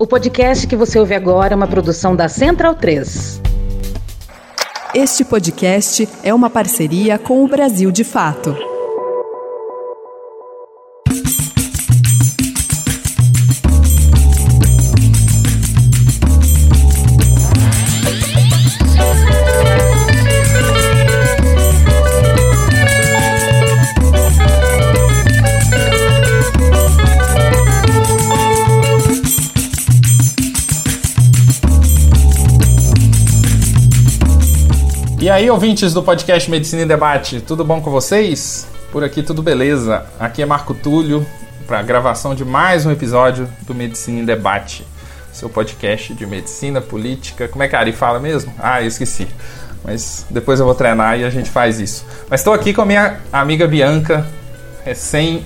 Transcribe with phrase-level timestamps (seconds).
[0.00, 3.42] O podcast que você ouve agora é uma produção da Central 3.
[4.94, 8.77] Este podcast é uma parceria com o Brasil de Fato.
[35.38, 38.66] Aí, ouvintes do podcast Medicina em Debate, tudo bom com vocês?
[38.90, 40.04] Por aqui tudo beleza.
[40.18, 41.24] Aqui é Marco Túlio
[41.64, 44.84] para a gravação de mais um episódio do Medicina em Debate,
[45.32, 47.46] seu podcast de medicina, política.
[47.46, 48.52] Como é que a Ari fala mesmo?
[48.58, 49.28] Ah, eu esqueci.
[49.84, 52.04] Mas depois eu vou treinar e a gente faz isso.
[52.28, 54.26] Mas estou aqui com a minha amiga Bianca,
[54.84, 55.44] recém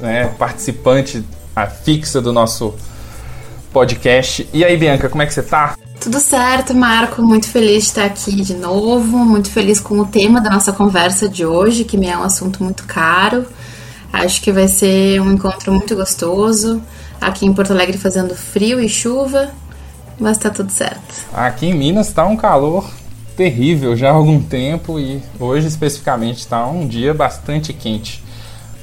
[0.00, 1.24] né, participante
[1.82, 2.74] fixa do nosso
[3.72, 4.46] podcast.
[4.52, 5.78] E aí, Bianca, como é que você tá?
[6.00, 7.22] Tudo certo, Marco.
[7.22, 9.18] Muito feliz de estar aqui de novo.
[9.18, 12.62] Muito feliz com o tema da nossa conversa de hoje, que me é um assunto
[12.62, 13.44] muito caro.
[14.12, 16.80] Acho que vai ser um encontro muito gostoso.
[17.20, 19.50] Aqui em Porto Alegre fazendo frio e chuva,
[20.20, 21.26] mas tá tudo certo.
[21.32, 22.88] Aqui em Minas tá um calor
[23.36, 28.22] terrível já há algum tempo e hoje especificamente está um dia bastante quente.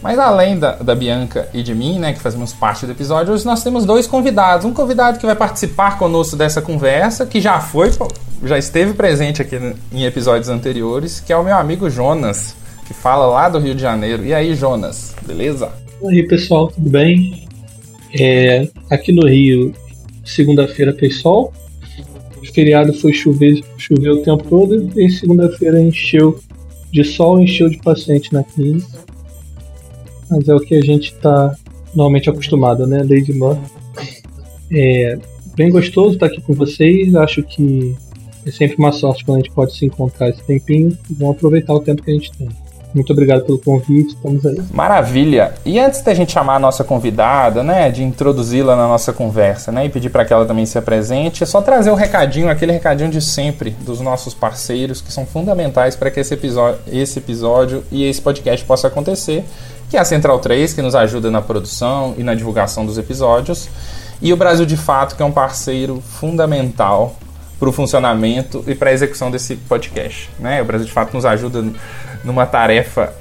[0.06, 3.44] Mas além da, da, Bianca e de mim, né, que fazemos parte do episódio, hoje
[3.44, 4.64] nós temos dois convidados.
[4.64, 7.90] Um convidado que vai participar conosco dessa conversa, que já foi,
[8.44, 9.56] já esteve presente aqui
[9.92, 13.82] em episódios anteriores, que é o meu amigo Jonas, que fala lá do Rio de
[13.82, 14.24] Janeiro.
[14.24, 15.72] E aí, Jonas, beleza?
[16.04, 17.48] E aí, pessoal, tudo bem?
[18.14, 19.74] É, aqui no Rio,
[20.24, 21.52] segunda-feira fez sol,
[22.40, 26.40] o feriado foi chover, choveu o tempo todo, e segunda-feira encheu
[26.92, 29.04] de sol, encheu de paciente na clínica
[30.30, 31.56] mas é o que a gente está
[31.94, 33.00] normalmente acostumado, né?
[33.00, 33.62] Lady Murphy.
[34.72, 35.18] É
[35.56, 37.16] bem gostoso estar aqui com vocês.
[37.16, 37.96] Acho que
[38.46, 40.98] é sempre uma sorte quando a gente pode se encontrar esse tempinho.
[41.12, 42.50] Vamos aproveitar o tempo que a gente tem.
[42.96, 44.58] Muito obrigado pelo convite, estamos aí.
[44.72, 45.54] Maravilha!
[45.66, 49.86] E antes da gente chamar a nossa convidada, né, de introduzi-la na nossa conversa, né,
[49.86, 52.72] e pedir para que ela também se apresente, é só trazer o um recadinho, aquele
[52.72, 57.84] recadinho de sempre dos nossos parceiros que são fundamentais para que esse episódio, esse episódio
[57.92, 59.44] e esse podcast possa acontecer
[59.96, 63.70] que é a Central 3, que nos ajuda na produção e na divulgação dos episódios,
[64.22, 67.16] e o Brasil de Fato, que é um parceiro fundamental
[67.58, 70.30] para o funcionamento e para a execução desse podcast.
[70.38, 70.62] Né?
[70.62, 71.64] O Brasil de Fato nos ajuda
[72.26, 73.14] numa tarefa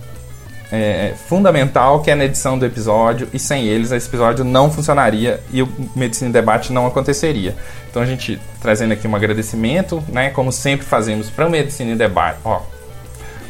[0.73, 5.39] é, fundamental que é na edição do episódio, e sem eles esse episódio não funcionaria
[5.53, 7.55] e o Medicina em Debate não aconteceria.
[7.89, 11.97] Então a gente trazendo aqui um agradecimento, né, como sempre fazemos para o Medicina em
[11.97, 12.63] Debate, ó,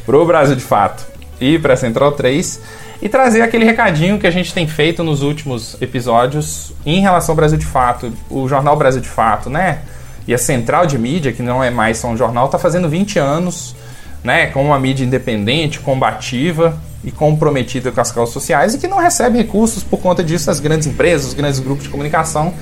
[0.05, 1.07] para o Brasil de Fato
[1.41, 5.21] e para a Central 3 e trazer aquele recadinho que a gente tem feito nos
[5.21, 9.81] últimos episódios em relação ao Brasil de Fato, o jornal Brasil de Fato, né?
[10.27, 13.19] E a central de mídia, que não é mais só um jornal, está fazendo 20
[13.19, 13.77] anos,
[14.25, 14.47] né?
[14.47, 19.37] Com uma mídia independente, combativa e comprometida com as causas sociais e que não recebe
[19.37, 22.55] recursos por conta disso das grandes empresas, os grandes grupos de comunicação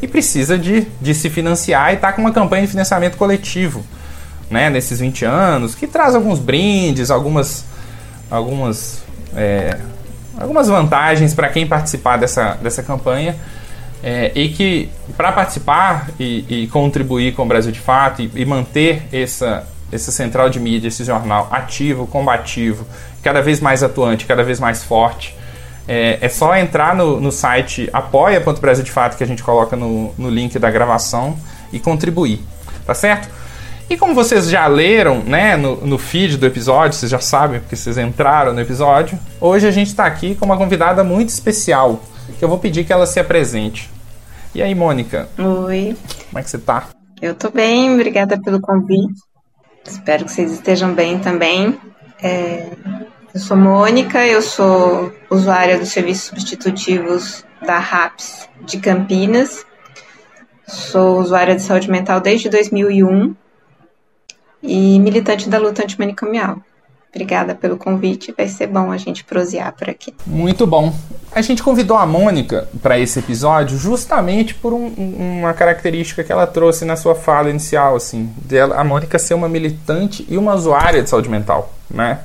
[0.00, 3.84] e precisa de, de se financiar e está com uma campanha de financiamento coletivo,
[4.50, 4.70] né?
[4.70, 7.68] Nesses 20 anos, que traz alguns brindes, algumas
[8.30, 9.78] algumas é,
[10.38, 13.36] algumas vantagens para quem participar dessa, dessa campanha.
[14.02, 18.46] É, e que para participar e, e, contribuir com o Brasil de Fato e, e,
[18.46, 22.86] manter essa, essa central de mídia, esse jornal ativo, combativo,
[23.22, 25.36] cada vez mais atuante, cada vez mais forte,
[25.86, 30.14] é, é só entrar no, no site apoia.brasil de Fato que a gente coloca no,
[30.16, 31.36] no link da gravação
[31.70, 32.40] e contribuir,
[32.86, 33.28] tá certo?
[33.90, 37.74] E como vocês já leram né, no, no feed do episódio, vocês já sabem porque
[37.74, 42.00] vocês entraram no episódio, hoje a gente está aqui com uma convidada muito especial,
[42.38, 43.90] que eu vou pedir que ela se apresente.
[44.54, 45.28] E aí, Mônica?
[45.36, 45.96] Oi.
[46.28, 46.86] Como é que você tá?
[47.20, 49.20] Eu tô bem, obrigada pelo convite.
[49.84, 51.76] Espero que vocês estejam bem também.
[52.22, 52.68] É,
[53.34, 59.66] eu sou Mônica, eu sou usuária dos serviços substitutivos da RAPS de Campinas.
[60.68, 63.34] Sou usuária de saúde mental desde 2001
[64.62, 66.58] e militante da luta antimanicomial.
[67.12, 70.14] Obrigada pelo convite, vai ser bom a gente prosear por aqui.
[70.24, 70.94] Muito bom.
[71.32, 76.46] A gente convidou a Mônica para esse episódio justamente por um, uma característica que ela
[76.46, 81.02] trouxe na sua fala inicial, assim, dela, a Mônica ser uma militante e uma usuária
[81.02, 82.20] de saúde mental, né?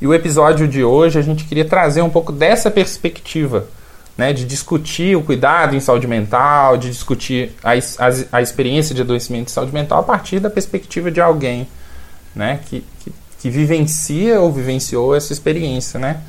[0.00, 3.66] E o episódio de hoje a gente queria trazer um pouco dessa perspectiva
[4.16, 9.02] né, de discutir o cuidado em saúde mental, de discutir a, a, a, experiência de
[9.02, 11.66] adoecimento de saúde mental a partir da perspectiva de alguém
[12.34, 15.98] né, que, que, que vivencia ou vivenciou essa experiência.
[15.98, 16.20] Né?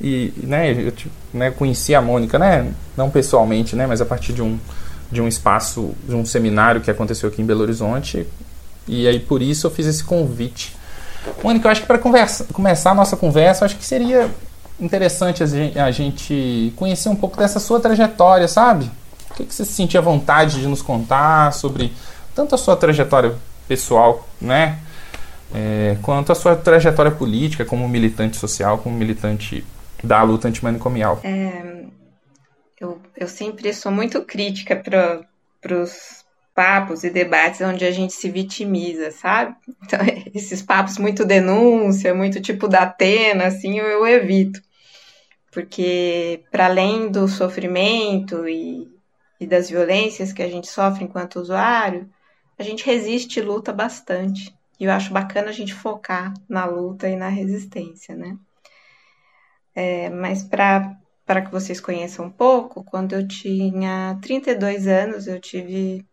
[0.00, 0.92] E né, eu
[1.32, 4.58] né, conheci a Mônica, né, não pessoalmente, né, mas a partir de um,
[5.10, 8.26] de um espaço, de um seminário que aconteceu aqui em Belo Horizonte.
[8.86, 10.76] E aí por isso eu fiz esse convite.
[11.42, 14.30] Mônica, eu acho que para começar a nossa conversa, acho que seria
[14.84, 18.90] interessante a gente conhecer um pouco dessa sua trajetória, sabe?
[19.30, 21.92] O que, que você se sentia vontade de nos contar sobre
[22.34, 23.34] tanto a sua trajetória
[23.66, 24.78] pessoal, né?
[25.54, 29.64] É, quanto a sua trajetória política como militante social, como militante
[30.02, 31.20] da luta antimanicomial.
[31.22, 31.84] É,
[32.80, 38.30] eu, eu sempre sou muito crítica para os papos e debates onde a gente se
[38.30, 39.56] vitimiza, sabe?
[39.82, 39.98] Então,
[40.34, 44.60] esses papos muito denúncia, muito tipo da Atena, assim, eu, eu evito.
[45.54, 48.92] Porque, para além do sofrimento e,
[49.38, 52.10] e das violências que a gente sofre enquanto usuário,
[52.58, 54.52] a gente resiste e luta bastante.
[54.80, 58.36] E eu acho bacana a gente focar na luta e na resistência, né?
[59.76, 60.98] É, mas para
[61.44, 66.04] que vocês conheçam um pouco, quando eu tinha 32 anos, eu tive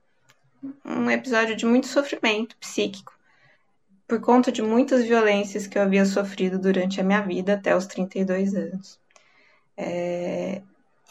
[0.85, 3.17] um episódio de muito sofrimento psíquico,
[4.07, 7.87] por conta de muitas violências que eu havia sofrido durante a minha vida até os
[7.87, 9.00] 32 anos.
[9.77, 10.61] É,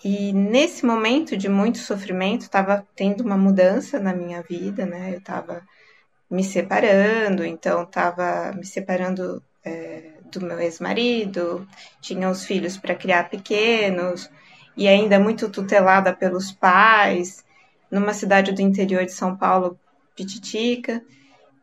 [0.05, 5.13] e nesse momento de muito sofrimento, estava tendo uma mudança na minha vida, né?
[5.13, 5.63] Eu estava
[6.31, 11.67] me separando, então estava me separando é, do meu ex-marido,
[12.01, 14.31] tinha os filhos para criar pequenos,
[14.77, 17.45] e ainda muito tutelada pelos pais,
[17.91, 19.79] numa cidade do interior de São Paulo,
[20.15, 21.03] Pititica,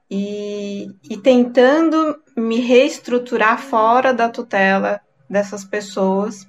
[0.09, 6.47] e, e tentando me reestruturar fora da tutela dessas pessoas.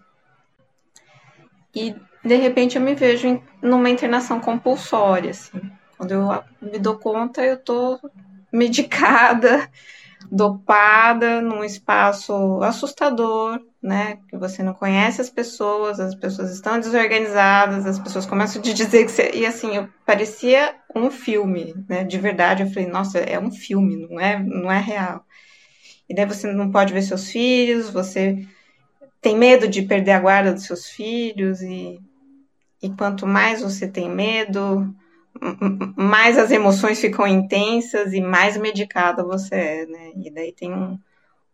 [1.75, 1.95] E
[2.25, 5.61] de repente eu me vejo numa internação compulsória, assim.
[5.97, 7.99] Quando eu me dou conta, eu tô
[8.53, 9.69] medicada,
[10.31, 14.19] dopada, num espaço assustador, né?
[14.29, 18.73] Que você não conhece as pessoas, as pessoas estão desorganizadas, as pessoas começam a te
[18.73, 19.31] dizer que você.
[19.35, 22.05] E assim, eu parecia um filme, né?
[22.05, 25.25] De verdade, eu falei, nossa, é um filme, não é, não é real.
[26.09, 28.47] E daí você não pode ver seus filhos, você
[29.21, 32.01] tem medo de perder a guarda dos seus filhos, e,
[32.83, 34.95] e quanto mais você tem medo,
[35.97, 40.13] mais as emoções ficam intensas e mais medicada você é, né?
[40.17, 40.99] E daí tem um,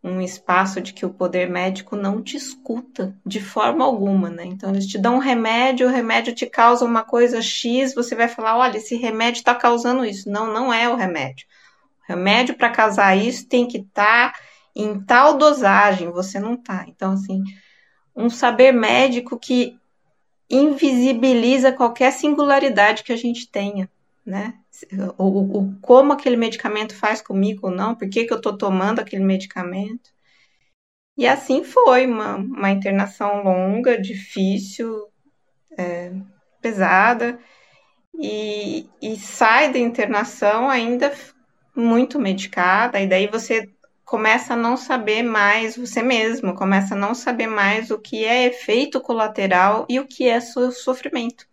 [0.03, 4.45] um espaço de que o poder médico não te escuta de forma alguma, né?
[4.45, 8.27] Então eles te dão um remédio, o remédio te causa uma coisa X, você vai
[8.27, 10.29] falar, olha, esse remédio está causando isso.
[10.29, 11.45] Não, não é o remédio.
[12.07, 14.39] O remédio para causar isso tem que estar tá
[14.75, 16.85] em tal dosagem, você não tá.
[16.87, 17.43] Então, assim,
[18.15, 19.79] um saber médico que
[20.49, 23.89] invisibiliza qualquer singularidade que a gente tenha,
[24.25, 24.53] né?
[25.17, 28.99] O, o, como aquele medicamento faz comigo ou não, por que, que eu estou tomando
[28.99, 30.13] aquele medicamento.
[31.17, 35.07] E assim foi, uma, uma internação longa, difícil,
[35.77, 36.11] é,
[36.61, 37.39] pesada,
[38.13, 41.13] e, e sai da internação ainda
[41.75, 43.69] muito medicada, e daí você
[44.05, 48.45] começa a não saber mais você mesmo, começa a não saber mais o que é
[48.45, 51.47] efeito colateral e o que é sofrimento.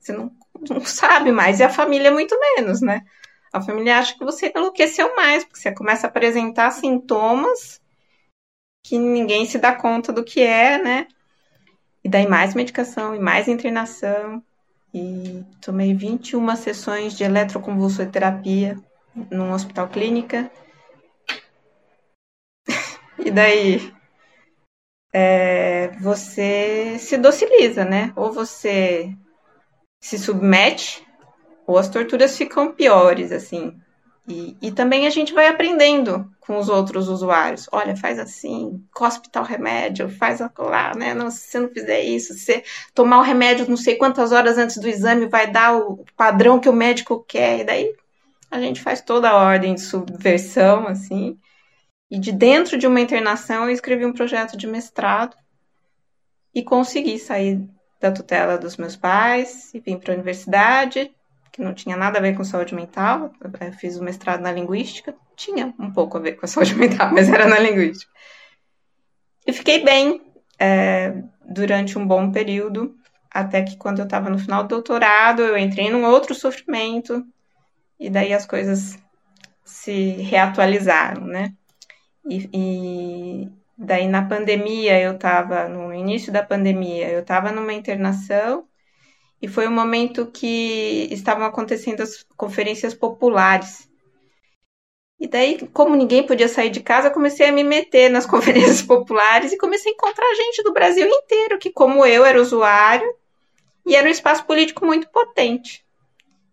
[0.00, 0.30] Você não,
[0.68, 3.02] não sabe mais, e a família muito menos, né?
[3.52, 7.80] A família acha que você enlouqueceu mais, porque você começa a apresentar sintomas
[8.82, 11.06] que ninguém se dá conta do que é, né?
[12.02, 14.42] E daí mais medicação e mais internação.
[14.92, 18.76] E tomei 21 sessões de eletroconvulsoterapia
[19.30, 20.50] num hospital clínica
[23.18, 23.92] e daí
[25.12, 28.12] é, você se dociliza, né?
[28.16, 29.14] Ou você
[30.00, 31.06] se submete,
[31.66, 33.78] ou as torturas ficam piores, assim.
[34.26, 37.68] E, e também a gente vai aprendendo com os outros usuários.
[37.70, 41.14] Olha, faz assim, cospe tal remédio, faz lá, né?
[41.14, 44.58] Não, se você não fizer isso, se você tomar o remédio não sei quantas horas
[44.58, 47.60] antes do exame, vai dar o padrão que o médico quer.
[47.60, 47.94] E daí
[48.50, 51.38] a gente faz toda a ordem de subversão, assim.
[52.10, 55.36] E de dentro de uma internação, eu escrevi um projeto de mestrado
[56.54, 57.68] e consegui sair
[58.00, 61.10] da tutela dos meus pais e vim para a universidade,
[61.50, 63.32] que não tinha nada a ver com saúde mental.
[63.40, 67.12] Eu fiz o mestrado na linguística, tinha um pouco a ver com a saúde mental,
[67.12, 68.12] mas era na linguística.
[69.46, 70.20] E fiquei bem
[70.58, 72.96] é, durante um bom período,
[73.30, 77.24] até que quando eu estava no final do doutorado, eu entrei num outro sofrimento,
[77.98, 78.98] e daí as coisas
[79.64, 81.52] se reatualizaram, né?
[82.26, 88.66] E, e daí na pandemia eu estava, no início da pandemia, eu estava numa internação
[89.40, 93.88] e foi o um momento que estavam acontecendo as conferências populares.
[95.20, 99.52] E daí, como ninguém podia sair de casa, comecei a me meter nas conferências populares
[99.52, 103.14] e comecei a encontrar gente do Brasil inteiro que, como eu, era usuário
[103.86, 105.84] e era um espaço político muito potente.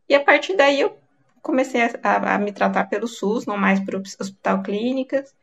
[0.07, 0.97] E a partir daí eu
[1.41, 5.33] comecei a, a, a me tratar pelo SUS, não mais por hospital clínicas,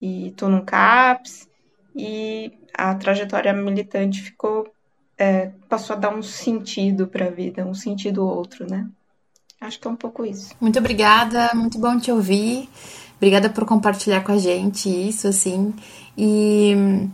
[0.00, 1.48] e tô no CAPS,
[1.94, 4.68] e a trajetória militante ficou,
[5.16, 8.88] é, passou a dar um sentido para a vida, um sentido outro, né?
[9.60, 10.54] Acho que é um pouco isso.
[10.60, 12.68] Muito obrigada, muito bom te ouvir.
[13.16, 15.74] Obrigada por compartilhar com a gente isso, assim.
[16.16, 17.08] E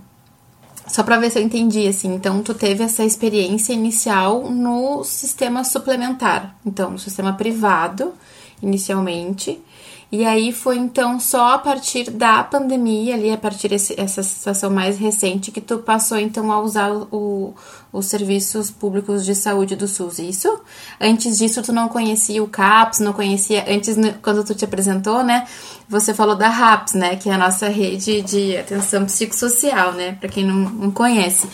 [0.87, 5.65] só para ver se eu entendi, assim, então tu teve essa experiência inicial no sistema
[5.65, 8.13] suplementar, então no sistema privado,
[8.63, 9.63] inicialmente,
[10.13, 14.99] e aí foi então só a partir da pandemia, ali a partir dessa situação mais
[14.99, 17.55] recente, que tu passou então a usar o,
[17.93, 20.61] os serviços públicos de saúde do SUS, isso?
[21.01, 25.47] Antes disso tu não conhecia o CAPS, não conhecia, antes quando tu te apresentou, né,
[25.89, 30.29] você falou da RAPS, né, que é a nossa rede de atenção psicossocial, né, para
[30.29, 31.49] quem não, não conhece.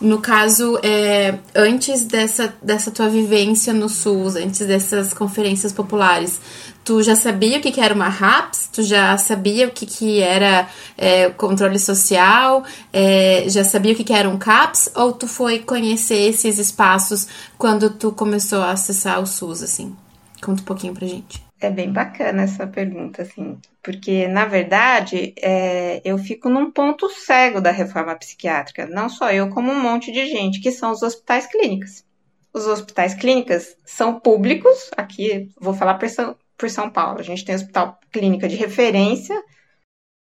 [0.00, 6.38] No caso, é, antes dessa, dessa tua vivência no SUS, antes dessas conferências populares,
[6.86, 8.70] tu já sabia o que, que era uma RAPS?
[8.72, 12.64] Tu já sabia o que, que era é, controle social?
[12.92, 14.92] É, já sabia o que, que era um CAPS?
[14.94, 17.26] Ou tu foi conhecer esses espaços
[17.58, 19.96] quando tu começou a acessar o SUS, assim?
[20.40, 21.44] Conta um pouquinho pra gente.
[21.60, 27.60] É bem bacana essa pergunta, assim, porque, na verdade, é, eu fico num ponto cego
[27.60, 31.46] da reforma psiquiátrica, não só eu, como um monte de gente, que são os hospitais
[31.46, 32.04] clínicas.
[32.52, 35.94] Os hospitais clínicas são públicos, aqui vou falar
[36.56, 39.42] por São, Paulo, a gente tem hospital clínica de referência,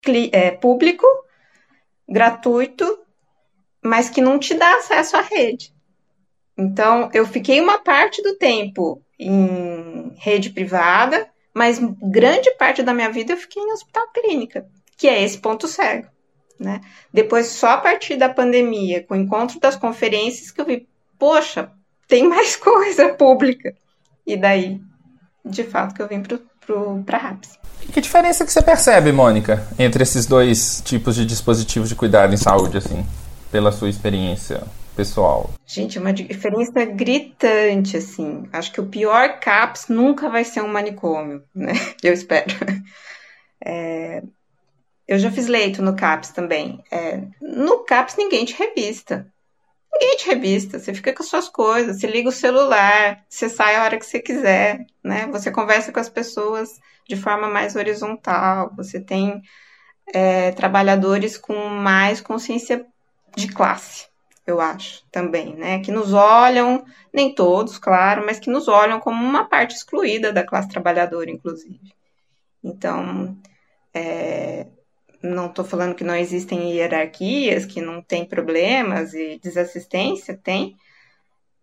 [0.02, 1.06] clí, é, público,
[2.08, 2.98] gratuito,
[3.82, 5.72] mas que não te dá acesso à rede.
[6.56, 13.10] Então, eu fiquei uma parte do tempo em rede privada, mas grande parte da minha
[13.10, 16.08] vida eu fiquei em hospital clínica, que é esse ponto cego.
[16.58, 16.80] Né?
[17.12, 20.86] Depois, só a partir da pandemia, com o encontro das conferências, que eu vi,
[21.18, 21.72] poxa,
[22.06, 23.74] tem mais coisa pública.
[24.26, 24.80] E daí,
[25.44, 26.22] de fato, que eu vim
[27.04, 27.58] para RAPS.
[27.82, 32.34] E que diferença que você percebe, Mônica, entre esses dois tipos de dispositivos de cuidado
[32.34, 33.06] em saúde, assim,
[33.50, 34.62] pela sua experiência?
[35.00, 35.50] pessoal?
[35.66, 38.46] Gente, uma diferença gritante, assim.
[38.52, 41.72] Acho que o pior CAPS nunca vai ser um manicômio, né?
[42.02, 42.54] Eu espero.
[43.64, 44.22] É...
[45.08, 46.82] Eu já fiz leito no CAPS também.
[46.90, 47.22] É...
[47.40, 49.26] No CAPS ninguém te revista.
[50.00, 50.78] Te revista.
[50.78, 54.06] Você fica com as suas coisas, você liga o celular, você sai a hora que
[54.06, 55.26] você quiser, né?
[55.28, 58.72] Você conversa com as pessoas de forma mais horizontal.
[58.76, 59.42] Você tem
[60.12, 62.86] é, trabalhadores com mais consciência
[63.36, 64.10] de classe
[64.50, 65.80] eu acho, também, né?
[65.80, 70.44] Que nos olham, nem todos, claro, mas que nos olham como uma parte excluída da
[70.44, 71.94] classe trabalhadora, inclusive.
[72.62, 73.36] Então,
[73.94, 74.66] é,
[75.22, 80.76] não estou falando que não existem hierarquias, que não tem problemas e desassistência, tem.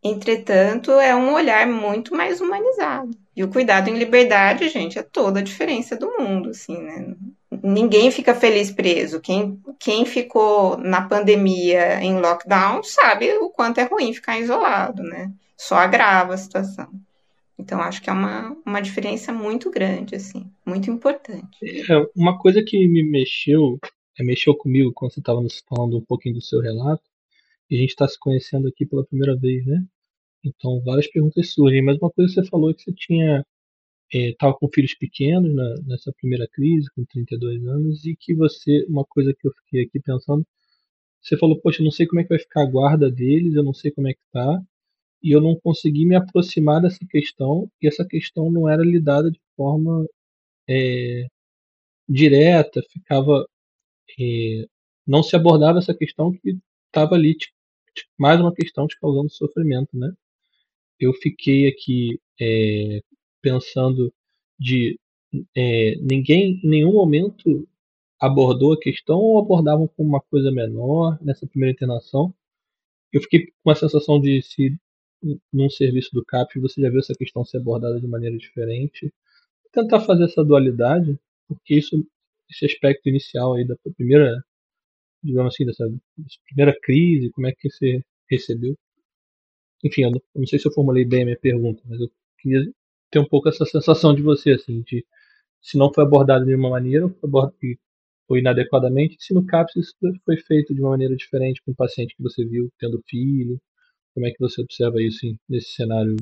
[0.03, 3.11] Entretanto, é um olhar muito mais humanizado.
[3.35, 7.15] E o cuidado em liberdade, gente, é toda a diferença do mundo, assim, né?
[7.63, 9.19] ninguém fica feliz preso.
[9.19, 15.31] Quem, quem ficou na pandemia em lockdown sabe o quanto é ruim ficar isolado, né?
[15.55, 16.89] Só agrava a situação.
[17.59, 21.57] Então, acho que é uma, uma diferença muito grande, assim, muito importante.
[21.63, 23.79] É, uma coisa que me mexeu,
[24.19, 27.03] é, mexeu comigo quando você estava nos falando um pouquinho do seu relato,
[27.69, 29.83] e a gente está se conhecendo aqui pela primeira vez, né?
[30.43, 33.43] Então, várias perguntas surgem, mas uma coisa que você falou é que você tinha
[34.13, 38.85] estava é, com filhos pequenos na, nessa primeira crise, com 32 anos, e que você,
[38.87, 40.45] uma coisa que eu fiquei aqui pensando,
[41.21, 43.63] você falou, poxa, eu não sei como é que vai ficar a guarda deles, eu
[43.63, 44.61] não sei como é que tá,
[45.23, 49.39] e eu não consegui me aproximar dessa questão, e essa questão não era lidada de
[49.55, 50.07] forma
[50.69, 51.27] é,
[52.09, 53.47] direta, ficava.
[54.19, 54.65] É,
[55.07, 56.57] não se abordava essa questão que
[56.87, 57.53] estava ali, tipo,
[58.17, 60.13] mais uma questão te causando sofrimento, né?
[60.99, 63.01] Eu fiquei aqui é,
[63.41, 64.13] pensando
[64.59, 64.99] de
[66.01, 67.67] ninguém em nenhum momento
[68.19, 72.33] abordou a questão ou abordavam como uma coisa menor nessa primeira internação.
[73.11, 74.75] Eu fiquei com a sensação de se
[75.53, 79.13] num serviço do CAP você já viu essa questão ser abordada de maneira diferente.
[79.73, 82.05] Tentar fazer essa dualidade, porque isso,
[82.49, 84.43] esse aspecto inicial aí da primeira,
[85.23, 88.75] digamos assim, dessa, dessa primeira crise, como é que você recebeu?
[89.83, 92.09] Enfim, eu não, não sei se eu formulei bem a minha pergunta, mas eu
[92.39, 92.61] queria
[93.11, 95.05] ter um pouco essa sensação de você, assim, de
[95.61, 97.07] se não foi abordado de uma maneira,
[98.27, 99.95] foi inadequadamente, se no CAPS isso
[100.25, 103.59] foi feito de uma maneira diferente com o paciente que você viu tendo filho,
[104.17, 106.15] como é que você observa isso nesse cenário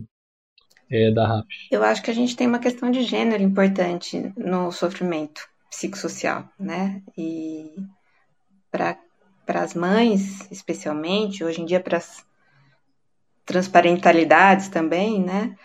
[0.92, 1.70] é, da RAPS?
[1.72, 7.02] Eu acho que a gente tem uma questão de gênero importante no sofrimento psicossocial, né?
[7.18, 7.74] E
[8.70, 8.98] para
[9.48, 12.26] as mães, especialmente, hoje em dia para as
[13.46, 15.56] transparentalidades também, né?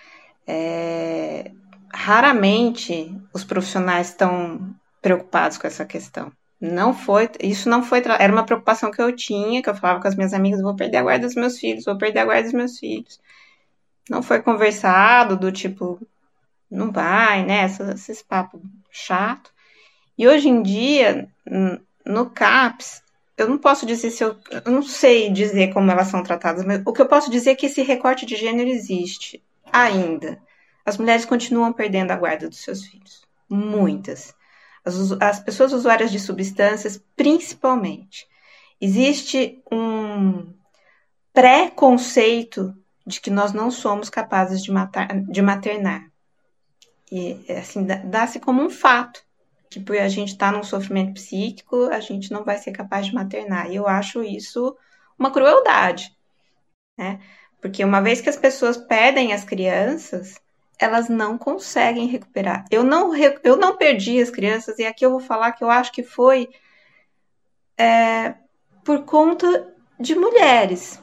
[0.46, 1.50] É,
[1.92, 4.72] raramente os profissionais estão
[5.02, 6.30] preocupados com essa questão.
[6.60, 10.08] Não foi, isso não foi, era uma preocupação que eu tinha, que eu falava com
[10.08, 12.52] as minhas amigas, vou perder a guarda dos meus filhos, vou perder a guarda dos
[12.52, 13.18] meus filhos.
[14.10, 15.98] Não foi conversado do tipo,
[16.70, 17.64] não vai, né,
[17.94, 19.50] esses papos chato.
[20.18, 21.28] E hoje em dia,
[22.04, 23.02] no CAPS,
[23.38, 26.82] eu não posso dizer se eu, eu não sei dizer como elas são tratadas, mas
[26.84, 30.38] o que eu posso dizer é que esse recorte de gênero existe ainda.
[30.84, 33.24] As mulheres continuam perdendo a guarda dos seus filhos.
[33.48, 34.34] Muitas
[34.96, 38.26] as, as pessoas usuárias de substâncias, principalmente.
[38.80, 40.52] Existe um
[41.32, 42.74] preconceito
[43.06, 46.10] de que nós não somos capazes de, matar, de maternar.
[47.10, 49.22] E, assim, dá-se como um fato
[49.68, 53.06] que por a gente estar tá num sofrimento psíquico, a gente não vai ser capaz
[53.06, 53.70] de maternar.
[53.70, 54.76] E eu acho isso
[55.18, 56.16] uma crueldade,
[56.98, 57.20] né?
[57.60, 60.40] Porque uma vez que as pessoas pedem as crianças,
[60.80, 62.64] elas não conseguem recuperar.
[62.70, 63.12] Eu não,
[63.44, 66.48] eu não perdi as crianças, e aqui eu vou falar que eu acho que foi
[67.76, 68.34] é,
[68.82, 70.98] por conta de mulheres.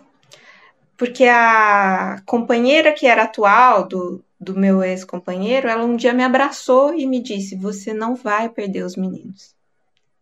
[0.97, 6.91] Porque a companheira que era atual do, do meu ex-companheiro, ela um dia me abraçou
[6.95, 9.55] e me disse: Você não vai perder os meninos.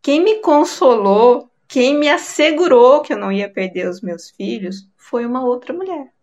[0.01, 5.25] Quem me consolou, quem me assegurou que eu não ia perder os meus filhos, foi
[5.25, 6.14] uma outra mulher.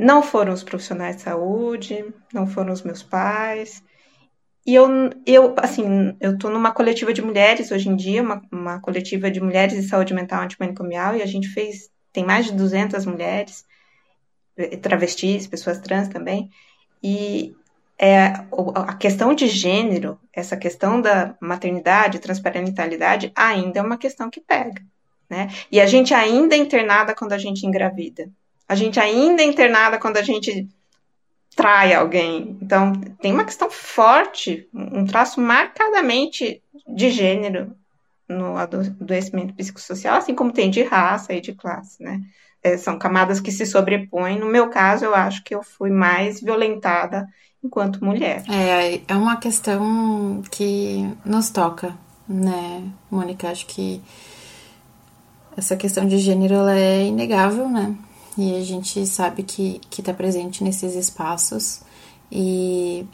[0.00, 2.02] Não foram os profissionais de saúde,
[2.32, 3.84] não foram os meus pais.
[4.64, 4.88] E eu,
[5.26, 9.42] eu assim, eu tô numa coletiva de mulheres hoje em dia, uma, uma coletiva de
[9.42, 13.66] mulheres de saúde mental antimanicomial, e a gente fez, tem mais de 200 mulheres,
[14.56, 16.50] eh, travestis, pessoas trans também,
[17.02, 17.54] e
[17.98, 18.32] é,
[18.74, 24.82] a questão de gênero, essa questão da maternidade, transparentalidade, ainda é uma questão que pega,
[25.28, 25.48] né?
[25.70, 28.30] E a gente ainda é internada quando a gente engravida
[28.70, 30.68] a gente ainda é internada quando a gente
[31.56, 32.56] trai alguém.
[32.62, 37.74] Então, tem uma questão forte, um traço marcadamente de gênero
[38.28, 42.20] no adoecimento psicossocial, assim como tem de raça e de classe, né?
[42.62, 44.38] É, são camadas que se sobrepõem.
[44.38, 47.26] No meu caso, eu acho que eu fui mais violentada
[47.64, 48.44] enquanto mulher.
[48.48, 51.92] É, é uma questão que nos toca,
[52.28, 53.50] né, Mônica?
[53.50, 54.00] Acho que
[55.56, 57.96] essa questão de gênero ela é inegável, né?
[58.40, 61.82] E a gente sabe que está presente nesses espaços
[62.32, 63.06] e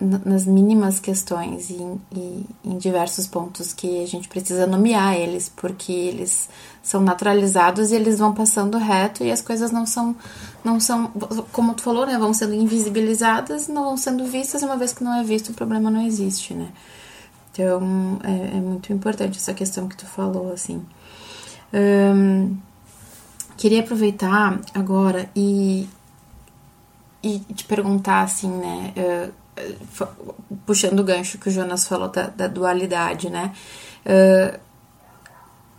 [0.00, 1.74] nas mínimas questões e,
[2.10, 6.48] e, em diversos pontos que a gente precisa nomear eles, porque eles
[6.82, 10.16] são naturalizados e eles vão passando reto e as coisas não são,
[10.64, 11.08] não são
[11.52, 15.14] como tu falou, né, vão sendo invisibilizadas, não vão sendo vistas, uma vez que não
[15.14, 16.68] é visto, o problema não existe, né.
[17.52, 20.82] Então, é, é muito importante essa questão que tu falou, assim.
[23.60, 25.86] Queria aproveitar agora e,
[27.22, 28.94] e te perguntar, assim, né?
[28.96, 30.06] Uh,
[30.64, 33.52] puxando o gancho que o Jonas falou da, da dualidade, né?
[34.06, 34.58] Uh,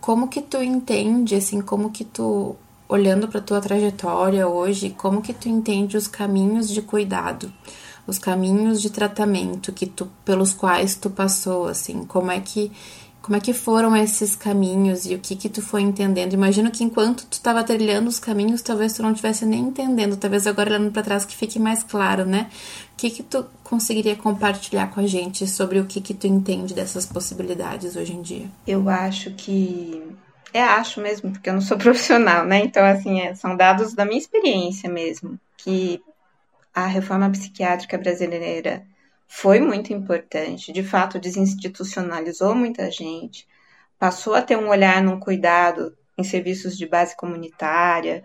[0.00, 2.54] como que tu entende, assim, como que tu,
[2.88, 7.52] olhando para tua trajetória hoje, como que tu entende os caminhos de cuidado,
[8.06, 12.70] os caminhos de tratamento que tu, pelos quais tu passou, assim, como é que
[13.22, 16.34] como é que foram esses caminhos e o que que tu foi entendendo?
[16.34, 20.44] Imagino que enquanto tu estava trilhando os caminhos, talvez tu não estivesse nem entendendo, talvez
[20.44, 22.50] agora olhando para trás que fique mais claro, né?
[22.92, 26.74] O que que tu conseguiria compartilhar com a gente sobre o que que tu entende
[26.74, 28.46] dessas possibilidades hoje em dia?
[28.66, 30.02] Eu acho que
[30.52, 32.64] é acho mesmo, porque eu não sou profissional, né?
[32.64, 36.02] Então assim, é, são dados da minha experiência mesmo, que
[36.74, 38.82] a reforma psiquiátrica brasileira
[39.34, 40.70] foi muito importante.
[40.72, 43.48] De fato, desinstitucionalizou muita gente,
[43.98, 48.22] passou a ter um olhar num cuidado em serviços de base comunitária.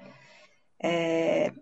[0.78, 1.54] É...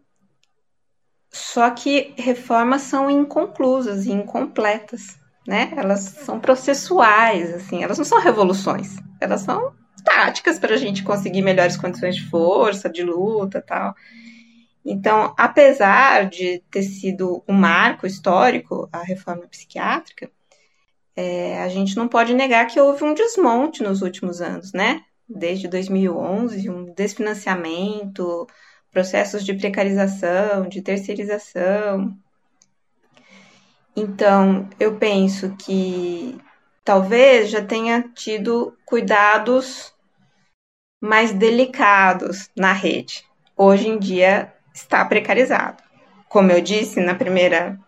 [1.32, 5.72] Só que reformas são inconclusas e incompletas, né?
[5.78, 11.44] Elas são processuais, assim, elas não são revoluções, elas são táticas para a gente conseguir
[11.44, 13.94] melhores condições de força, de luta, tal.
[14.86, 20.30] Então, apesar de ter sido um marco histórico a reforma psiquiátrica,
[21.16, 25.04] é, a gente não pode negar que houve um desmonte nos últimos anos, né?
[25.28, 28.46] Desde 2011, um desfinanciamento,
[28.92, 32.16] processos de precarização, de terceirização.
[33.96, 36.38] Então, eu penso que
[36.84, 39.96] talvez já tenha tido cuidados
[41.02, 43.24] mais delicados na rede.
[43.58, 45.82] Hoje em dia, está precarizado.
[46.28, 47.80] Como eu disse na primeira,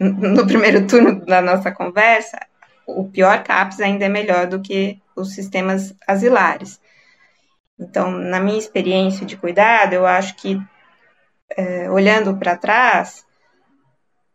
[0.00, 2.38] no primeiro turno da nossa conversa,
[2.86, 6.80] o pior CAPS ainda é melhor do que os sistemas asilares.
[7.78, 10.60] Então, na minha experiência de cuidado, eu acho que,
[11.56, 13.24] é, olhando para trás,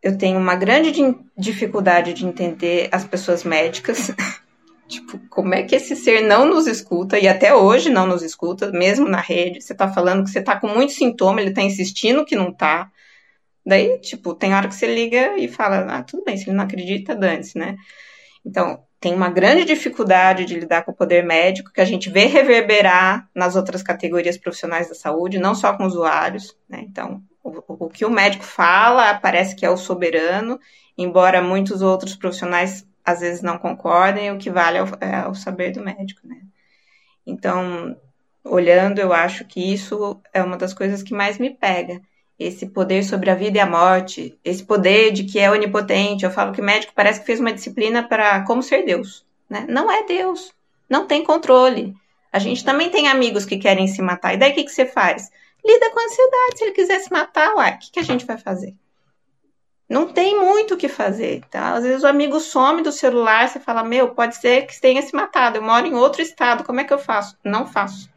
[0.03, 0.91] eu tenho uma grande
[1.37, 4.11] dificuldade de entender as pessoas médicas.
[4.87, 8.71] tipo, como é que esse ser não nos escuta e até hoje não nos escuta,
[8.71, 9.61] mesmo na rede?
[9.61, 12.89] Você tá falando que você tá com muito sintoma, ele tá insistindo que não tá.
[13.65, 16.63] Daí, tipo, tem hora que você liga e fala, ah, tudo bem, se ele não
[16.63, 17.75] acredita, dane-se, né?
[18.45, 22.25] Então, tem uma grande dificuldade de lidar com o poder médico, que a gente vê
[22.25, 26.79] reverberar nas outras categorias profissionais da saúde, não só com usuários, né?
[26.87, 30.57] Então, o, o que o médico fala parece que é o soberano,
[30.97, 35.33] embora muitos outros profissionais às vezes não concordem, o que vale é o, é o
[35.33, 36.41] saber do médico, né?
[37.25, 37.95] Então,
[38.43, 42.01] olhando, eu acho que isso é uma das coisas que mais me pega.
[42.37, 46.23] Esse poder sobre a vida e a morte, esse poder de que é onipotente.
[46.23, 49.25] Eu falo que médico parece que fez uma disciplina para como ser Deus.
[49.49, 49.65] Né?
[49.67, 50.53] Não é Deus.
[50.87, 51.95] Não tem controle.
[52.31, 54.33] A gente também tem amigos que querem se matar.
[54.33, 55.31] E daí o que, que você faz?
[55.67, 56.57] lida com a ansiedade.
[56.57, 58.73] Se ele quiser se matar, uai, o que, que a gente vai fazer?
[59.89, 61.73] Não tem muito o que fazer, tá?
[61.73, 65.15] Às vezes o amigo some do celular, você fala, meu, pode ser que tenha se
[65.15, 67.37] matado, eu moro em outro estado, como é que eu faço?
[67.43, 68.09] Não faço.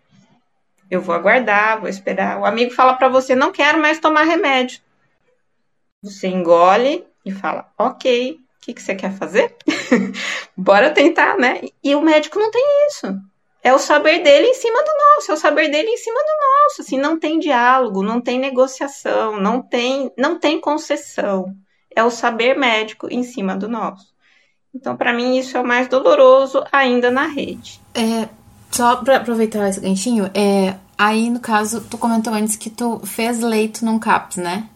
[0.91, 2.41] Eu vou aguardar, vou esperar.
[2.41, 4.81] O amigo fala para você, não quero mais tomar remédio.
[6.03, 9.55] Você engole e fala, ok, o que, que você quer fazer?
[10.57, 11.61] Bora tentar, né?
[11.85, 13.21] E o médico não tem isso
[13.63, 16.65] é o saber dele em cima do nosso, é o saber dele em cima do
[16.65, 16.83] nosso.
[16.83, 21.55] Assim, não tem diálogo, não tem negociação, não tem, não tem concessão.
[21.95, 24.09] É o saber médico em cima do nosso.
[24.75, 27.81] Então, para mim, isso é o mais doloroso ainda na rede.
[27.93, 28.29] É,
[28.71, 33.41] só para aproveitar esse ganchinho, é, aí no caso, tu comentou antes que tu fez
[33.41, 34.69] leito num CAPS, né?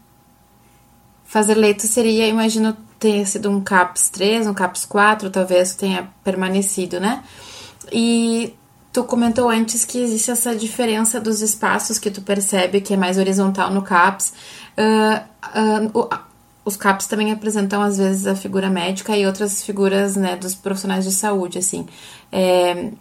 [1.24, 7.00] Fazer leito seria, imagino, ter sido um CAPS 3, um CAPS 4, talvez tenha permanecido,
[7.00, 7.22] né?
[7.92, 8.52] E
[8.94, 13.18] Tu comentou antes que existe essa diferença dos espaços que tu percebe que é mais
[13.18, 14.32] horizontal no CAPS.
[14.78, 16.18] Uh, uh, uh,
[16.64, 21.04] os CAPS também apresentam, às vezes, a figura médica e outras figuras né, dos profissionais
[21.04, 21.88] de saúde, assim.
[22.30, 22.92] É,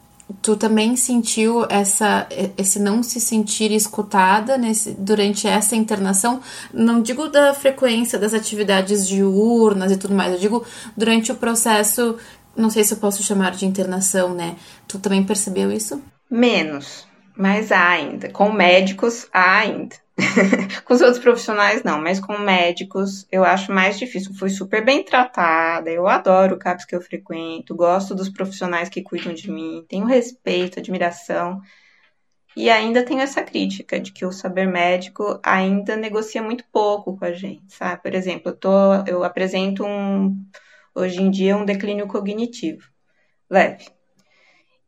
[0.41, 2.27] tu também sentiu essa,
[2.57, 6.41] esse não se sentir escutada nesse, durante essa internação?
[6.73, 10.65] Não digo da frequência das atividades diurnas e tudo mais, eu digo
[10.97, 12.17] durante o processo
[12.55, 14.55] não sei se eu posso chamar de internação, né?
[14.87, 16.01] Tu também percebeu isso?
[16.29, 18.29] Menos, mas há ainda.
[18.29, 19.95] Com médicos, há ainda.
[20.85, 24.33] com os outros profissionais, não, mas com médicos eu acho mais difícil.
[24.35, 29.01] Fui super bem tratada, eu adoro o CAPS que eu frequento, gosto dos profissionais que
[29.01, 31.61] cuidam de mim, tenho respeito, admiração.
[32.55, 37.25] E ainda tenho essa crítica de que o saber médico ainda negocia muito pouco com
[37.25, 38.03] a gente, sabe?
[38.03, 40.37] Por exemplo, eu, tô, eu apresento um
[40.95, 42.93] hoje em dia é um declínio cognitivo
[43.53, 43.85] leve.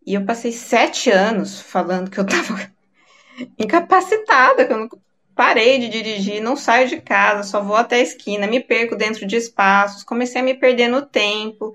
[0.05, 2.71] E eu passei sete anos falando que eu estava
[3.59, 4.89] incapacitada, que eu não
[5.35, 9.27] parei de dirigir, não saio de casa, só vou até a esquina, me perco dentro
[9.27, 11.73] de espaços, comecei a me perder no tempo.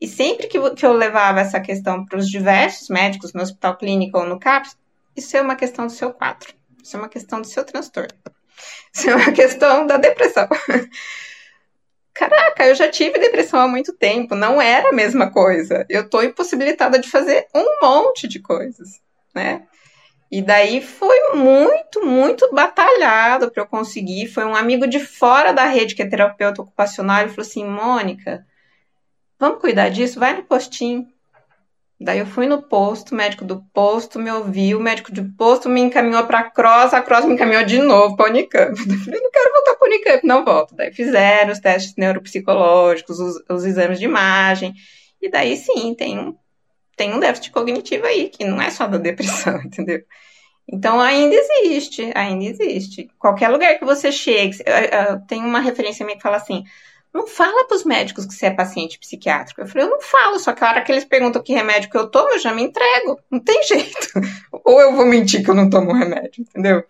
[0.00, 4.26] E sempre que, eu levava essa questão para os diversos médicos no hospital clínico ou
[4.26, 4.76] no CAPS,
[5.16, 8.08] isso é uma questão do seu quadro, isso é uma questão do seu transtorno,
[8.92, 10.48] isso é uma questão da depressão.
[12.14, 15.86] Caraca, eu já tive depressão há muito tempo, não era a mesma coisa.
[15.88, 19.00] Eu tô impossibilitada de fazer um monte de coisas,
[19.34, 19.66] né?
[20.30, 24.28] E daí foi muito, muito batalhado para eu conseguir.
[24.28, 28.46] Foi um amigo de fora da rede, que é terapeuta ocupacional, ele falou assim: Mônica,
[29.38, 30.18] vamos cuidar disso?
[30.18, 31.06] Vai no postinho.
[32.02, 35.68] Daí eu fui no posto, o médico do posto me ouviu, o médico do posto
[35.68, 38.72] me encaminhou para a Cross, a Cross me encaminhou de novo para a Unicamp.
[38.78, 40.74] Eu falei, não quero voltar para a Unicamp, não volto.
[40.74, 44.74] Daí fizeram os testes neuropsicológicos, os, os exames de imagem,
[45.20, 46.36] e daí sim, tem um,
[46.96, 50.02] tem um déficit cognitivo aí, que não é só da depressão, entendeu?
[50.66, 53.08] Então ainda existe, ainda existe.
[53.18, 56.64] Qualquer lugar que você chegue, eu, eu, tem uma referência minha que fala assim,
[57.12, 59.60] não fala para os médicos que você é paciente psiquiátrico.
[59.60, 61.96] Eu falei, eu não falo, só que a hora que eles perguntam que remédio que
[61.96, 63.20] eu tomo, eu já me entrego.
[63.30, 64.08] Não tem jeito.
[64.50, 66.84] Ou eu vou mentir que eu não tomo remédio, entendeu?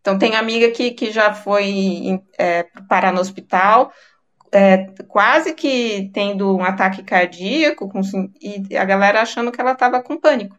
[0.00, 3.92] Então, tem amiga que, que já foi é, parar no hospital,
[4.52, 8.00] é, quase que tendo um ataque cardíaco, com,
[8.40, 10.56] e a galera achando que ela estava com pânico.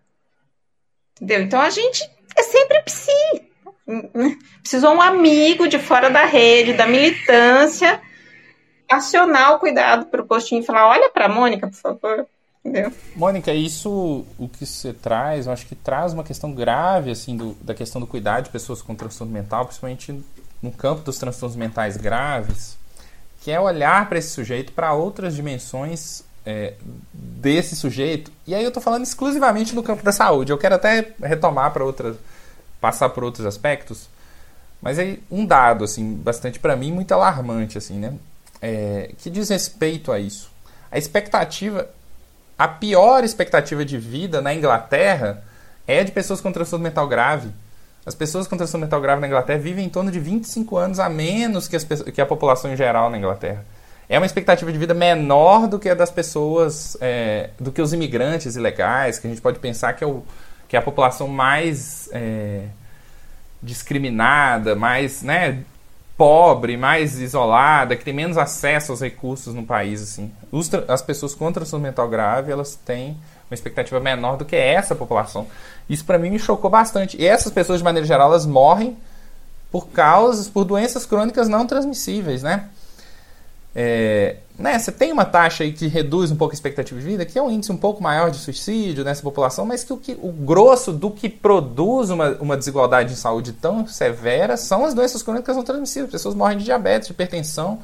[1.16, 1.44] Entendeu?
[1.44, 2.04] Então, a gente
[2.36, 3.12] é sempre psi.
[4.62, 8.02] Precisou um amigo de fora da rede, da militância,
[8.90, 12.28] acionar o cuidado para o postinho e falar: olha para a Mônica, por favor.
[12.64, 12.92] Entendeu?
[13.16, 17.54] Mônica, isso o que você traz, eu acho que traz uma questão grave assim do,
[17.62, 20.22] da questão do cuidado de pessoas com transtorno mental, principalmente
[20.62, 22.78] no campo dos transtornos mentais graves,
[23.42, 26.74] que é olhar para esse sujeito para outras dimensões é,
[27.14, 28.32] desse sujeito.
[28.46, 30.52] E aí eu estou falando exclusivamente no campo da saúde.
[30.52, 32.18] Eu quero até retomar para outras,
[32.82, 34.10] passar por outros aspectos.
[34.82, 38.14] Mas aí um dado assim, bastante para mim muito alarmante assim, né?
[38.62, 40.50] É, que diz respeito a isso.
[40.92, 41.88] A expectativa,
[42.58, 45.44] a pior expectativa de vida na Inglaterra
[45.86, 47.50] é de pessoas com transtorno mental grave.
[48.06, 51.10] As pessoas com transtorno mental grave na Inglaterra vivem em torno de 25 anos a
[51.10, 53.66] menos que, as, que a população em geral na Inglaterra.
[54.10, 57.92] É uma expectativa de vida menor do que a das pessoas, é, do que os
[57.92, 60.24] imigrantes ilegais, que a gente pode pensar que é, o,
[60.70, 62.64] que é a população mais é,
[63.62, 65.60] discriminada, mais né,
[66.18, 70.02] pobre, mais isolada, que tem menos acesso aos recursos no país.
[70.02, 70.32] Assim.
[70.88, 73.16] As pessoas com transtorno mental grave, elas têm
[73.50, 75.48] uma expectativa menor do que essa população.
[75.88, 77.16] Isso para mim me chocou bastante.
[77.22, 78.98] E essas pessoas, de maneira geral, elas morrem
[79.72, 82.68] por causas, por doenças crônicas não transmissíveis, né?
[83.76, 87.26] É, né, você tem uma taxa aí que reduz um pouco a expectativa de vida,
[87.26, 90.18] que é um índice um pouco maior de suicídio nessa população, mas que o, que,
[90.20, 95.22] o grosso do que produz uma, uma desigualdade de saúde tão severa são as doenças
[95.22, 96.12] crônicas não transmissíveis.
[96.12, 97.80] Pessoas morrem de diabetes, de hipertensão,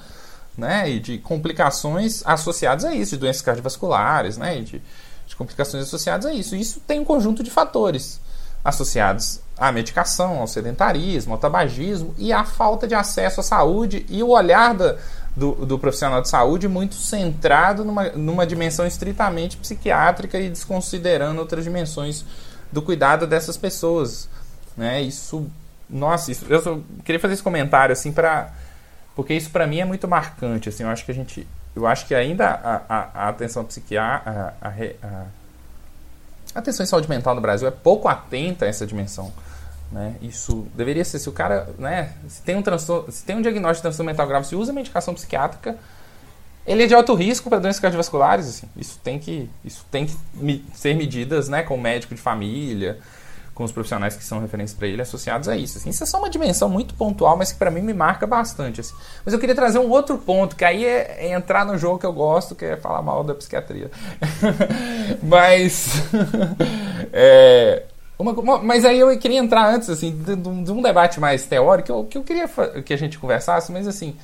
[0.58, 4.82] né, e de complicações associadas a isso, de doenças cardiovasculares, né, de,
[5.28, 6.56] de complicações associadas a isso.
[6.56, 8.20] Isso tem um conjunto de fatores
[8.64, 14.24] associados à medicação, ao sedentarismo, ao tabagismo e à falta de acesso à saúde e
[14.24, 14.98] o olhar da,
[15.36, 21.64] do, do profissional de saúde muito centrado numa, numa dimensão estritamente psiquiátrica e desconsiderando outras
[21.64, 22.24] dimensões
[22.72, 24.30] do cuidado dessas pessoas.
[24.78, 25.02] Né?
[25.02, 25.48] Isso,
[25.90, 28.52] nossa, isso, eu só queria fazer esse comentário assim para
[29.16, 30.70] porque isso para mim é muito marcante.
[30.70, 34.54] Assim, eu acho que a gente eu acho que ainda a, a, a atenção psiquiátrica,
[34.62, 35.26] a, a,
[36.60, 39.32] atenção em saúde mental no Brasil é pouco atenta a essa dimensão.
[39.94, 40.16] Né?
[40.24, 43.76] Isso deveria ser, se o cara, né, se tem um transtorno, se tem um diagnóstico
[43.76, 45.78] de transtorno mental grave, se usa medicação psiquiátrica,
[46.66, 48.68] ele é de alto risco para doenças cardiovasculares, assim.
[48.76, 52.98] Isso tem que, isso tem que ser medidas, né, com o médico de família,
[53.54, 55.78] com os profissionais que são referentes para ele associados a isso.
[55.78, 55.92] Assim.
[55.92, 58.82] Isso é só uma dimensão muito pontual, mas que para mim me marca bastante.
[58.82, 58.96] Assim.
[59.24, 62.06] Mas eu queria trazer um outro ponto, que aí é, é entrar no jogo que
[62.08, 63.92] eu gosto, que é falar mal da psiquiatria.
[65.22, 66.02] mas.
[67.14, 67.84] é,
[68.18, 71.92] uma, mas aí eu queria entrar antes, assim, de, de um debate mais teórico, que
[71.92, 72.48] eu, que eu queria
[72.84, 74.16] que a gente conversasse, mas assim.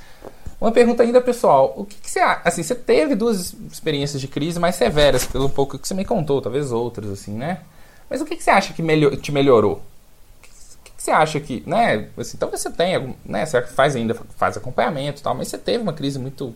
[0.61, 1.73] Uma pergunta ainda pessoal.
[1.77, 5.79] O que, que, você assim, você teve duas experiências de crise mais severas, pelo pouco
[5.79, 7.61] que você me contou, talvez outras assim, né?
[8.09, 9.75] Mas o que, que você acha que melhor, te melhorou?
[9.75, 10.41] O
[10.83, 12.09] que, você acha que, né?
[12.17, 13.45] Assim, você tenha, né?
[13.45, 16.53] Você faz ainda faz acompanhamento, tal, mas você teve uma crise muito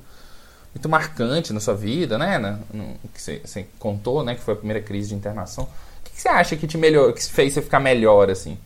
[0.74, 2.38] muito marcante na sua vida, né?
[2.40, 4.36] No, no, que você, você, contou, né?
[4.36, 5.70] Que foi a primeira crise de internação.
[6.14, 8.58] Que, você acha que te melhor, que fez você ficar melhor, assim?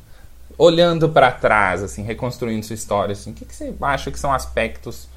[0.57, 4.33] Olhando para trás, assim, reconstruindo sua história, assim, o que, que você acha que são
[4.33, 5.07] aspectos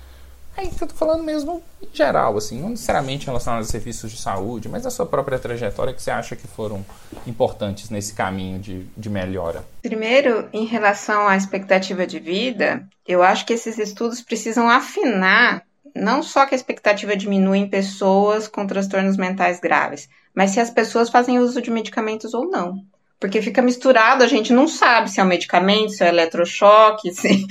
[0.56, 4.68] Aí eu tô falando mesmo em geral, assim, não necessariamente relacionado a serviços de saúde,
[4.68, 6.84] mas a sua própria trajetória que você acha que foram
[7.26, 9.64] importantes nesse caminho de, de melhora.
[9.80, 15.64] Primeiro, em relação à expectativa de vida, eu acho que esses estudos precisam afinar
[15.94, 20.70] não só que a expectativa diminui em pessoas com transtornos mentais graves, mas se as
[20.70, 22.84] pessoas fazem uso de medicamentos ou não.
[23.18, 27.46] Porque fica misturado, a gente não sabe se é um medicamento, se é eletrochoque, se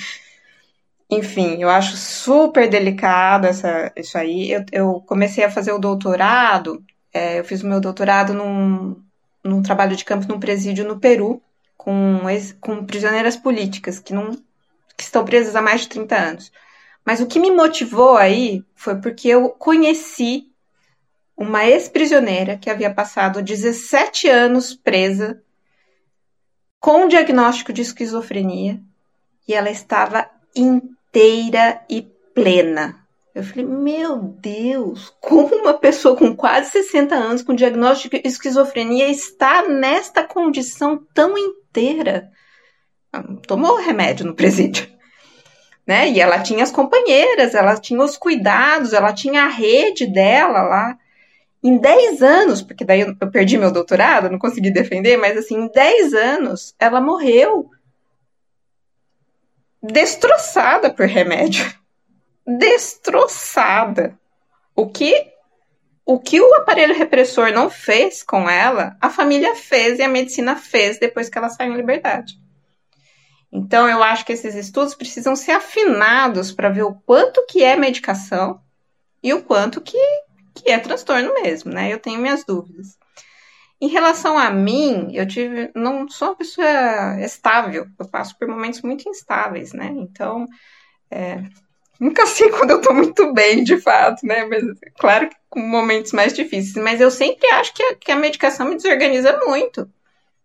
[1.09, 4.51] enfim, eu acho super delicado essa, isso aí.
[4.51, 8.95] Eu, eu comecei a fazer o doutorado, é, eu fiz o meu doutorado num,
[9.43, 11.41] num trabalho de campo num presídio no Peru,
[11.75, 12.21] com,
[12.61, 14.31] com prisioneiras políticas que, não,
[14.95, 16.51] que estão presas há mais de 30 anos.
[17.03, 20.48] Mas o que me motivou aí foi porque eu conheci
[21.39, 25.41] uma ex-prisioneira que havia passado 17 anos presa
[26.82, 28.82] com diagnóstico de esquizofrenia
[29.47, 32.02] e ela estava inteira e
[32.36, 32.99] plena.
[33.34, 39.08] Eu falei, meu Deus, como uma pessoa com quase 60 anos, com diagnóstico de esquizofrenia,
[39.08, 42.30] está nesta condição tão inteira?
[43.47, 44.89] Tomou remédio no presídio.
[45.88, 46.10] Né?
[46.10, 50.98] E ela tinha as companheiras, ela tinha os cuidados, ela tinha a rede dela lá.
[51.61, 55.67] Em 10 anos, porque daí eu perdi meu doutorado, não consegui defender, mas assim, em
[55.67, 57.69] 10 anos, ela morreu
[59.81, 61.65] destroçada por remédio.
[62.45, 64.17] Destroçada.
[64.75, 65.33] O que
[66.05, 70.55] o que o aparelho repressor não fez com ela, a família fez e a medicina
[70.55, 72.33] fez depois que ela saiu em liberdade.
[73.51, 77.75] Então eu acho que esses estudos precisam ser afinados para ver o quanto que é
[77.75, 78.59] medicação
[79.21, 79.99] e o quanto que,
[80.61, 81.91] que é transtorno mesmo, né?
[81.91, 82.97] Eu tenho minhas dúvidas.
[83.81, 86.67] Em relação a mim, eu tive, não sou uma pessoa
[87.21, 89.93] estável, eu passo por momentos muito instáveis, né?
[89.95, 90.45] Então,
[91.09, 91.41] é,
[91.99, 94.45] nunca sei quando eu tô muito bem, de fato, né?
[94.45, 94.63] Mas
[94.99, 98.67] claro que com momentos mais difíceis, mas eu sempre acho que a, que a medicação
[98.67, 99.89] me desorganiza muito.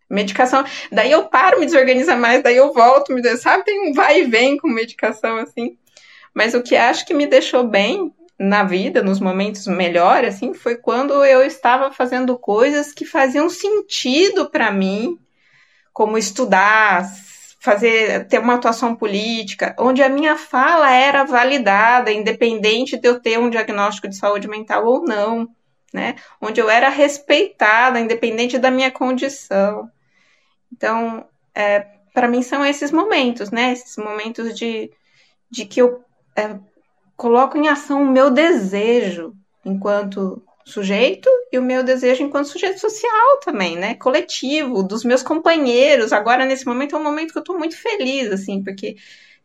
[0.08, 3.64] Medicação, daí eu paro, me desorganiza mais, daí eu volto, me sabe?
[3.64, 5.76] Tem um vai e vem com medicação assim.
[6.32, 10.76] Mas o que acho que me deixou bem na vida, nos momentos melhores, assim, foi
[10.76, 15.18] quando eu estava fazendo coisas que faziam sentido para mim,
[15.92, 17.08] como estudar,
[17.60, 23.38] fazer ter uma atuação política, onde a minha fala era validada, independente de eu ter
[23.38, 25.48] um diagnóstico de saúde mental ou não,
[25.92, 26.16] né?
[26.40, 29.88] Onde eu era respeitada, independente da minha condição.
[30.72, 33.72] Então, é, para mim são esses momentos, né?
[33.72, 34.90] Esses momentos de,
[35.48, 36.04] de que eu
[36.36, 36.58] é,
[37.16, 43.38] coloco em ação o meu desejo enquanto sujeito e o meu desejo enquanto sujeito social
[43.44, 43.94] também, né?
[43.96, 46.12] Coletivo, dos meus companheiros.
[46.12, 48.96] Agora, nesse momento, é um momento que eu estou muito feliz, assim, porque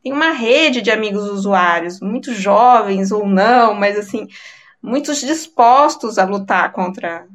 [0.02, 4.28] tem uma rede de amigos usuários, muito jovens ou não, mas assim,
[4.82, 7.28] muitos dispostos a lutar contra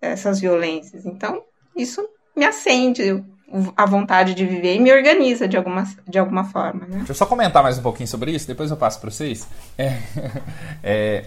[0.00, 1.04] essas violências.
[1.04, 1.42] Então,
[1.76, 3.24] isso me acende
[3.76, 6.86] a vontade de viver e me organiza de alguma, de alguma forma.
[6.86, 6.98] Né?
[6.98, 9.46] Deixa eu só comentar mais um pouquinho sobre isso, depois eu passo para vocês.
[9.76, 9.98] É,
[10.82, 11.24] é,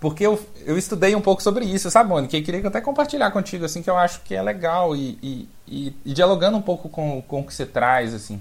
[0.00, 2.36] porque eu, eu estudei um pouco sobre isso, sabe, Mônica?
[2.36, 5.96] E queria até compartilhar contigo, assim, que eu acho que é legal e, e, e,
[6.04, 8.40] e dialogando um pouco com, com o que você traz, assim.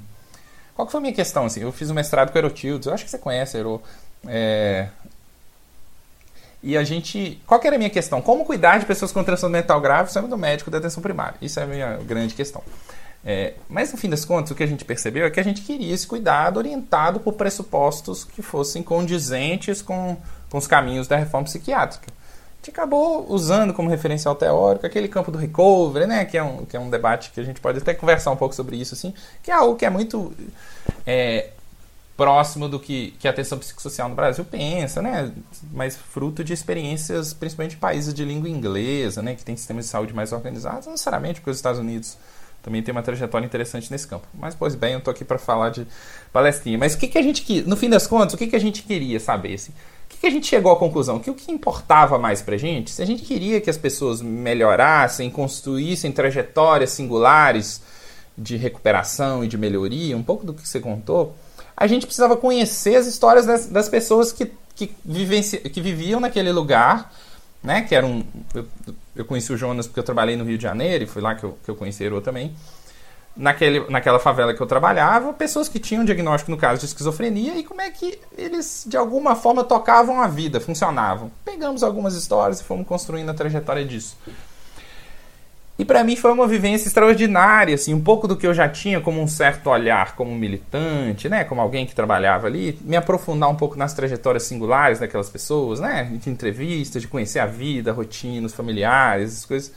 [0.75, 1.61] Qual que foi a minha questão, assim?
[1.61, 3.81] Eu fiz um mestrado com Erotildes, eu acho que você conhece, Ero.
[4.27, 4.87] É,
[6.63, 7.41] e a gente.
[7.45, 8.21] Qual que era a minha questão?
[8.21, 11.35] Como cuidar de pessoas com transtorno mental grave sendo do médico da atenção primária?
[11.41, 12.63] Isso é a minha grande questão.
[13.25, 15.61] É, mas no fim das contas, o que a gente percebeu é que a gente
[15.61, 20.17] queria esse cuidado orientado por pressupostos que fossem condizentes com,
[20.49, 22.07] com os caminhos da reforma psiquiátrica.
[22.11, 26.65] A gente acabou usando como referencial teórico aquele campo do recovery, né, que é um,
[26.65, 29.13] que é um debate que a gente pode até conversar um pouco sobre isso, assim,
[29.41, 30.33] que é algo que é muito
[31.05, 31.49] é,
[32.15, 35.31] próximo do que, que a atenção psicossocial no Brasil pensa, né?
[35.71, 39.35] Mas fruto de experiências, principalmente em países de língua inglesa, né?
[39.35, 42.17] Que tem sistemas de saúde mais organizados, não necessariamente porque os Estados Unidos
[42.63, 44.25] também tem uma trajetória interessante nesse campo.
[44.33, 45.85] Mas, pois bem, eu estou aqui para falar de
[46.31, 46.77] palestrinha.
[46.77, 48.83] Mas o que, que a gente, no fim das contas, o que, que a gente
[48.83, 49.55] queria saber?
[49.55, 49.71] Assim?
[50.05, 51.19] O que, que a gente chegou à conclusão?
[51.19, 54.21] Que o que importava mais para a gente, se a gente queria que as pessoas
[54.21, 57.81] melhorassem, construíssem trajetórias singulares
[58.37, 61.35] de recuperação e de melhoria, um pouco do que você contou,
[61.75, 66.51] a gente precisava conhecer as histórias das, das pessoas que, que, vivenci, que viviam naquele
[66.51, 67.11] lugar,
[67.63, 67.81] né?
[67.81, 68.23] Que era um.
[68.53, 68.65] Eu,
[69.15, 71.43] eu, conheci o Jonas porque eu trabalhei no Rio de Janeiro e foi lá que
[71.43, 72.55] eu, que eu conheci Ero também.
[73.35, 77.63] Naquele, naquela favela que eu trabalhava, pessoas que tinham diagnóstico, no caso, de esquizofrenia e
[77.63, 81.31] como é que eles, de alguma forma, tocavam a vida, funcionavam.
[81.43, 84.15] Pegamos algumas histórias e fomos construindo a trajetória disso.
[85.77, 89.01] E para mim foi uma vivência extraordinária, assim, um pouco do que eu já tinha
[89.01, 93.55] como um certo olhar como militante, né, como alguém que trabalhava ali, me aprofundar um
[93.55, 98.45] pouco nas trajetórias singulares daquelas pessoas, né, de entrevistas, de conhecer a vida, a rotina,
[98.45, 99.71] os familiares, essas coisas,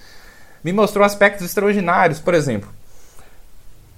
[0.62, 2.20] me mostrou aspectos extraordinários.
[2.20, 2.68] Por exemplo,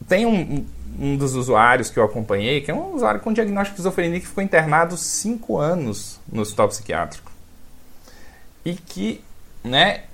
[0.07, 0.65] tem um,
[1.01, 4.27] um dos usuários que eu acompanhei, que é um usuário com diagnóstico de esquizofrenia que
[4.27, 7.33] ficou internado cinco anos no hospital psiquiátrico.
[8.65, 9.21] E que,
[9.65, 10.05] né,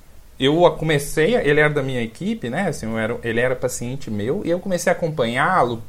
[0.45, 2.69] eu comecei, ele era da minha equipe, né?
[2.69, 5.83] Assim, era, ele era paciente meu e eu comecei a acompanhá-lo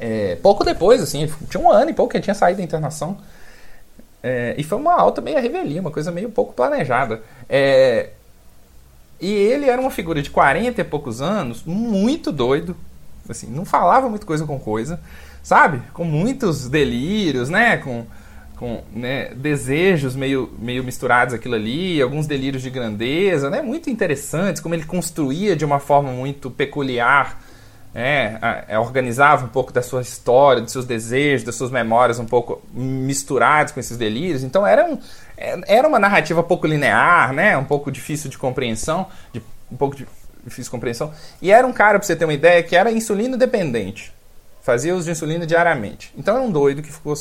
[0.00, 3.18] é, pouco depois, assim, tinha um ano e pouco que ele tinha saído da internação.
[4.22, 7.22] É, e foi uma alta meio revelia, uma coisa meio pouco planejada.
[7.46, 8.08] É,
[9.20, 12.74] e ele era uma figura de 40 e poucos anos, muito doido,
[13.28, 14.98] assim, não falava muito coisa com coisa,
[15.42, 15.82] sabe?
[15.92, 17.76] Com muitos delírios, né?
[17.76, 18.06] Com
[18.60, 24.60] com né, desejos meio, meio misturados aquilo ali, alguns delírios de grandeza, né, muito interessantes,
[24.60, 27.40] como ele construía de uma forma muito peculiar,
[27.94, 32.26] é, é, organizava um pouco da sua história, dos seus desejos, das suas memórias um
[32.26, 34.44] pouco misturados com esses delírios.
[34.44, 34.98] Então era, um,
[35.38, 39.42] é, era uma narrativa pouco linear, né, um pouco difícil de compreensão, de,
[39.72, 40.06] um pouco de,
[40.44, 41.14] difícil de compreensão.
[41.40, 44.12] E era um cara, para você ter uma ideia, que era insulino dependente.
[44.62, 46.12] Fazia uso de insulina diariamente.
[46.16, 47.14] Então era um doido que ficou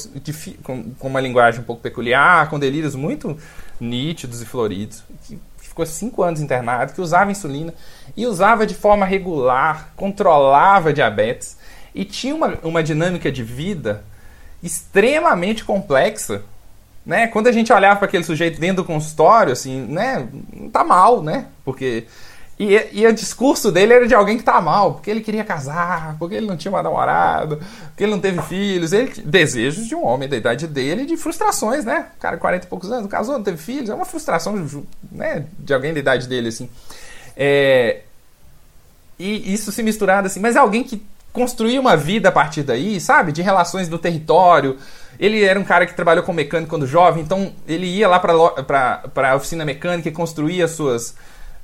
[0.63, 3.37] com, uma linguagem um pouco peculiar, com delírios muito
[3.79, 7.73] nítidos e floridos, que ficou cinco anos internado, que usava insulina
[8.15, 11.57] e usava de forma regular, controlava diabetes
[11.95, 14.03] e tinha uma, uma dinâmica de vida
[14.61, 16.43] extremamente complexa.
[17.05, 17.27] Né?
[17.27, 20.27] Quando a gente olhava para aquele sujeito dentro do consultório, assim, né,
[20.71, 21.47] tá mal, né?
[21.63, 22.05] Porque
[22.59, 26.17] e, e o discurso dele era de alguém que tá mal, porque ele queria casar,
[26.19, 27.57] porque ele não tinha uma namorada,
[27.87, 28.91] porque ele não teve filhos.
[28.91, 32.07] Ele, desejos de um homem da idade dele de frustrações, né?
[32.17, 34.67] O cara, 40 e poucos anos, casou, não teve filhos, é uma frustração
[35.09, 36.69] né, de alguém da idade dele, assim.
[37.37, 38.01] É,
[39.17, 41.01] e isso se misturado assim, mas alguém que
[41.31, 43.31] construiu uma vida a partir daí, sabe?
[43.31, 44.77] De relações do território.
[45.17, 49.29] Ele era um cara que trabalhou com mecânico quando jovem, então ele ia lá para
[49.31, 51.15] a oficina mecânica e construía suas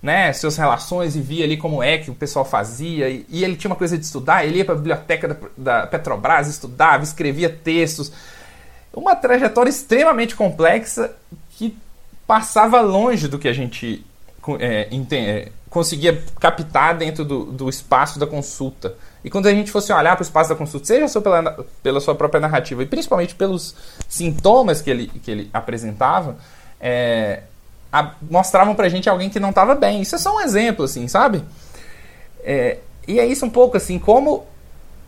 [0.02, 3.10] né, suas relações e via ali como é que o pessoal fazia.
[3.10, 5.88] E, e ele tinha uma coisa de estudar, ele ia para a biblioteca da, da,
[5.88, 8.12] Petrobras, estudava, escrevia textos.
[8.94, 11.12] uma trajetória extremamente complexa
[11.52, 11.76] que
[12.28, 14.06] passava longe do que a gente
[14.60, 18.96] é, é, conseguia captar dentro do, do, espaço da consulta.
[19.24, 22.00] E quando a gente fosse olhar para o espaço da consulta, seja só pela, pela
[22.00, 23.76] sua própria narrativa e principalmente pelos
[24.08, 26.38] sintomas que ele, que ele apresentava,
[26.80, 27.42] é,
[27.96, 30.02] a, mostravam para a gente alguém que não estava bem.
[30.02, 31.42] Isso é só um exemplo, assim, sabe?
[32.44, 34.46] É, e é isso um pouco assim, como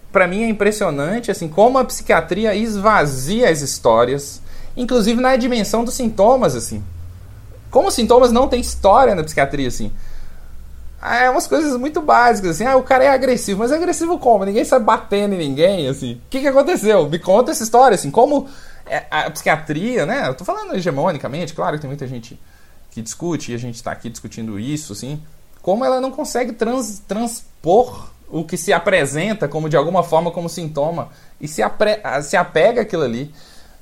[0.10, 4.42] para mim é impressionante assim como a psiquiatria esvazia as histórias,
[4.76, 6.82] inclusive na dimensão dos sintomas assim.
[7.70, 9.92] Como os sintomas não têm história na psiquiatria assim.
[11.02, 14.46] É umas coisas muito básicas, assim, ah, o cara é agressivo, mas é agressivo como?
[14.46, 16.14] Ninguém sabe batendo em ninguém, assim.
[16.14, 17.08] O que, que aconteceu?
[17.08, 18.48] Me conta essa história, assim, como
[18.88, 20.28] é, a psiquiatria, né?
[20.28, 22.40] Eu tô falando hegemonicamente, claro que tem muita gente
[22.98, 25.22] que discute, e a gente tá aqui discutindo isso, assim,
[25.62, 30.50] como ela não consegue trans, transpor o que se apresenta como de alguma forma como
[30.50, 33.32] sintoma e se, apre, se apega aquilo ali,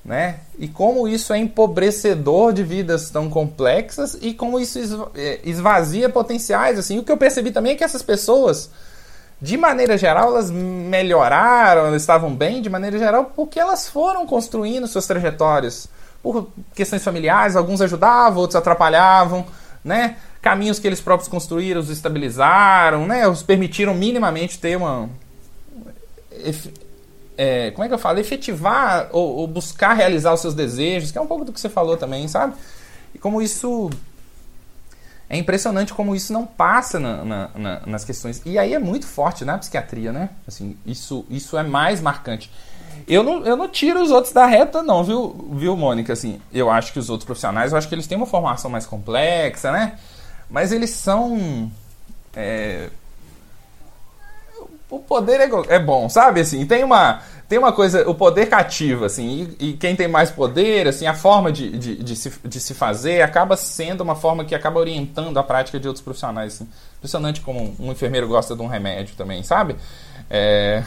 [0.04, 0.42] né?
[0.60, 6.78] E como isso é empobrecedor de vidas tão complexas e como isso é, esvazia potenciais,
[6.78, 7.00] assim.
[7.00, 8.70] O que eu percebi também é que essas pessoas,
[9.42, 14.86] de maneira geral, elas melhoraram, elas estavam bem, de maneira geral, porque elas foram construindo
[14.88, 15.88] suas trajetórias
[16.26, 19.46] por questões familiares, alguns ajudavam, outros atrapalhavam,
[19.84, 20.16] né?
[20.42, 23.28] caminhos que eles próprios construíram, os estabilizaram, né?
[23.28, 25.08] Os permitiram minimamente ter uma.
[27.38, 28.20] É, como é que eu falo?
[28.20, 31.70] Efetivar ou, ou, buscar realizar os seus desejos, que é um pouco do que você
[31.70, 32.56] falou também, sabe?
[33.14, 33.90] E como isso.
[35.28, 38.42] É impressionante como isso não passa na, na, na, nas questões.
[38.46, 40.30] E aí é muito forte na psiquiatria, né?
[40.48, 42.52] Assim, isso, isso é mais marcante.
[43.08, 46.14] Eu não, eu não tiro os outros da reta, não, viu, viu, Mônica?
[46.14, 48.86] Assim, eu acho que os outros profissionais, eu acho que eles têm uma formação mais
[48.86, 50.00] complexa, né?
[50.50, 51.72] Mas eles são.
[52.36, 52.90] É...
[54.90, 56.40] O poder é, é, bom, sabe?
[56.40, 58.10] Assim, tem uma, tem uma coisa.
[58.10, 61.96] O poder cativa, assim, e, e quem tem mais poder, assim, a forma de, de,
[61.98, 65.88] de, se, de se fazer acaba sendo uma forma que acaba orientando a prática de
[65.88, 66.56] outros profissionais.
[66.56, 66.70] Assim.
[66.98, 69.76] Impressionante como um enfermeiro gosta de um remédio também, sabe?
[70.30, 70.84] É...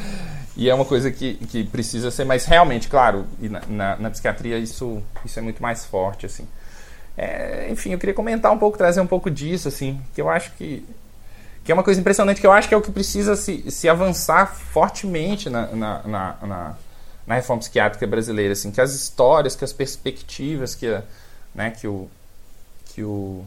[0.56, 4.58] e é uma coisa que, que precisa ser, mas realmente, claro, na, na, na psiquiatria
[4.58, 6.46] isso, isso é muito mais forte, assim.
[7.16, 10.52] É, enfim, eu queria comentar um pouco, trazer um pouco disso, assim, que eu acho
[10.52, 10.84] que,
[11.64, 13.88] que é uma coisa impressionante, que eu acho que é o que precisa se, se
[13.88, 16.74] avançar fortemente na, na, na, na,
[17.26, 21.00] na reforma psiquiátrica brasileira, assim, que as histórias, que as perspectivas, que,
[21.54, 22.08] né, que o
[22.86, 23.44] que o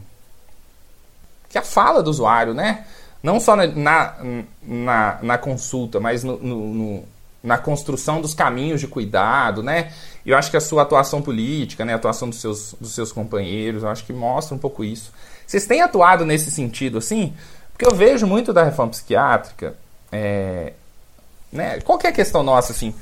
[1.48, 2.84] que a fala do usuário, né,
[3.22, 4.16] não só na, na,
[4.62, 7.04] na, na consulta, mas no, no, no
[7.42, 9.92] na construção dos caminhos de cuidado, né?
[10.26, 13.82] Eu acho que a sua atuação política, né, a atuação dos seus, dos seus companheiros,
[13.82, 15.12] eu acho que mostra um pouco isso.
[15.46, 17.32] Vocês têm atuado nesse sentido, assim?
[17.72, 19.74] Porque eu vejo muito da reforma psiquiátrica,
[20.10, 20.72] é,
[21.50, 22.92] né, qualquer questão nossa, assim,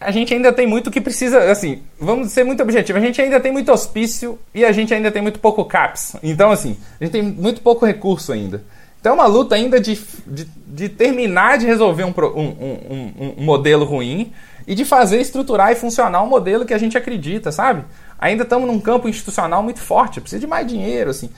[0.00, 3.38] a gente ainda tem muito que precisa, assim, vamos ser muito objetivo, a gente ainda
[3.38, 6.16] tem muito hospício e a gente ainda tem muito pouco CAPS.
[6.22, 8.64] Então, assim, a gente tem muito pouco recurso ainda.
[8.98, 13.44] Então é uma luta ainda de, de, de terminar de resolver um, um, um, um,
[13.44, 14.32] modelo ruim
[14.66, 17.84] e de fazer estruturar e funcionar um modelo que a gente acredita, sabe?
[18.18, 21.30] Ainda estamos num campo institucional muito forte, precisa de mais dinheiro, assim.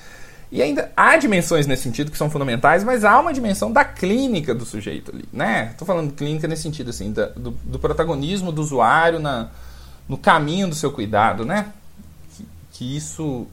[0.53, 4.55] E ainda há dimensões nesse sentido que são fundamentais, mas há uma dimensão da clínica
[4.55, 5.71] do sujeito ali, né?
[5.73, 9.49] Estou falando clínica nesse sentido, assim, da, do, do, protagonismo do usuário na,
[10.07, 11.73] no caminho do seu cuidado, né?
[12.37, 13.47] Que, que isso...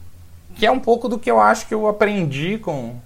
[0.54, 2.96] Que é um pouco do que eu acho que eu aprendi com,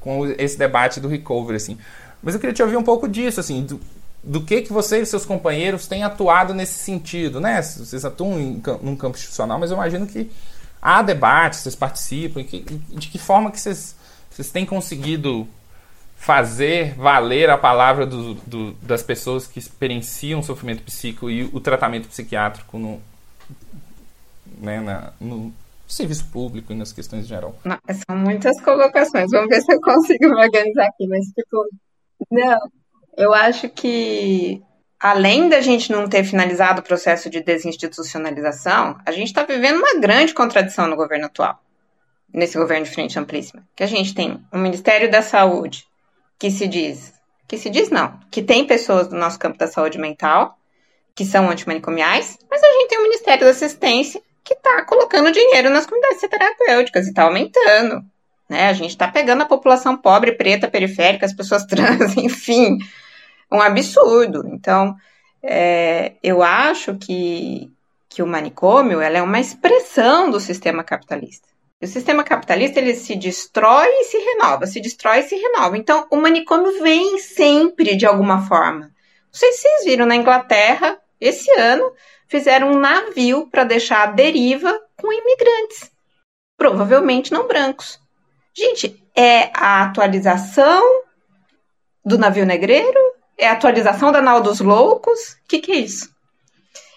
[0.00, 1.76] com esse debate do recovery, assim.
[2.22, 3.78] Mas eu queria te ouvir um pouco disso, assim, do,
[4.24, 7.60] do que que você e seus companheiros têm atuado nesse sentido, né?
[7.60, 10.30] Vocês atuam em, num campo institucional, mas eu imagino que
[10.86, 13.96] há debate, vocês participam, que, de que forma que vocês,
[14.30, 15.48] vocês têm conseguido
[16.14, 22.06] fazer valer a palavra do, do, das pessoas que experienciam sofrimento psíquico e o tratamento
[22.06, 23.02] psiquiátrico no,
[24.60, 25.52] né, na, no,
[25.88, 27.58] serviço público e nas questões em geral.
[27.64, 29.30] Não, são muitas colocações.
[29.32, 31.68] Vamos ver se eu consigo me organizar aqui, mas tipo,
[32.30, 32.58] não.
[33.16, 34.62] Eu acho que
[35.00, 40.00] além da gente não ter finalizado o processo de desinstitucionalização, a gente está vivendo uma
[40.00, 41.60] grande contradição no governo atual,
[42.32, 43.62] nesse governo de frente amplíssima.
[43.74, 45.84] Que a gente tem o Ministério da Saúde,
[46.38, 47.12] que se diz,
[47.46, 50.58] que se diz não, que tem pessoas do nosso campo da saúde mental,
[51.14, 55.70] que são antimanicomiais, mas a gente tem o Ministério da Assistência, que está colocando dinheiro
[55.70, 58.04] nas comunidades terapêuticas e está aumentando.
[58.48, 58.68] Né?
[58.68, 62.78] A gente está pegando a população pobre, preta, periférica, as pessoas trans, enfim,
[63.50, 64.44] um absurdo.
[64.46, 64.94] Então,
[65.42, 67.70] é, eu acho que,
[68.08, 71.48] que o manicômio ela é uma expressão do sistema capitalista.
[71.82, 75.76] O sistema capitalista ele se destrói e se renova, se destrói e se renova.
[75.76, 78.80] Então, o manicômio vem sempre de alguma forma.
[78.80, 78.90] Não
[79.32, 81.92] sei se vocês viram na Inglaterra, esse ano,
[82.26, 85.90] fizeram um navio para deixar a deriva com imigrantes,
[86.56, 88.00] provavelmente não brancos.
[88.54, 90.82] Gente, é a atualização
[92.02, 93.15] do navio negreiro?
[93.38, 95.32] É atualização da Nau dos Loucos?
[95.32, 96.14] O que, que é isso?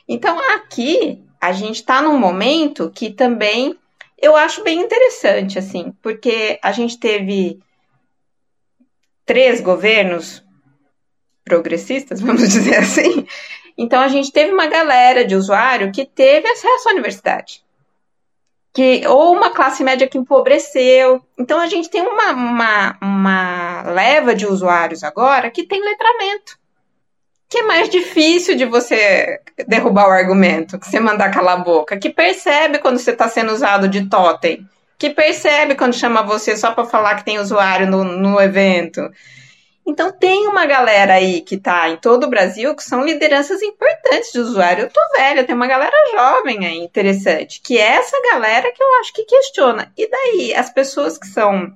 [0.08, 3.78] Então, aqui, a gente está num momento que também
[4.18, 7.60] eu acho bem interessante, assim, porque a gente teve
[9.26, 10.44] três governos
[11.44, 13.26] progressistas, vamos dizer assim.
[13.78, 17.64] Então, a gente teve uma galera de usuário que teve acesso à universidade
[18.74, 21.22] que ou uma classe média que empobreceu.
[21.38, 26.58] Então a gente tem uma, uma, uma leva de usuários agora que tem letramento.
[27.48, 31.98] Que é mais difícil de você derrubar o argumento, que você mandar calar a boca,
[31.98, 34.68] que percebe quando você está sendo usado de totem,
[35.00, 39.02] que percebe quando chama você só para falar que tem usuário no, no evento.
[39.90, 44.32] Então tem uma galera aí que está em todo o Brasil que são lideranças importantes
[44.32, 44.84] de usuário.
[44.84, 49.00] Eu tô velha, tem uma galera jovem aí interessante, que é essa galera que eu
[49.00, 49.92] acho que questiona.
[49.98, 51.74] E daí as pessoas que são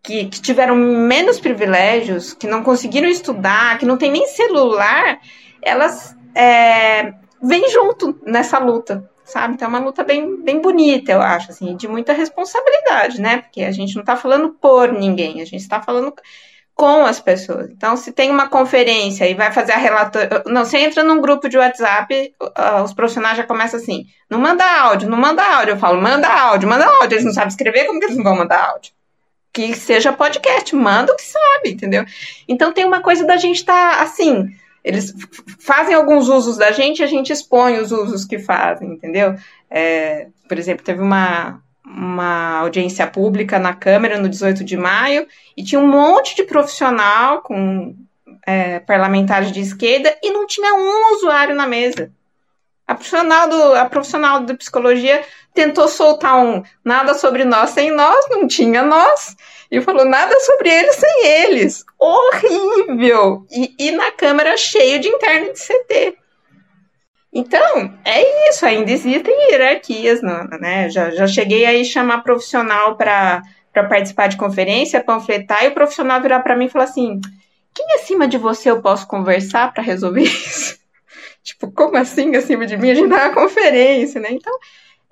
[0.00, 5.20] que, que tiveram menos privilégios, que não conseguiram estudar, que não tem nem celular,
[5.60, 9.54] elas é, vêm junto nessa luta, sabe?
[9.54, 13.38] Então é uma luta bem, bem bonita, eu acho, assim, de muita responsabilidade, né?
[13.38, 16.14] Porque a gente não está falando por ninguém, a gente está falando
[16.80, 17.68] com as pessoas.
[17.68, 20.42] Então, se tem uma conferência e vai fazer a relatoria.
[20.46, 24.64] Não, você entra num grupo de WhatsApp, uh, os profissionais já começam assim: não manda
[24.64, 25.74] áudio, não manda áudio.
[25.74, 27.16] Eu falo, manda áudio, manda áudio.
[27.16, 28.92] Eles não sabem escrever, como que eles não vão mandar áudio?
[29.52, 32.02] Que seja podcast, manda o que sabe, entendeu?
[32.48, 34.48] Então, tem uma coisa da gente estar tá, assim.
[34.82, 35.12] Eles
[35.58, 39.34] fazem alguns usos da gente a gente expõe os usos que fazem, entendeu?
[39.70, 41.60] É, por exemplo, teve uma,
[41.96, 45.26] uma audiência pública na Câmara no 18 de maio
[45.56, 47.94] e tinha um monte de profissional com
[48.46, 52.12] é, parlamentares de esquerda e não tinha um usuário na mesa.
[52.86, 55.22] A profissional, do, a profissional de psicologia
[55.54, 59.36] tentou soltar um nada sobre nós sem nós, não tinha nós,
[59.70, 61.84] e falou nada sobre eles sem eles.
[61.98, 63.46] Horrível!
[63.50, 66.18] E, e na Câmara cheio de interno de CT.
[67.32, 70.88] Então, é isso, ainda existem hierarquias, né?
[70.90, 76.40] Já, já cheguei aí chamar profissional para participar de conferência, panfletar, e o profissional virar
[76.40, 77.20] para mim e falar assim:
[77.72, 80.78] quem acima de você eu posso conversar para resolver isso?
[81.42, 82.90] tipo, como assim acima de mim?
[82.90, 84.28] A gente dá uma conferência, né?
[84.32, 84.52] Então,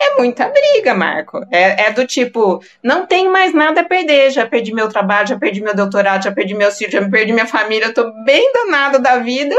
[0.00, 1.40] é muita briga, Marco.
[1.50, 4.30] É, é, do tipo, não tenho mais nada a perder.
[4.30, 7.46] Já perdi meu trabalho, já perdi meu doutorado, já perdi meu filhos, já perdi minha
[7.46, 9.56] família, eu tô bem danado da vida.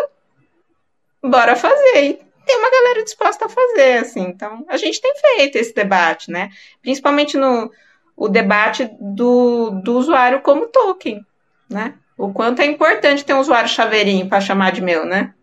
[1.23, 4.21] Bora fazer tem uma galera disposta a fazer, assim.
[4.21, 6.49] Então, a gente tem feito esse debate, né?
[6.81, 7.71] Principalmente no
[8.17, 11.23] o debate do, do usuário como token,
[11.69, 11.93] né?
[12.17, 15.33] O quanto é importante ter um usuário chaveirinho para chamar de meu, né?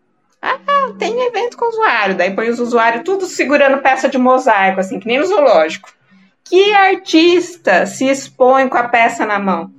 [0.41, 0.59] Ah,
[0.99, 5.07] tem evento com usuário, daí põe os usuários tudo segurando peça de mosaico, assim, que
[5.07, 5.89] nem no zoológico.
[6.43, 9.71] Que artista se expõe com a peça na mão?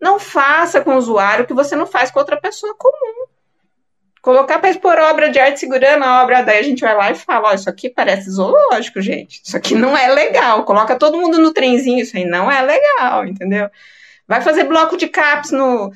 [0.00, 3.26] Não faça com o usuário o que você não faz com outra pessoa comum.
[4.20, 7.14] Colocar para expor obra de arte segurando a obra, daí a gente vai lá e
[7.14, 9.40] fala: ó, isso aqui parece zoológico, gente.
[9.44, 10.64] Isso aqui não é legal.
[10.64, 13.70] Coloca todo mundo no trenzinho, isso aí não é legal, entendeu?
[14.26, 15.92] Vai fazer bloco de caps no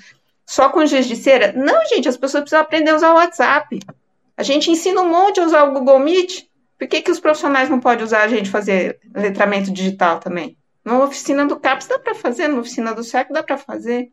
[0.47, 1.53] só com giz de cera?
[1.53, 3.81] Não, gente, as pessoas precisam aprender a usar o WhatsApp.
[4.37, 6.47] A gente ensina um monte a usar o Google Meet.
[6.79, 10.57] Por que, que os profissionais não podem usar a gente fazer letramento digital também?
[10.85, 14.11] Na oficina do CAPS dá para fazer, na oficina do SEC dá para fazer.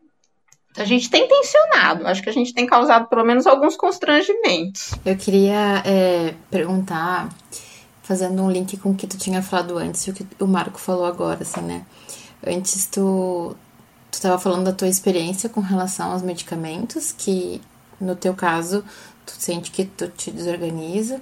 [0.78, 4.92] A gente tem tensionado, acho que a gente tem causado pelo menos alguns constrangimentos.
[5.04, 7.30] Eu queria é, perguntar,
[8.04, 10.80] fazendo um link com o que tu tinha falado antes e o que o Marco
[10.80, 11.86] falou agora, assim, né?
[12.46, 13.56] Antes tu,
[14.12, 17.62] tu estava falando da tua experiência com relação aos medicamentos, que
[18.00, 18.84] no teu caso
[19.26, 21.22] tu sente que tu te desorganiza.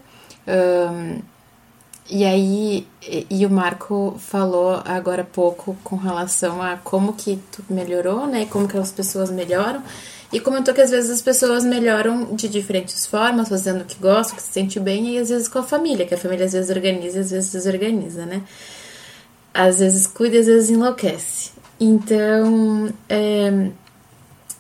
[2.09, 2.87] E aí,
[3.29, 8.45] e o Marco falou agora há pouco com relação a como que tu melhorou, né?
[8.45, 9.83] Como que as pessoas melhoram.
[10.31, 14.35] E comentou que às vezes as pessoas melhoram de diferentes formas, fazendo o que gostam,
[14.35, 16.69] que se sente bem, e às vezes com a família, que a família às vezes
[16.69, 18.41] organiza e às vezes desorganiza, né?
[19.53, 21.51] Às vezes cuida e às vezes enlouquece.
[21.79, 23.69] Então, é,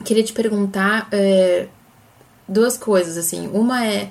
[0.03, 1.67] queria te perguntar é,
[2.47, 3.47] duas coisas, assim.
[3.47, 4.09] Uma é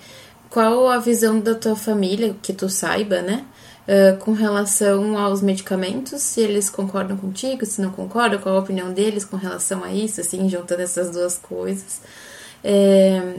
[0.57, 3.45] qual a visão da tua família, que tu saiba, né?
[3.87, 8.91] Uh, com relação aos medicamentos, se eles concordam contigo, se não concordam, qual a opinião
[8.91, 12.01] deles com relação a isso, assim, juntando essas duas coisas.
[12.65, 13.35] É,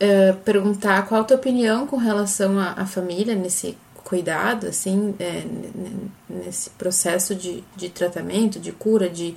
[0.00, 5.44] é, perguntar qual a tua opinião com relação à, família nesse cuidado, assim, é,
[6.28, 9.36] nesse processo de, de tratamento, de cura, de,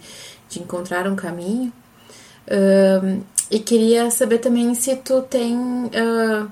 [0.50, 1.72] de encontrar um caminho.
[2.48, 6.52] Uh, e queria saber também se tu tem uh,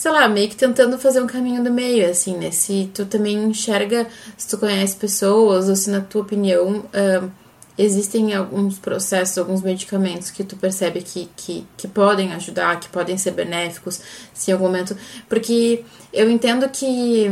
[0.00, 2.50] sei lá, meio que tentando fazer um caminho do meio, assim, né?
[2.50, 7.30] Se tu também enxerga, se tu conhece pessoas, ou se na tua opinião uh,
[7.76, 13.18] existem alguns processos, alguns medicamentos que tu percebe que, que, que podem ajudar, que podem
[13.18, 14.00] ser benéficos,
[14.32, 14.96] se em algum momento.
[15.28, 15.84] Porque
[16.14, 17.30] eu entendo que.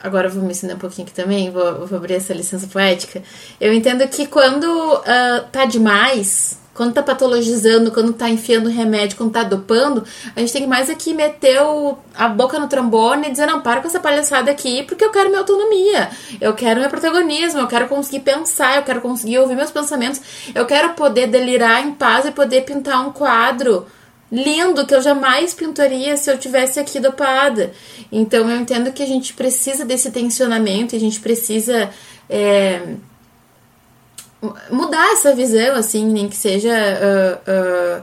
[0.00, 3.24] Agora eu vou me ensinar um pouquinho aqui também, vou, vou abrir essa licença poética.
[3.60, 9.32] Eu entendo que quando uh, tá demais, quando tá patologizando, quando tá enfiando remédio, quando
[9.32, 10.04] tá dopando,
[10.34, 13.80] a gente tem mais aqui meter o, a boca no trombone e dizer, não, para
[13.80, 16.10] com essa palhaçada aqui, porque eu quero minha autonomia,
[16.40, 20.20] eu quero meu protagonismo, eu quero conseguir pensar, eu quero conseguir ouvir meus pensamentos,
[20.54, 23.86] eu quero poder delirar em paz e poder pintar um quadro
[24.32, 27.72] lindo que eu jamais pintaria se eu tivesse aqui dopada.
[28.10, 31.90] Então eu entendo que a gente precisa desse tensionamento, a gente precisa.
[32.28, 32.80] É,
[34.70, 38.02] mudar essa visão, assim, nem que seja uh, uh,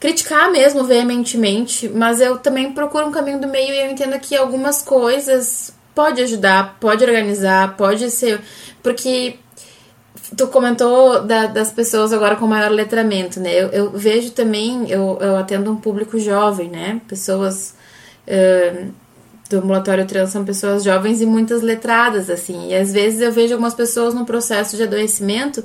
[0.00, 4.36] criticar mesmo veementemente, mas eu também procuro um caminho do meio e eu entendo que
[4.36, 8.40] algumas coisas pode ajudar, pode organizar, pode ser.
[8.82, 9.36] Porque
[10.36, 13.52] tu comentou da, das pessoas agora com maior letramento, né?
[13.54, 17.00] Eu, eu vejo também, eu, eu atendo um público jovem, né?
[17.08, 17.74] Pessoas.
[18.26, 19.03] Uh,
[19.48, 22.70] do ambulatório trans são pessoas jovens e muitas letradas, assim.
[22.70, 25.64] E às vezes eu vejo algumas pessoas no processo de adoecimento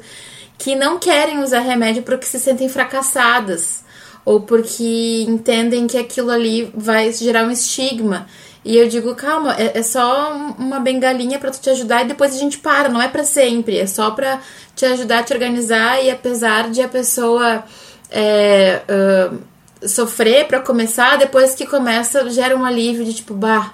[0.58, 3.84] que não querem usar remédio porque se sentem fracassadas
[4.26, 8.28] ou porque entendem que aquilo ali vai gerar um estigma.
[8.64, 12.36] E eu digo, calma, é, é só uma bengalinha para tu te ajudar e depois
[12.36, 14.42] a gente para, não é para sempre, é só para
[14.76, 17.64] te ajudar a te organizar e apesar de a pessoa
[18.12, 19.40] é, uh,
[19.86, 23.74] sofrer para começar, depois que começa, gera um alívio de tipo, bah,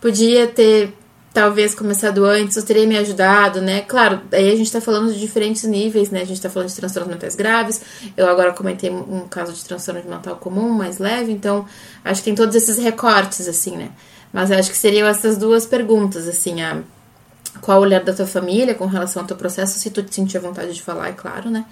[0.00, 0.94] podia ter
[1.32, 3.80] talvez começado antes, ou teria me ajudado, né?
[3.82, 6.20] Claro, aí a gente tá falando de diferentes níveis, né?
[6.20, 7.80] A gente tá falando de transtornos mentais graves,
[8.16, 11.64] eu agora comentei um caso de transtorno mental comum, mais leve, então
[12.04, 13.90] acho que tem todos esses recortes, assim, né?
[14.32, 16.82] Mas acho que seriam essas duas perguntas, assim, a
[17.60, 20.38] qual o olhar da tua família com relação ao teu processo, se tu te sentir
[20.38, 21.64] a vontade de falar, é claro, né?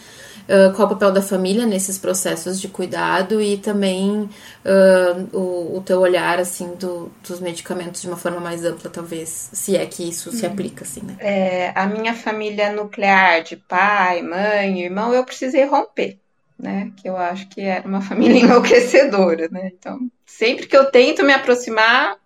[0.50, 4.28] Uh, qual o papel da família nesses processos de cuidado e também
[4.64, 9.50] uh, o, o, teu olhar, assim, do, dos medicamentos de uma forma mais ampla, talvez,
[9.52, 10.52] se é que isso se uhum.
[10.52, 11.16] aplica, assim, né?
[11.20, 16.18] É, a minha família nuclear de pai, mãe, irmão, eu precisei romper,
[16.58, 16.90] né?
[16.96, 19.70] Que eu acho que era uma família enlouquecedora, né?
[19.72, 22.16] Então, sempre que eu tento me aproximar,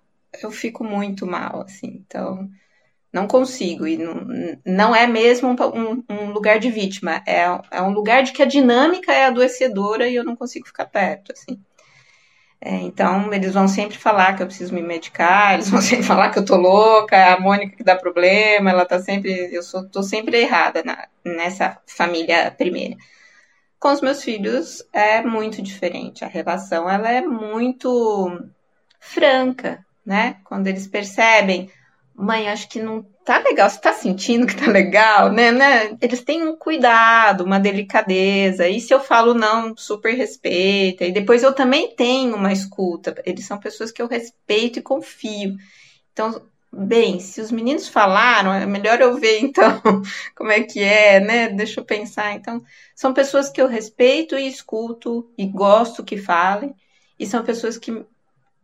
[0.43, 2.49] eu fico muito mal, assim, então
[3.15, 3.87] não consigo.
[3.87, 4.27] E não,
[4.67, 7.23] não é mesmo um, um, lugar de vítima.
[7.27, 10.87] É, é um lugar de que a dinâmica é adoecedora e eu não consigo ficar
[10.87, 11.59] perto, assim.
[12.61, 16.31] É, então, eles vão sempre falar que eu preciso me medicar, eles vão sempre falar
[16.31, 19.55] que eu tô louca, a Mônica que dá problema, ela tá sempre.
[19.55, 22.97] Eu sou, tô sempre errada na, nessa família primeira.
[23.79, 26.25] Com os meus filhos é muito diferente.
[26.25, 28.49] A relação ela é muito
[28.99, 30.39] franca, né?
[30.45, 31.71] Quando eles percebem
[32.15, 35.97] mãe, acho que não tá legal, você tá sentindo que tá legal, né, né?
[36.01, 41.43] Eles têm um cuidado, uma delicadeza, e se eu falo não, super respeita, e depois
[41.43, 45.57] eu também tenho uma escuta, eles são pessoas que eu respeito e confio.
[46.13, 46.43] Então,
[46.73, 49.81] bem, se os meninos falaram, é melhor eu ver então
[50.37, 51.49] como é que é, né?
[51.49, 52.35] Deixa eu pensar.
[52.35, 52.63] Então,
[52.95, 56.75] são pessoas que eu respeito e escuto e gosto que falem,
[57.19, 58.05] e são pessoas que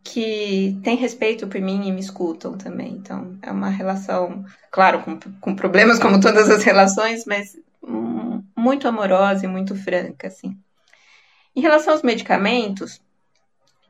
[0.03, 2.93] que têm respeito por mim e me escutam também.
[2.93, 7.55] Então, é uma relação, claro, com, com problemas como todas as relações, mas
[8.55, 10.57] muito amorosa e muito franca, assim.
[11.55, 13.01] Em relação aos medicamentos,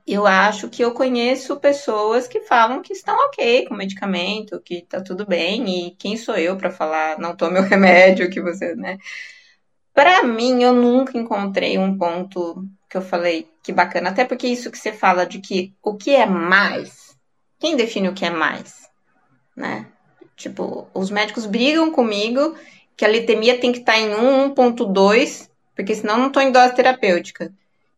[0.07, 4.81] eu acho que eu conheço pessoas que falam que estão ok com o medicamento, que
[4.81, 8.75] tá tudo bem, e quem sou eu para falar, não tome o remédio que você,
[8.75, 8.97] né?
[9.93, 14.69] Para mim, eu nunca encontrei um ponto que eu falei que bacana, até porque isso
[14.69, 17.17] que você fala de que o que é mais,
[17.57, 18.89] quem define o que é mais,
[19.55, 19.87] né?
[20.35, 22.53] Tipo, os médicos brigam comigo
[22.97, 26.75] que a litemia tem que estar tá em 1.2, porque senão não estou em dose
[26.75, 27.53] terapêutica.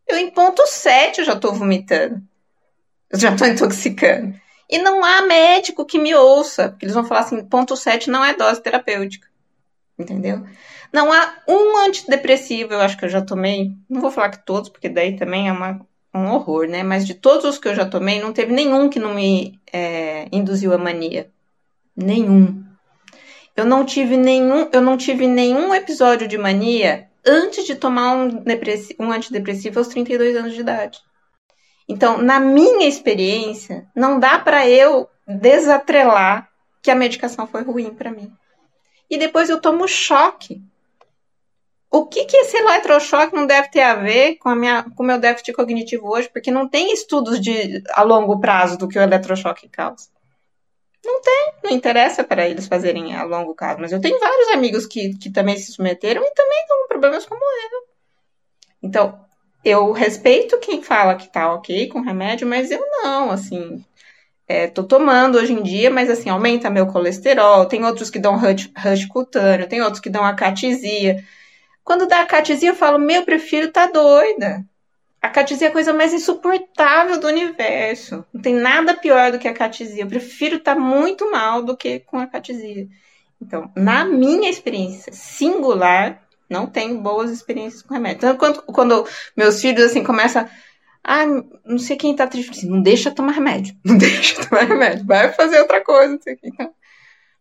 [0.08, 2.22] Eu em ponto 7 eu já estou vomitando.
[3.10, 4.40] Eu já estou intoxicando.
[4.70, 8.24] E não há médico que me ouça, porque eles vão falar assim, ponto 7 não
[8.24, 9.28] é dose terapêutica.
[9.98, 10.46] Entendeu?
[10.94, 13.72] Não há um antidepressivo, eu acho que eu já tomei.
[13.90, 15.84] Não vou falar que todos, porque daí também é uma,
[16.14, 16.84] um horror, né?
[16.84, 20.28] Mas de todos os que eu já tomei, não teve nenhum que não me é,
[20.32, 21.32] induziu a mania.
[21.98, 22.64] Nenhum.
[23.58, 28.44] Eu não tive nenhum, eu não tive nenhum episódio de mania antes de tomar um,
[29.00, 31.00] um antidepressivo aos 32 anos de idade.
[31.90, 36.50] Então, na minha experiência, não dá para eu desatrelar
[36.84, 38.32] que a medicação foi ruim para mim.
[39.10, 40.62] E depois eu tomo choque
[41.94, 45.20] o que, que esse eletrochoque não deve ter a ver com a com o meu
[45.20, 46.28] déficit cognitivo hoje?
[46.28, 50.08] Porque não tem estudos de a longo prazo do que o eletrochoque causa.
[51.06, 53.80] Não tem, não interessa para eles fazerem a longo prazo.
[53.80, 57.28] Mas eu tenho vários amigos que, que também se submeteram e também estão com problemas
[57.28, 57.84] como eu.
[58.82, 59.20] Então,
[59.64, 63.86] eu respeito quem fala que tá ok com remédio, mas eu não, assim.
[64.48, 67.68] É, tô tomando hoje em dia, mas assim, aumenta meu colesterol.
[67.68, 71.24] Tem outros que dão rush, rush cutâneo, tem outros que dão acatisia.
[71.84, 74.66] Quando dá acatisia, eu falo, meu, prefiro tá doida.
[75.22, 78.26] A catisia é a coisa mais insuportável do universo.
[78.34, 80.04] Não tem nada pior do que a catisia.
[80.04, 82.88] Eu prefiro estar tá muito mal do que com a catisia.
[83.42, 88.18] Então, na minha experiência singular, não tenho boas experiências com remédio.
[88.18, 90.48] Então, quando, quando meus filhos assim começam
[91.04, 91.26] ah,
[91.66, 95.60] não sei quem tá triste, não deixa tomar remédio, não deixa tomar remédio, vai fazer
[95.60, 96.18] outra coisa.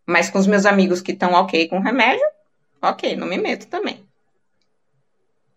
[0.04, 2.26] Mas com os meus amigos que estão ok com remédio,
[2.80, 4.04] ok, não me meto também.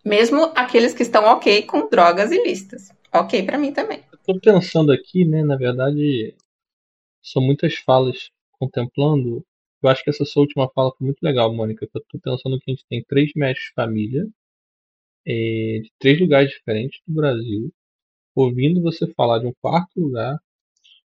[0.05, 2.89] Mesmo aqueles que estão ok com drogas ilícitas.
[3.11, 4.03] Ok para mim também.
[4.25, 6.35] Tô pensando aqui, né, na verdade,
[7.23, 8.29] são muitas falas
[8.59, 9.43] contemplando.
[9.81, 11.85] Eu acho que essa sua última fala foi muito legal, Mônica.
[11.85, 14.27] Eu tô pensando que a gente tem três médicos de família
[15.25, 17.73] é, de três lugares diferentes do Brasil,
[18.35, 20.37] ouvindo você falar de um quarto lugar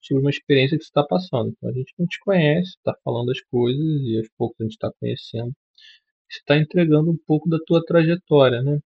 [0.00, 1.50] sobre uma experiência que você está passando.
[1.50, 4.72] Então a gente não te conhece, está falando as coisas e aos poucos a gente
[4.72, 5.52] está conhecendo
[6.30, 8.80] está entregando um pouco da tua trajetória, né?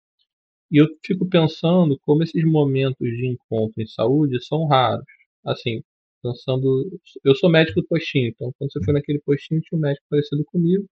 [0.71, 5.05] E eu fico pensando como esses momentos de encontro em saúde são raros.
[5.45, 5.83] Assim,
[6.21, 6.99] pensando.
[7.23, 10.43] Eu sou médico do postinho, então quando você foi naquele postinho tinha um médico parecido
[10.45, 10.85] comigo.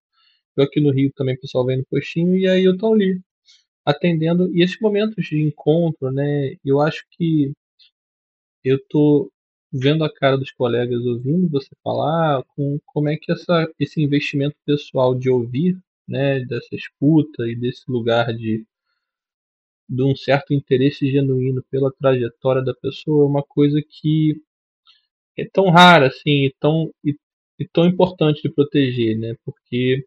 [0.56, 3.20] Eu aqui no Rio também, o pessoal vem no postinho, e aí eu tô ali,
[3.84, 4.54] atendendo.
[4.56, 6.56] E esses momentos de encontro, né?
[6.64, 7.52] Eu acho que
[8.64, 9.30] eu tô
[9.72, 14.56] vendo a cara dos colegas, ouvindo você falar, com como é que essa, esse investimento
[14.64, 15.76] pessoal de ouvir
[16.06, 18.64] né, dessa escuta e desse lugar de,
[19.88, 24.40] de um certo interesse genuíno pela trajetória da pessoa é uma coisa que
[25.36, 27.16] é tão rara assim e tão, e,
[27.58, 29.34] e tão importante de proteger, né?
[29.44, 30.06] Porque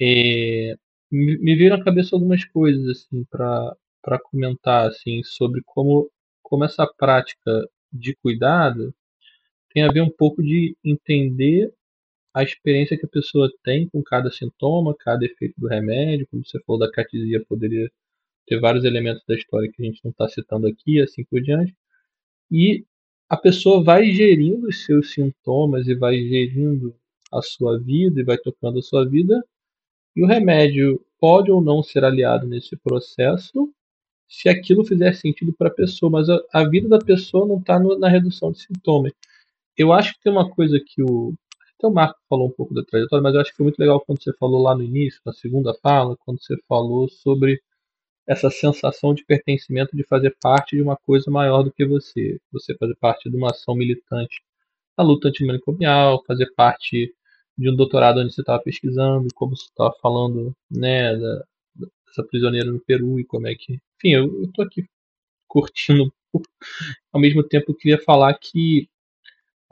[0.00, 0.76] é,
[1.10, 6.10] me, me viram à cabeça algumas coisas assim para comentar assim sobre como
[6.42, 8.94] como essa prática de cuidado
[9.72, 11.72] tem a ver um pouco de entender
[12.34, 16.60] a experiência que a pessoa tem com cada sintoma, cada efeito do remédio, como você
[16.64, 17.88] falou da catisia, poderia
[18.46, 21.74] ter vários elementos da história que a gente não está citando aqui, assim por diante.
[22.50, 22.84] E
[23.28, 26.94] a pessoa vai gerindo os seus sintomas e vai gerindo
[27.32, 29.42] a sua vida e vai tocando a sua vida.
[30.16, 33.72] E o remédio pode ou não ser aliado nesse processo
[34.28, 37.78] se aquilo fizer sentido para a pessoa, mas a, a, vida da pessoa não está
[37.78, 39.12] na redução de sintomas.
[39.76, 41.34] Eu acho que tem uma coisa que o,
[41.84, 44.00] até o Marco falou um pouco da trajetória, mas eu acho que foi muito legal
[44.00, 47.60] quando você falou lá no início, na segunda fala, quando você falou sobre
[48.26, 52.40] essa sensação de pertencimento, de fazer parte de uma coisa maior do que você.
[52.52, 54.42] Você fazer parte de uma ação militante
[54.96, 57.14] na luta antimanicomial, fazer parte
[57.56, 61.44] de um doutorado onde você estava pesquisando, como você estava falando, né, da,
[62.06, 63.74] dessa prisioneira no Peru e como é que.
[63.98, 64.86] Enfim, eu, estou aqui
[65.46, 66.12] curtindo.
[67.12, 68.88] Ao mesmo tempo, eu queria falar que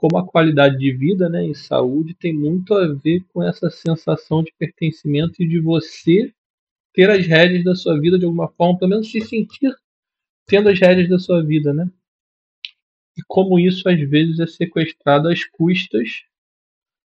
[0.02, 4.42] como a qualidade de vida né, e saúde tem muito a ver com essa sensação
[4.42, 6.34] de pertencimento e de você
[6.92, 9.72] ter as rédeas da sua vida de alguma forma, pelo menos se sentir
[10.44, 11.88] tendo as rédeas da sua vida, né?
[13.16, 16.24] E como isso às vezes é sequestrado às custas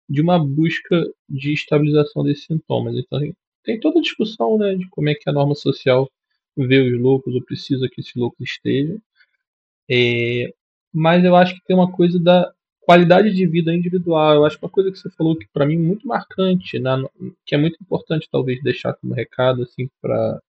[0.09, 2.97] de uma busca de estabilização desses sintomas.
[2.97, 3.20] Então
[3.62, 6.11] tem toda a discussão né, de como é que a norma social
[6.57, 9.01] vê os loucos ou precisa que esses loucos estejam.
[9.88, 10.53] É,
[10.93, 14.34] mas eu acho que tem uma coisa da qualidade de vida individual.
[14.34, 16.90] Eu acho que uma coisa que você falou que para mim é muito marcante, né,
[17.46, 20.40] que é muito importante talvez deixar como recado assim para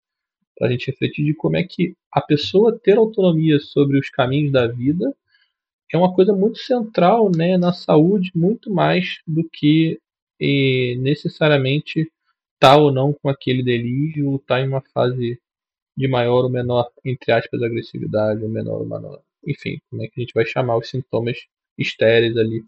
[0.62, 4.66] a gente refletir de como é que a pessoa ter autonomia sobre os caminhos da
[4.66, 5.14] vida
[5.92, 9.98] é uma coisa muito central né, na saúde, muito mais do que
[10.40, 12.10] eh, necessariamente
[12.60, 15.40] tá ou não com aquele delírio, tá em uma fase
[15.96, 19.20] de maior ou menor, entre aspas, agressividade, ou menor ou menor.
[19.46, 21.38] Enfim, como é que a gente vai chamar os sintomas
[21.82, 22.64] estéreis ali.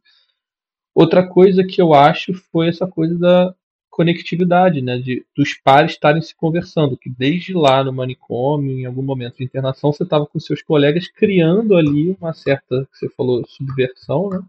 [0.95, 3.55] Outra coisa que eu acho foi essa coisa da
[3.91, 9.03] conectividade, né, de dos pares estarem se conversando, que desde lá no manicômio, em algum
[9.03, 14.31] momento de internação, você estava com seus colegas criando ali uma certa, você falou, subversão,
[14.31, 14.43] né?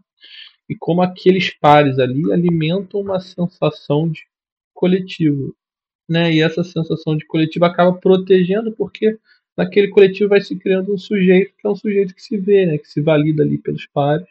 [0.68, 4.22] E como aqueles pares ali alimentam uma sensação de
[4.72, 5.54] coletivo,
[6.08, 6.32] né?
[6.32, 9.18] E essa sensação de coletivo acaba protegendo porque
[9.56, 12.78] naquele coletivo vai se criando um sujeito que é um sujeito que se vê, né,
[12.78, 14.26] que se valida ali pelos pares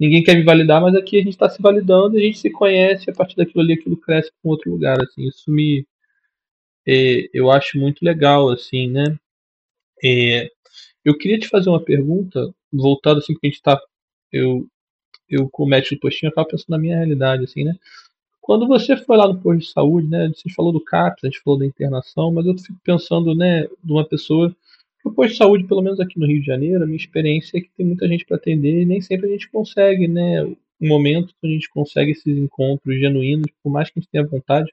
[0.00, 3.10] ninguém quer me validar, mas aqui a gente está se validando, a gente se conhece,
[3.10, 5.86] a partir daquilo ali aquilo cresce para um outro lugar, assim, isso me
[6.86, 9.16] é, eu acho muito legal, assim, né?
[10.04, 10.50] É,
[11.04, 13.80] eu queria te fazer uma pergunta, voltada assim, porque a gente tá.
[14.32, 14.66] Eu,
[15.28, 17.74] eu com o postinho, eu tava pensando na minha realidade, assim, né?
[18.40, 20.28] Quando você foi lá no posto de saúde, né?
[20.28, 23.92] Você falou do CAPS, a gente falou da internação, mas eu fico pensando, né, de
[23.92, 24.54] uma pessoa.
[25.04, 27.60] O posto de saúde, pelo menos aqui no Rio de Janeiro, a minha experiência é
[27.60, 30.44] que tem muita gente para atender e nem sempre a gente consegue, né?
[30.44, 34.26] Um momento que a gente consegue esses encontros genuínos, por mais que a gente tenha
[34.26, 34.70] vontade.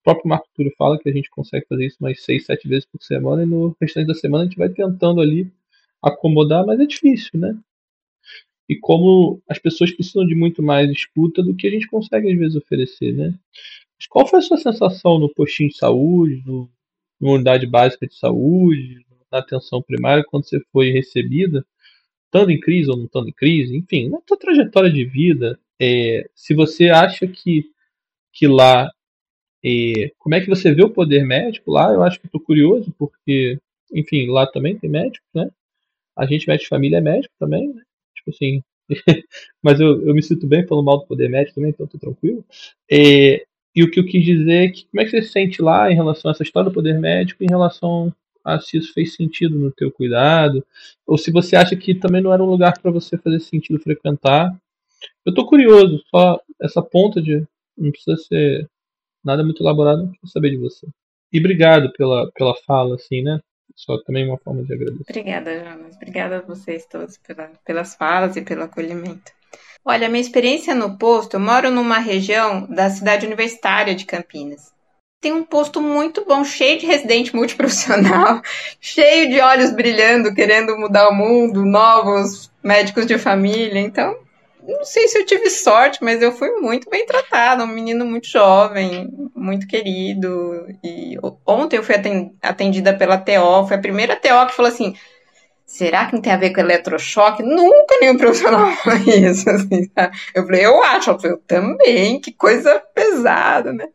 [0.00, 2.86] O próprio Marco Túlio fala que a gente consegue fazer isso umas seis, sete vezes
[2.86, 5.50] por semana e no restante da semana a gente vai tentando ali
[6.02, 7.56] acomodar, mas é difícil, né?
[8.68, 12.38] E como as pessoas precisam de muito mais escuta do que a gente consegue às
[12.38, 13.34] vezes oferecer, né?
[13.98, 16.70] Mas qual foi a sua sensação no postinho de saúde, no,
[17.20, 21.64] unidade básica de saúde, na atenção primária, quando você foi recebida,
[22.26, 26.28] estando em crise ou não estando em crise, enfim, na sua trajetória de vida, é,
[26.34, 27.70] se você acha que,
[28.32, 28.90] que lá,
[29.64, 32.94] é, como é que você vê o poder médico lá, eu acho que estou curioso,
[32.98, 33.58] porque,
[33.92, 35.50] enfim, lá também tem médicos, né?
[36.16, 37.82] A gente, médico de família, é médico também, né?
[38.14, 38.62] Tipo assim.
[39.62, 42.44] mas eu, eu me sinto bem falando mal do poder médico também, então tô tranquilo.
[42.90, 45.62] É, e o que eu quis dizer é que como é que você se sente
[45.62, 48.14] lá em relação a essa história do poder médico, em relação
[48.44, 50.64] a se isso fez sentido no teu cuidado,
[51.06, 54.54] ou se você acha que também não era um lugar para você fazer sentido frequentar.
[55.24, 57.44] Eu tô curioso, só essa ponta de.
[57.76, 58.68] Não precisa ser
[59.24, 60.86] nada muito elaborado, não quero saber de você.
[61.32, 63.40] E obrigado pela, pela fala, assim, né?
[63.74, 65.04] Só também uma forma de agradecer.
[65.08, 65.96] Obrigada, Jonas.
[65.96, 69.32] Obrigada a vocês todos pela, pelas falas e pelo acolhimento.
[69.84, 74.74] Olha, minha experiência no posto, eu moro numa região da cidade universitária de Campinas.
[75.20, 78.40] Tem um posto muito bom, cheio de residente multiprofissional,
[78.80, 83.80] cheio de olhos brilhando, querendo mudar o mundo, novos médicos de família.
[83.80, 84.16] Então,
[84.66, 88.28] não sei se eu tive sorte, mas eu fui muito bem tratada, um menino muito
[88.28, 90.66] jovem, muito querido.
[90.82, 91.16] E
[91.46, 91.96] ontem eu fui
[92.40, 94.94] atendida pela TO, foi a primeira TO que falou assim:
[95.66, 97.42] será que não tem a ver com eletrochoque?
[97.42, 99.50] Nunca nenhum profissional falou isso.
[99.50, 100.10] Assim, tá?
[100.34, 103.86] Eu falei, eu acho, eu, falei, eu também, que coisa pesada, né?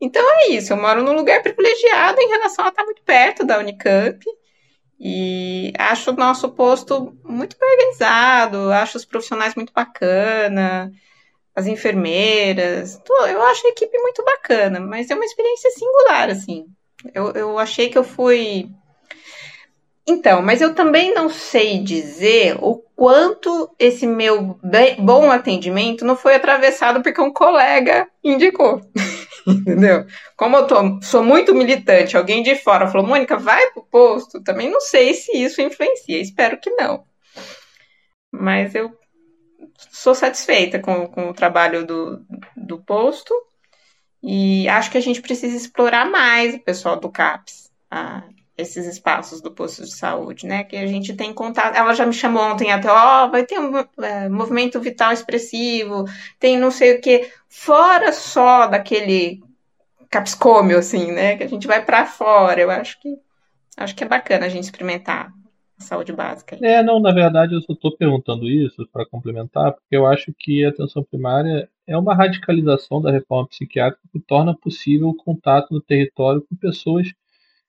[0.00, 3.58] Então é isso, eu moro num lugar privilegiado em relação a estar muito perto da
[3.58, 4.24] Unicamp.
[5.00, 10.90] E acho o nosso posto muito bem organizado, acho os profissionais muito bacana,
[11.54, 16.66] as enfermeiras, eu acho a equipe muito bacana, mas é uma experiência singular, assim.
[17.14, 18.68] Eu, eu achei que eu fui.
[20.06, 24.58] Então, mas eu também não sei dizer o quanto esse meu
[24.98, 28.80] bom atendimento não foi atravessado porque um colega indicou.
[29.48, 30.06] Entendeu?
[30.36, 34.42] Como eu tô, sou muito militante, alguém de fora falou, Mônica, vai pro posto.
[34.42, 37.04] Também não sei se isso influencia, espero que não.
[38.30, 38.92] Mas eu
[39.90, 42.24] sou satisfeita com, com o trabalho do,
[42.56, 43.34] do posto
[44.22, 48.24] e acho que a gente precisa explorar mais o pessoal do CAPS, a,
[48.58, 50.64] esses espaços do posto de saúde, né?
[50.64, 51.76] Que a gente tem contato.
[51.76, 56.04] Ela já me chamou ontem até, ó, oh, vai ter um é, movimento vital expressivo,
[56.40, 59.40] tem não sei o que, fora só daquele
[60.10, 61.36] capscômio, assim, né?
[61.36, 62.60] Que a gente vai para fora.
[62.60, 63.16] Eu acho que
[63.76, 65.32] acho que é bacana a gente experimentar
[65.78, 66.58] a saúde básica.
[66.60, 70.64] É, não, na verdade eu só estou perguntando isso para complementar, porque eu acho que
[70.64, 75.80] a atenção primária é uma radicalização da reforma psiquiátrica que torna possível o contato no
[75.80, 77.12] território com pessoas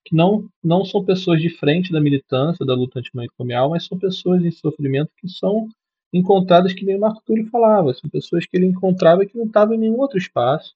[0.05, 4.43] que não, não são pessoas de frente da militância, da luta antimanicomial, mas são pessoas
[4.43, 5.67] em sofrimento que são
[6.11, 9.75] encontradas, que nem o Marco Túlio falava, são pessoas que ele encontrava que não estavam
[9.75, 10.73] em nenhum outro espaço,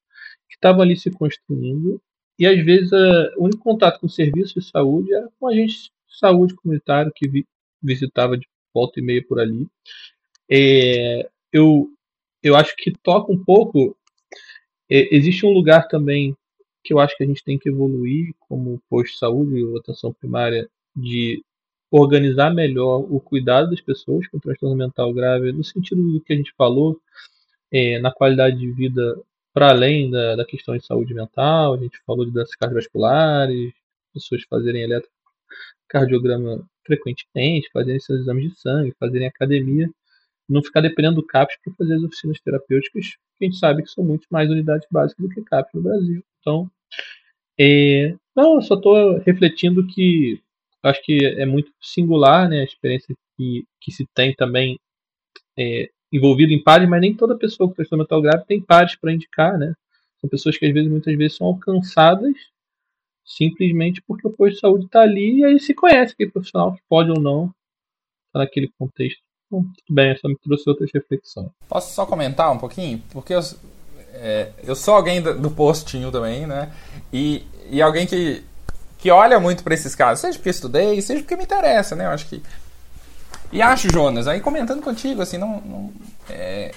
[0.48, 2.00] que estavam ali se construindo,
[2.38, 2.92] e às vezes
[3.38, 7.12] o único contato com o serviço de saúde era com a gente de saúde comunitário
[7.16, 7.46] que vi,
[7.82, 9.68] visitava de volta e meia por ali.
[10.50, 11.88] É, eu,
[12.42, 13.96] eu acho que toca um pouco.
[14.90, 16.36] É, existe um lugar também
[16.84, 20.14] que eu acho que a gente tem que evoluir como posto de saúde ou atenção
[20.14, 21.44] primária de
[21.90, 26.36] organizar melhor o cuidado das pessoas com transtorno mental grave, no sentido do que a
[26.36, 27.00] gente falou,
[27.72, 29.16] é, na qualidade de vida
[29.54, 33.72] para além da, da, questão de saúde mental, a gente falou de doenças cardiovasculares,
[34.12, 34.82] pessoas fazerem
[35.92, 39.90] eletrocardiograma frequentemente, fazerem seus exames de sangue, fazerem academia,
[40.48, 43.90] não ficar dependendo do CAPS para fazer as oficinas terapêuticas, que a gente sabe que
[43.90, 46.24] são muito mais unidades básicas do que CAPS no Brasil.
[46.40, 46.70] Então,
[47.60, 50.42] é, não, eu só estou refletindo que
[50.82, 54.80] acho que é muito singular né, a experiência que, que se tem também
[55.58, 59.14] é, envolvido em pares, mas nem toda pessoa com transtorno mental grave tem pares para
[59.14, 59.74] indicar, né?
[60.20, 62.36] São pessoas que às vezes, muitas vezes, são alcançadas
[63.26, 66.82] simplesmente porque o posto de saúde está ali e aí se conhece aquele profissional que
[66.90, 67.54] pode ou não
[68.28, 69.22] estar naquele contexto.
[69.62, 71.50] Tudo bem, só me trouxe outras reflexões.
[71.68, 73.02] Posso só comentar um pouquinho?
[73.12, 73.42] Porque eu,
[74.14, 76.72] é, eu sou alguém do, do postinho também, né?
[77.12, 78.44] E e alguém que,
[78.98, 82.06] que olha muito para esses casos, seja porque estudei, seja porque me interessa, né?
[82.06, 82.42] Eu acho que.
[83.52, 85.62] E acho, Jonas, aí comentando contigo, assim, não.
[85.62, 85.94] não
[86.30, 86.72] é,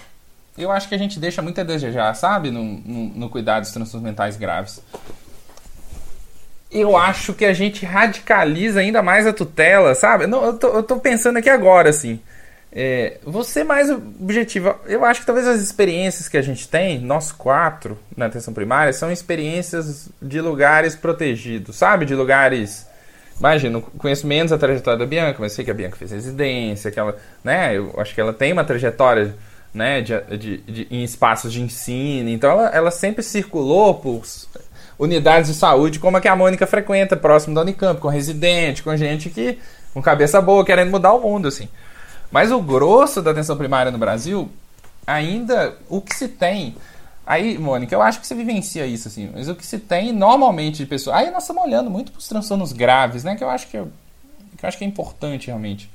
[0.56, 2.50] eu acho que a gente deixa muito a desejar, sabe?
[2.50, 4.82] No, no, no cuidado dos transtornos mentais graves.
[6.70, 10.26] Eu acho que a gente radicaliza ainda mais a tutela, sabe?
[10.26, 12.20] Não, eu, tô, eu tô pensando aqui agora, assim.
[12.78, 14.74] É, você mais objetivo.
[14.84, 18.92] Eu acho que talvez as experiências que a gente tem, nós quatro na atenção primária,
[18.92, 22.04] são experiências de lugares protegidos, sabe?
[22.04, 22.86] De lugares.
[23.40, 27.00] Imagina, conheço menos a trajetória da Bianca, mas sei que a Bianca fez residência, que
[27.00, 27.74] ela, né?
[27.78, 29.34] Eu acho que ela tem uma trajetória,
[29.72, 30.02] né?
[30.02, 34.22] De, de, de em espaços de ensino, então ela, ela sempre circulou por
[34.98, 38.94] unidades de saúde como a que a Mônica frequenta, próximo da Unicamp, com residente, com
[38.98, 39.58] gente que
[39.94, 41.70] com cabeça boa, querendo mudar o mundo, assim.
[42.36, 44.50] Mas o grosso da atenção primária no Brasil,
[45.06, 46.76] ainda o que se tem.
[47.26, 50.76] Aí, Mônica, eu acho que você vivencia isso, assim, mas o que se tem normalmente
[50.76, 51.16] de pessoas.
[51.16, 53.36] Aí nós estamos olhando muito para os transtornos graves, né?
[53.36, 53.90] Que eu acho que, eu,
[54.54, 55.90] que eu acho que é importante realmente.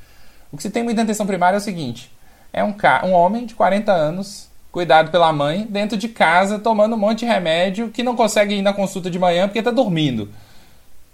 [0.51, 2.11] O que se tem muito na atenção primária é o seguinte:
[2.51, 2.73] é um,
[3.03, 7.25] um homem de 40 anos, cuidado pela mãe, dentro de casa, tomando um monte de
[7.25, 10.27] remédio, que não consegue ir na consulta de manhã porque está dormindo.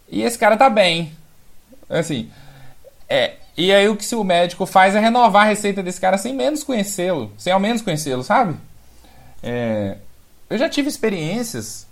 [0.09, 1.11] E esse cara tá bem.
[1.89, 2.29] Assim,
[3.09, 6.33] é, e aí o que o médico faz é renovar a receita desse cara sem
[6.35, 8.55] menos conhecê-lo, sem ao menos conhecê-lo, sabe?
[9.41, 9.97] É,
[10.49, 11.87] eu já tive experiências.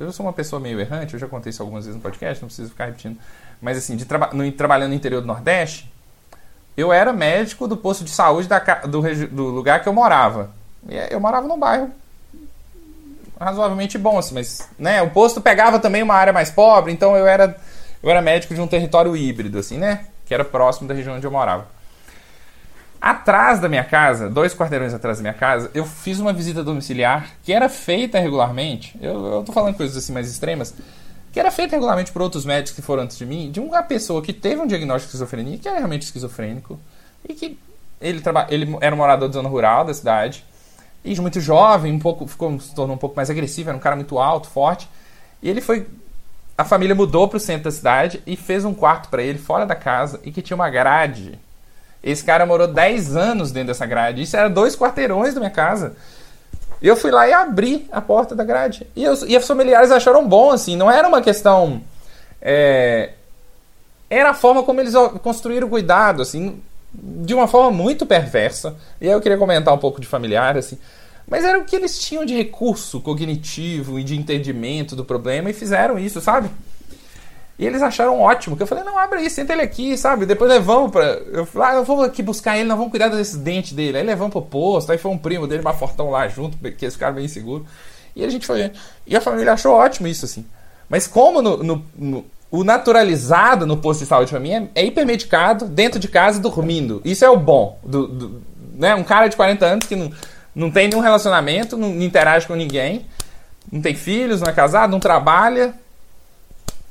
[0.00, 2.48] Eu, sou uma pessoa meio errante, eu já contei isso algumas vezes no podcast, não
[2.48, 3.18] preciso ficar repetindo.
[3.60, 5.92] Mas assim, de traba no, trabalhando no interior do Nordeste,
[6.76, 10.50] eu era médico do posto de saúde da, do, do lugar que eu morava.
[10.88, 11.92] E eu morava num bairro
[13.38, 17.26] razoavelmente bom, assim, mas né, o posto pegava também uma área mais pobre, então eu
[17.26, 17.56] era,
[18.02, 20.06] eu era médico de um território híbrido, assim, né?
[20.28, 21.66] Que era próximo da região onde eu morava.
[23.00, 27.30] Atrás da minha casa, dois quarteirões atrás da minha casa, eu fiz uma visita domiciliar
[27.42, 28.94] que era feita regularmente.
[29.00, 30.74] Eu, eu tô falando coisas assim mais extremas.
[31.32, 34.20] Que era feita regularmente por outros médicos que foram antes de mim, de uma pessoa
[34.20, 36.78] que teve um diagnóstico de esquizofrenia, que era realmente esquizofrênico,
[37.26, 37.58] e que
[38.00, 40.44] ele, ele era um morador de zona rural da cidade,
[41.04, 43.94] e muito jovem, um pouco, ficou, se tornou um pouco mais agressivo, era um cara
[43.94, 44.88] muito alto, forte,
[45.42, 45.86] e ele foi
[46.58, 49.64] a família mudou para o centro da cidade e fez um quarto para ele fora
[49.64, 51.38] da casa e que tinha uma grade.
[52.02, 54.22] Esse cara morou 10 anos dentro dessa grade.
[54.22, 55.94] Isso era dois quarteirões da minha casa.
[56.82, 58.84] Eu fui lá e abri a porta da grade.
[58.96, 60.74] E, eu, e os familiares acharam bom, assim.
[60.76, 61.80] Não era uma questão.
[62.42, 63.10] É,
[64.10, 66.60] era a forma como eles construíram o cuidado, assim.
[66.92, 68.74] De uma forma muito perversa.
[69.00, 70.76] E aí eu queria comentar um pouco de familiar, assim.
[71.28, 75.52] Mas era o que eles tinham de recurso cognitivo e de entendimento do problema e
[75.52, 76.48] fizeram isso, sabe?
[77.58, 80.24] E eles acharam ótimo, que eu falei, não, abre aí, senta ele aqui, sabe?
[80.24, 81.04] Depois levamos pra.
[81.04, 83.98] Eu falei, ah, eu vou aqui buscar ele, nós vamos cuidar desses dentes dele.
[83.98, 86.96] Aí levamos pro posto, aí foi um primo dele, mais fortão lá junto, porque esse
[86.96, 87.66] cara bem inseguro.
[88.14, 88.70] E a gente foi.
[89.06, 90.46] E a família achou ótimo isso, assim.
[90.88, 94.86] Mas como no, no, no o naturalizado no posto de saúde pra mim é, é
[94.86, 97.02] hipermedicado, dentro de casa, dormindo.
[97.04, 97.78] Isso é o bom.
[97.82, 98.42] Do, do,
[98.74, 98.94] né?
[98.94, 100.12] Um cara de 40 anos que não
[100.58, 103.06] não tem nenhum relacionamento, não interage com ninguém,
[103.70, 105.72] não tem filhos, não é casado, não trabalha,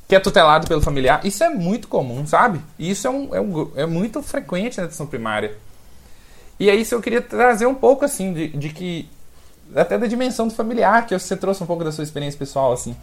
[0.07, 1.19] que é tutelado pelo familiar.
[1.25, 2.61] Isso é muito comum, sabe?
[2.79, 5.53] Isso é, um, é, um, é muito frequente na atenção primária.
[6.57, 9.09] E aí, isso eu queria trazer um pouco, assim, de, de que.
[9.75, 12.95] Até da dimensão do familiar, que você trouxe um pouco da sua experiência pessoal, assim.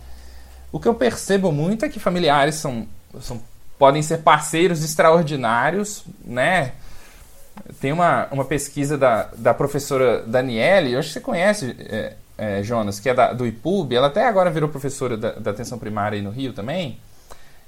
[0.72, 2.88] O que eu percebo muito é que familiares são,
[3.20, 3.40] são
[3.78, 6.72] podem ser parceiros extraordinários, né?
[7.80, 12.62] Tem uma, uma pesquisa da, da professora Daniele, eu acho que você conhece, é, é,
[12.62, 16.16] Jonas, que é da, do IPUB, ela até agora virou professora da, da atenção primária
[16.16, 16.98] aí no Rio também.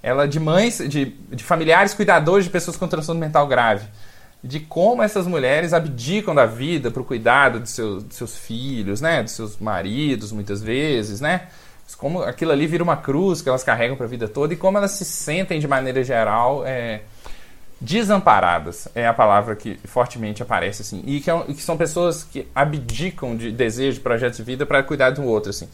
[0.02, 3.86] Ela de mães, de, de familiares cuidadores de pessoas com transtorno mental grave.
[4.42, 9.00] De como essas mulheres abdicam da vida para o cuidado de seus, de seus filhos,
[9.00, 9.22] né?
[9.22, 11.48] De seus maridos, muitas vezes, né?
[11.96, 14.78] Como aquilo ali vira uma cruz que elas carregam para a vida toda e como
[14.78, 16.64] elas se sentem de maneira geral.
[16.66, 17.00] É,
[17.80, 22.46] desamparadas é a palavra que fortemente aparece assim e que, é, que são pessoas que
[22.54, 25.68] abdicam de desejo de projetos de vida para cuidar do outro assim.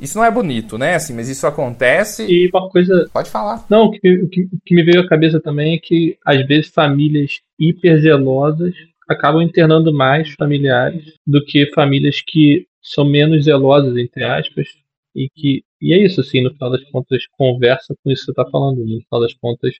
[0.00, 2.26] Isso não é bonito né assim mas isso acontece.
[2.26, 3.64] E uma coisa pode falar.
[3.70, 6.44] Não o que, o que, o que me veio à cabeça também é que às
[6.46, 8.74] vezes famílias hiperzelosas
[9.08, 14.66] acabam internando mais familiares do que famílias que são menos zelosas entre aspas
[15.14, 18.30] e que e é isso assim no final das contas conversa com isso que você
[18.32, 19.74] está falando no final das contas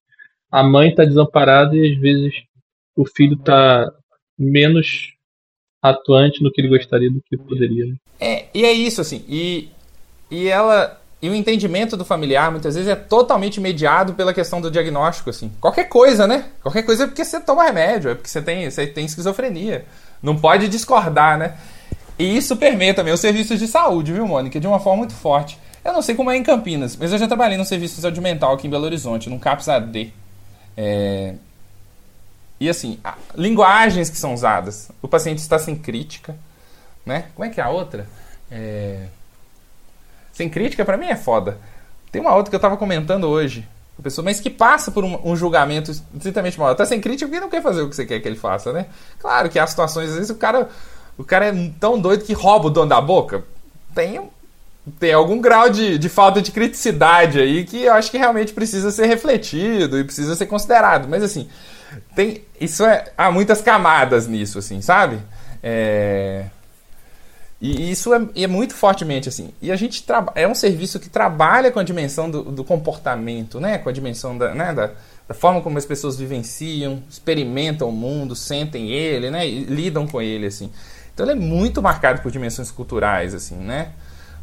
[0.50, 2.34] a mãe está desamparada e às vezes
[2.96, 3.90] o filho está
[4.38, 5.14] menos
[5.82, 7.86] atuante no que ele gostaria do que poderia.
[7.86, 7.94] Né?
[8.18, 9.24] É, e é isso, assim.
[9.28, 9.70] E,
[10.30, 10.98] e ela.
[11.22, 15.52] E o entendimento do familiar muitas vezes é totalmente mediado pela questão do diagnóstico, assim.
[15.60, 16.50] Qualquer coisa, né?
[16.62, 19.84] Qualquer coisa é porque você toma remédio, é porque você tem, você tem esquizofrenia.
[20.22, 21.58] Não pode discordar, né?
[22.18, 24.58] E isso permeia também os serviços de saúde, viu, Mônica?
[24.58, 25.58] De uma forma muito forte.
[25.84, 28.20] Eu não sei como é em Campinas, mas eu já trabalhei no serviço de saúde
[28.20, 30.12] mental aqui em Belo Horizonte, num CAPS AD.
[30.82, 31.34] É...
[32.58, 32.98] E assim,
[33.34, 34.90] linguagens que são usadas.
[35.02, 36.34] O paciente está sem crítica,
[37.04, 37.26] né?
[37.34, 38.08] Como é que é a outra?
[38.50, 39.06] É...
[40.32, 41.58] Sem crítica, para mim é foda.
[42.10, 43.68] Tem uma outra que eu tava comentando hoje.
[43.98, 46.74] A pessoa, mas que passa por um, um julgamento estritamente mal.
[46.74, 48.86] Tá sem crítica porque não quer fazer o que você quer que ele faça, né?
[49.18, 50.70] Claro que há situações, às vezes o cara,
[51.18, 53.44] o cara é tão doido que rouba o dono da boca.
[53.94, 54.30] Tem
[54.98, 58.90] tem algum grau de, de falta de criticidade aí que eu acho que realmente precisa
[58.90, 61.08] ser refletido e precisa ser considerado.
[61.08, 61.48] Mas assim,
[62.14, 65.18] tem isso é há muitas camadas nisso, assim, sabe?
[65.62, 66.46] É,
[67.60, 69.50] e isso é, é, muito fortemente assim.
[69.60, 70.02] E a gente
[70.34, 73.76] é um serviço que trabalha com a dimensão do, do comportamento, né?
[73.76, 74.72] Com a dimensão da, né?
[74.72, 74.90] da,
[75.28, 79.46] da, forma como as pessoas vivenciam, experimentam o mundo, sentem ele, né?
[79.46, 80.70] E lidam com ele, assim.
[81.12, 83.92] Então ele é muito marcado por dimensões culturais, assim, né?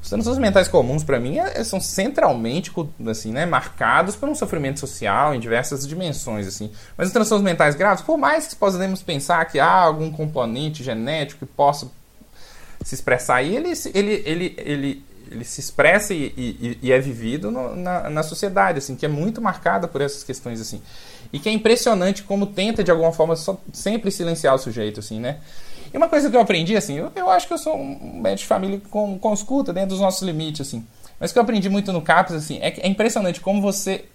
[0.02, 2.72] Os transtornos mentais comuns, para mim, é, são centralmente
[3.10, 6.48] assim, né, marcados por um sofrimento social em diversas dimensões.
[6.48, 6.72] assim.
[6.96, 11.46] Mas os transtornos mentais graves, por mais que possamos pensar que há algum componente genético
[11.46, 11.90] que possa
[12.84, 17.52] se expressar aí, ele, ele, ele, ele, ele se expressa e, e, e é vivido
[17.52, 20.62] no, na, na sociedade, assim, que é muito marcada por essas questões.
[20.62, 20.82] assim
[21.34, 25.00] E que é impressionante como tenta, de alguma forma, só, sempre silenciar o sujeito.
[25.00, 25.40] assim, né?
[25.94, 28.42] E uma coisa que eu aprendi, assim, eu, eu acho que eu sou um médico
[28.42, 30.86] de família com, com escuta dentro dos nossos limites, assim.
[31.20, 34.06] Mas o que eu aprendi muito no CAPS, assim, é, é impressionante como você.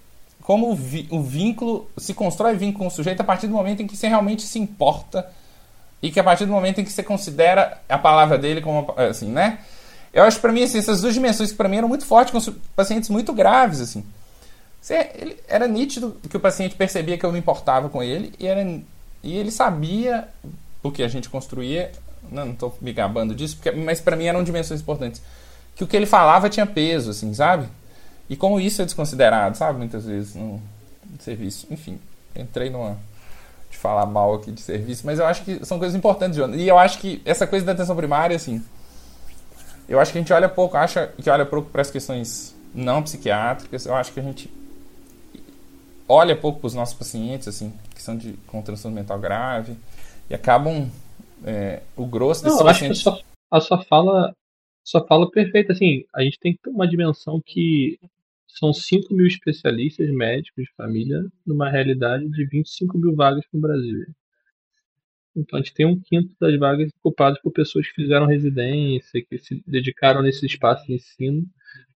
[0.41, 1.89] Como o, vi, o vínculo.
[1.97, 4.59] Se constrói vínculo com o sujeito a partir do momento em que você realmente se
[4.59, 5.29] importa.
[6.01, 8.93] E que a partir do momento em que você considera a palavra dele como.
[8.97, 9.59] Assim, né?
[10.13, 12.53] Eu acho para mim, assim, essas duas dimensões que para mim eram muito fortes com
[12.75, 14.05] pacientes muito graves, assim.
[14.79, 18.45] Você, ele, era nítido que o paciente percebia que eu me importava com ele e,
[18.45, 18.61] era,
[19.23, 20.27] e ele sabia
[20.83, 21.91] o que a gente construía,
[22.29, 25.21] não estou me gabando disso, porque, mas para mim eram dimensões importantes.
[25.75, 27.67] Que o que ele falava tinha peso, assim, sabe?
[28.29, 29.79] E como isso é desconsiderado, sabe?
[29.79, 30.61] Muitas vezes no,
[31.09, 31.65] no serviço.
[31.71, 31.99] Enfim,
[32.35, 32.97] entrei numa
[33.71, 36.59] de falar mal aqui de serviço, mas eu acho que são coisas importantes, Jonas.
[36.59, 38.63] E eu acho que essa coisa da atenção primária, assim,
[39.89, 43.01] eu acho que a gente olha pouco, acha que olha pouco para as questões não
[43.01, 43.85] psiquiátricas.
[43.85, 44.51] Eu acho que a gente
[46.07, 49.75] olha pouco para os nossos pacientes, assim, que são de com transtorno mental grave
[50.29, 50.89] e acabam
[51.43, 53.21] é, o grosso desses Não, eu acho que a sua,
[53.51, 54.35] a sua fala
[54.83, 57.99] sua fala perfeita assim a gente tem que ter uma dimensão que
[58.47, 64.05] são 5 mil especialistas médicos de família numa realidade de 25 mil vagas no Brasil.
[65.35, 69.39] Então a gente tem um quinto das vagas ocupadas por pessoas que fizeram residência que
[69.39, 71.43] se dedicaram nesse espaço de ensino.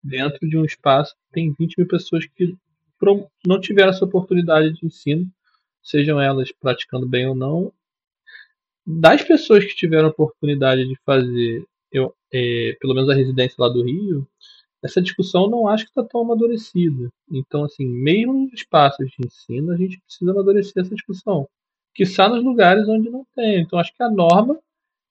[0.03, 2.55] Dentro de um espaço que tem 20 mil pessoas que
[3.45, 5.30] não tiveram essa oportunidade de ensino
[5.84, 7.71] sejam elas praticando bem ou não
[8.90, 13.68] das pessoas que tiveram a oportunidade de fazer, eu, é, pelo menos a residência lá
[13.68, 14.26] do Rio,
[14.82, 17.10] essa discussão não acho que está tão amadurecida.
[17.30, 21.50] Então, assim, mesmo nos espaços de ensino, a gente precisa amadurecer essa discussão.
[21.94, 23.60] Que está nos lugares onde não tem.
[23.60, 24.58] Então, acho que a norma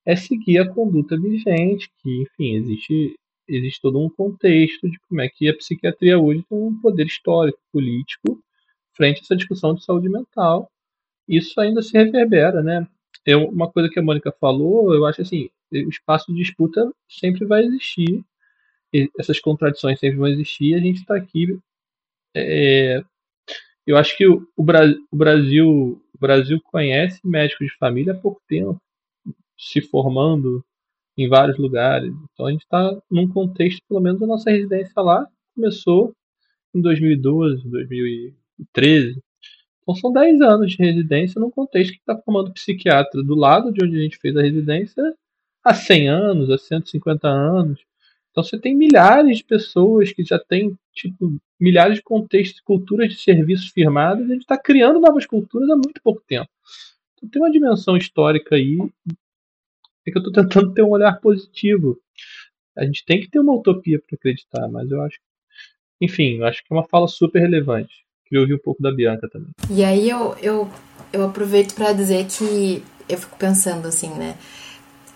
[0.06, 5.28] é seguir a conduta vigente, que, enfim, existe, existe todo um contexto de como é
[5.28, 8.40] que a psiquiatria hoje tem um poder histórico, político,
[8.94, 10.70] frente a essa discussão de saúde mental.
[11.28, 12.86] Isso ainda se reverbera, né?
[13.26, 17.44] É uma coisa que a Mônica falou, eu acho assim, o espaço de disputa sempre
[17.44, 18.24] vai existir,
[19.18, 21.58] essas contradições sempre vão existir, a gente está aqui.
[22.34, 23.02] É,
[23.86, 28.80] eu acho que o, o, Brasil, o Brasil, conhece médicos de família há pouco tempo,
[29.58, 30.64] se formando
[31.16, 32.12] em vários lugares.
[32.32, 36.14] Então a gente está num contexto, pelo menos a nossa residência lá começou
[36.74, 39.22] em 2012, 2013.
[39.86, 43.84] Então são 10 anos de residência num contexto que está formando psiquiatra do lado de
[43.84, 45.14] onde a gente fez a residência
[45.62, 47.78] há 100 anos, há 150 anos.
[48.32, 53.16] Então você tem milhares de pessoas que já têm tipo, milhares de contextos, culturas de
[53.16, 56.50] serviços firmados, e a gente está criando novas culturas há muito pouco tempo.
[57.14, 58.78] Então tem uma dimensão histórica aí
[60.06, 62.00] é que eu estou tentando ter um olhar positivo.
[62.76, 65.18] A gente tem que ter uma utopia para acreditar, mas eu acho.
[66.00, 68.05] Enfim, eu acho que é uma fala super relevante.
[68.28, 69.48] Queria ouvir um pouco da Bianca também.
[69.70, 70.68] E aí eu, eu,
[71.12, 74.36] eu aproveito para dizer que eu fico pensando assim, né?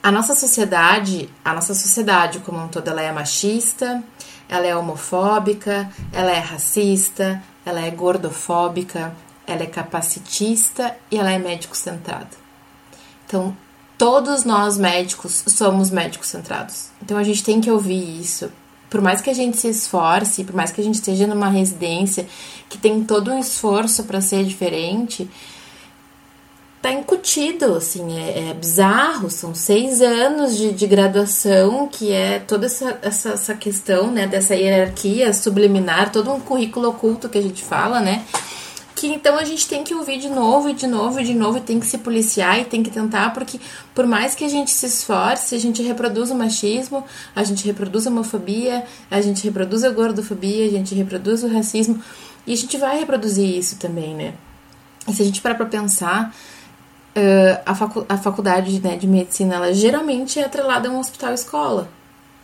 [0.03, 4.03] A nossa sociedade, a nossa sociedade como um todo, ela é machista,
[4.49, 9.13] ela é homofóbica, ela é racista, ela é gordofóbica,
[9.47, 12.31] ela é capacitista e ela é médico centrada.
[13.27, 13.55] Então,
[13.99, 16.89] todos nós médicos somos médicos centrados.
[17.03, 18.51] Então a gente tem que ouvir isso
[18.91, 22.27] por mais que a gente se esforce, por mais que a gente esteja numa residência
[22.69, 25.31] que tem todo um esforço para ser diferente,
[26.83, 32.67] tá incutido, assim, é, é, bizarro, são seis anos de, de graduação, que é toda
[32.67, 37.63] essa, essa, essa questão, né, dessa hierarquia subliminar, todo um currículo oculto que a gente
[37.63, 38.25] fala, né,
[39.01, 41.57] que então a gente tem que ouvir de novo e de novo e de novo,
[41.57, 43.59] e tem que se policiar e tem que tentar, porque
[43.95, 47.03] por mais que a gente se esforce, a gente reproduz o machismo,
[47.35, 51.99] a gente reproduz a homofobia, a gente reproduz a gordofobia, a gente reproduz o racismo,
[52.47, 54.35] e a gente vai reproduzir isso também, né.
[55.09, 56.35] E se a gente parar pra pensar,
[57.65, 61.89] a, facu a faculdade né, de medicina, ela geralmente é atrelada a um hospital-escola.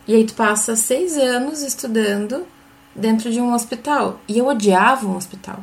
[0.07, 2.47] E aí tu passa seis anos estudando
[2.95, 4.19] dentro de um hospital.
[4.27, 5.59] E eu odiava um hospital.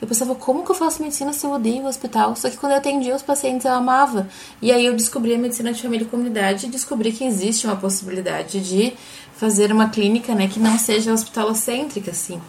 [0.00, 2.34] Eu pensava, como que eu faço medicina se eu odeio o hospital?
[2.34, 4.26] Só que quando eu atendia os pacientes, eu amava.
[4.62, 7.76] E aí eu descobri a medicina de família e comunidade e descobri que existe uma
[7.76, 8.94] possibilidade de
[9.36, 12.40] fazer uma clínica, né, que não seja hospitalocêntrica, assim.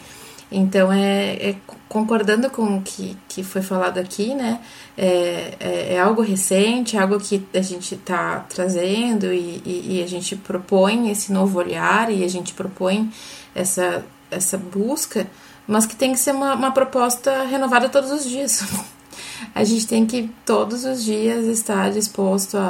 [0.51, 1.55] Então, é, é,
[1.87, 4.59] concordando com o que, que foi falado aqui, né?
[4.97, 10.03] É, é, é algo recente, é algo que a gente está trazendo e, e, e,
[10.03, 13.09] a gente propõe esse novo olhar e a gente propõe
[13.55, 15.25] essa, essa busca,
[15.71, 18.61] mas que tem que ser uma, uma proposta renovada todos os dias.
[19.55, 22.67] a gente tem que todos os dias estar disposto a,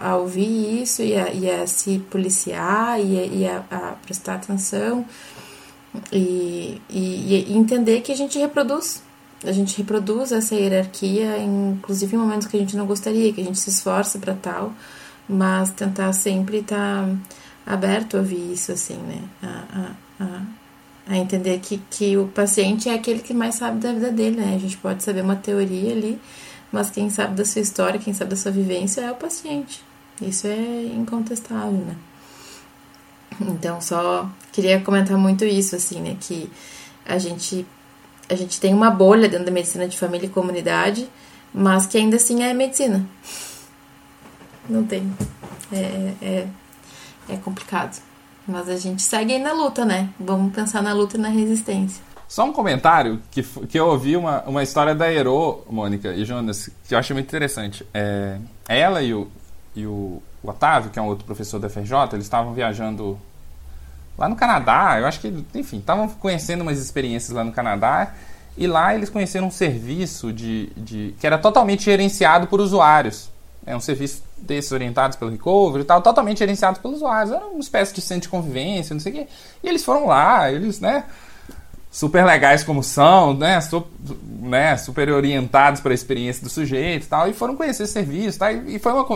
[0.00, 5.04] a, a ouvir isso e a, e a se policiar e, e a, prestar atenção
[6.10, 9.02] e, e, e, entender que a gente reproduz.
[9.44, 13.44] A gente reproduz essa hierarquia, inclusive em momentos que a gente não gostaria, que a
[13.44, 14.72] gente se esforça para tal,
[15.28, 19.94] mas tentar sempre estar tá aberto a ouvir isso, assim, né?
[21.10, 24.54] A, entender que, que o paciente é aquele que mais sabe da vida dele, né?
[24.54, 26.20] A gente pode saber uma teoria ali,
[26.70, 29.82] mas quem sabe da sua história, quem sabe da sua vivência é o paciente.
[30.22, 31.96] Isso é incontestável, né?
[33.40, 36.16] Então, só queria comentar muito isso, assim, né?
[36.20, 36.50] Que
[37.06, 37.66] a gente,
[38.28, 41.08] a gente tem uma bolha dentro da medicina de família e comunidade,
[41.52, 43.04] mas que ainda assim é medicina.
[44.68, 45.12] Não tem.
[45.72, 46.46] É, é,
[47.30, 48.00] é complicado.
[48.46, 50.10] Mas a gente segue aí na luta, né?
[50.18, 52.02] Vamos pensar na luta e na resistência.
[52.30, 56.70] Só um comentário que, que eu ouvi uma, uma história da Ero, Mônica e Jonas,
[56.86, 57.84] que eu achei muito interessante.
[57.92, 58.38] É,
[58.68, 59.28] ela e o,
[59.74, 63.18] e o Otávio, que é um outro professor da FRJ, eles estavam viajando
[64.16, 64.96] lá no Canadá.
[65.00, 68.14] Eu acho que, enfim, estavam conhecendo umas experiências lá no Canadá.
[68.56, 73.30] E lá eles conheceram um serviço de, de que era totalmente gerenciado por usuários.
[73.66, 77.32] É um serviço desses orientados pelo Recovery e tal, totalmente gerenciado pelos usuários.
[77.32, 79.26] Era uma espécie de centro de convivência, não sei o quê.
[79.62, 81.04] E eles foram lá, eles, né,
[81.90, 83.88] super legais como são, né, super,
[84.40, 88.38] né, super orientados para a experiência do sujeito e tal, e foram conhecer esse serviço,
[88.38, 88.52] tá?
[88.52, 89.06] E foi uma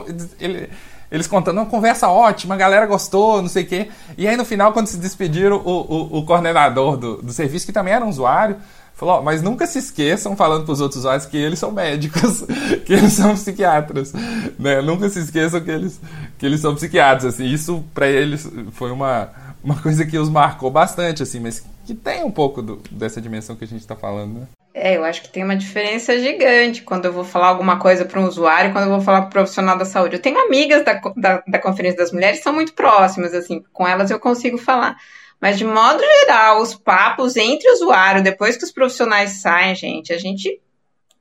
[0.40, 0.68] ele,
[1.10, 3.88] eles contando uma conversa ótima, a galera gostou, não sei o quê.
[4.18, 7.72] E aí no final, quando se despediram, o, o, o coordenador do, do serviço, que
[7.72, 8.56] também era um usuário,
[8.94, 12.44] falou: mas nunca se esqueçam, falando para os outros usuários, que eles são médicos,
[12.86, 14.12] que eles são psiquiatras.
[14.58, 14.80] Né?
[14.80, 16.00] Nunca se esqueçam que eles,
[16.38, 17.34] que eles são psiquiatras.
[17.34, 19.30] Assim, isso para eles foi uma,
[19.62, 23.56] uma coisa que os marcou bastante, assim, mas que tem um pouco do, dessa dimensão
[23.56, 24.40] que a gente está falando.
[24.40, 24.46] Né?
[24.72, 28.20] É, eu acho que tem uma diferença gigante quando eu vou falar alguma coisa para
[28.20, 30.16] um usuário quando eu vou falar para um profissional da saúde.
[30.16, 34.10] Eu tenho amigas da, da, da Conferência das Mulheres são muito próximas, assim, com elas
[34.10, 34.96] eu consigo falar.
[35.40, 40.18] Mas, de modo geral, os papos entre usuário, depois que os profissionais saem, gente, a
[40.18, 40.60] gente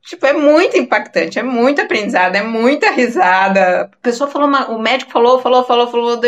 [0.05, 3.83] Tipo, é muito impactante, é muito aprendizado, é muita risada.
[3.83, 6.19] A pessoa falou, uma, o médico falou, falou, falou, falou,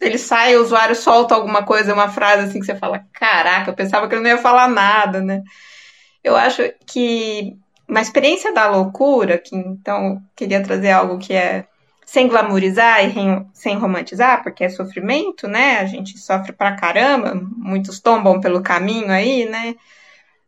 [0.00, 3.74] ele sai, o usuário solta alguma coisa, uma frase assim que você fala, caraca, eu
[3.74, 5.42] pensava que ele não ia falar nada, né?
[6.22, 7.56] Eu acho que
[7.88, 11.66] uma experiência da loucura, que então queria trazer algo que é
[12.14, 13.12] sem glamourizar e
[13.52, 15.80] sem romantizar, porque é sofrimento, né?
[15.80, 19.74] A gente sofre pra caramba, muitos tombam pelo caminho aí, né?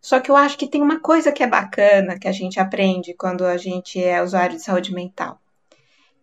[0.00, 3.14] Só que eu acho que tem uma coisa que é bacana que a gente aprende
[3.14, 5.40] quando a gente é usuário de saúde mental,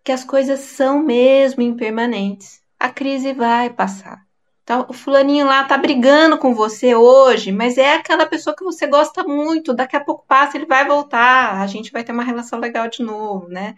[0.02, 2.62] que as coisas são mesmo impermanentes.
[2.80, 4.22] A crise vai passar.
[4.64, 8.88] Então, o fulaninho lá tá brigando com você hoje, mas é aquela pessoa que você
[8.88, 9.74] gosta muito.
[9.74, 13.04] Daqui a pouco passa, ele vai voltar, a gente vai ter uma relação legal de
[13.04, 13.76] novo, né?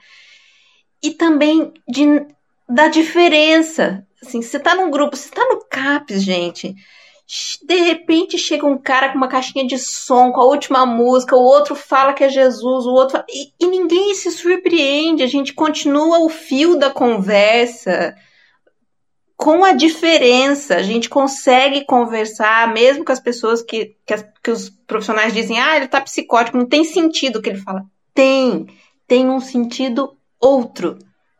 [1.05, 2.25] E também de,
[2.67, 4.05] da diferença.
[4.21, 6.75] Assim, você tá num grupo, você tá no CAPES, gente.
[7.63, 11.43] De repente chega um cara com uma caixinha de som, com a última música, o
[11.43, 16.19] outro fala que é Jesus, o outro e, e ninguém se surpreende, a gente continua
[16.19, 18.15] o fio da conversa
[19.35, 24.51] com a diferença, a gente consegue conversar, mesmo com as pessoas que, que, as, que
[24.51, 27.85] os profissionais dizem, ah, ele tá psicótico, não tem sentido o que ele fala.
[28.13, 28.65] Tem,
[29.07, 30.97] tem um sentido outro,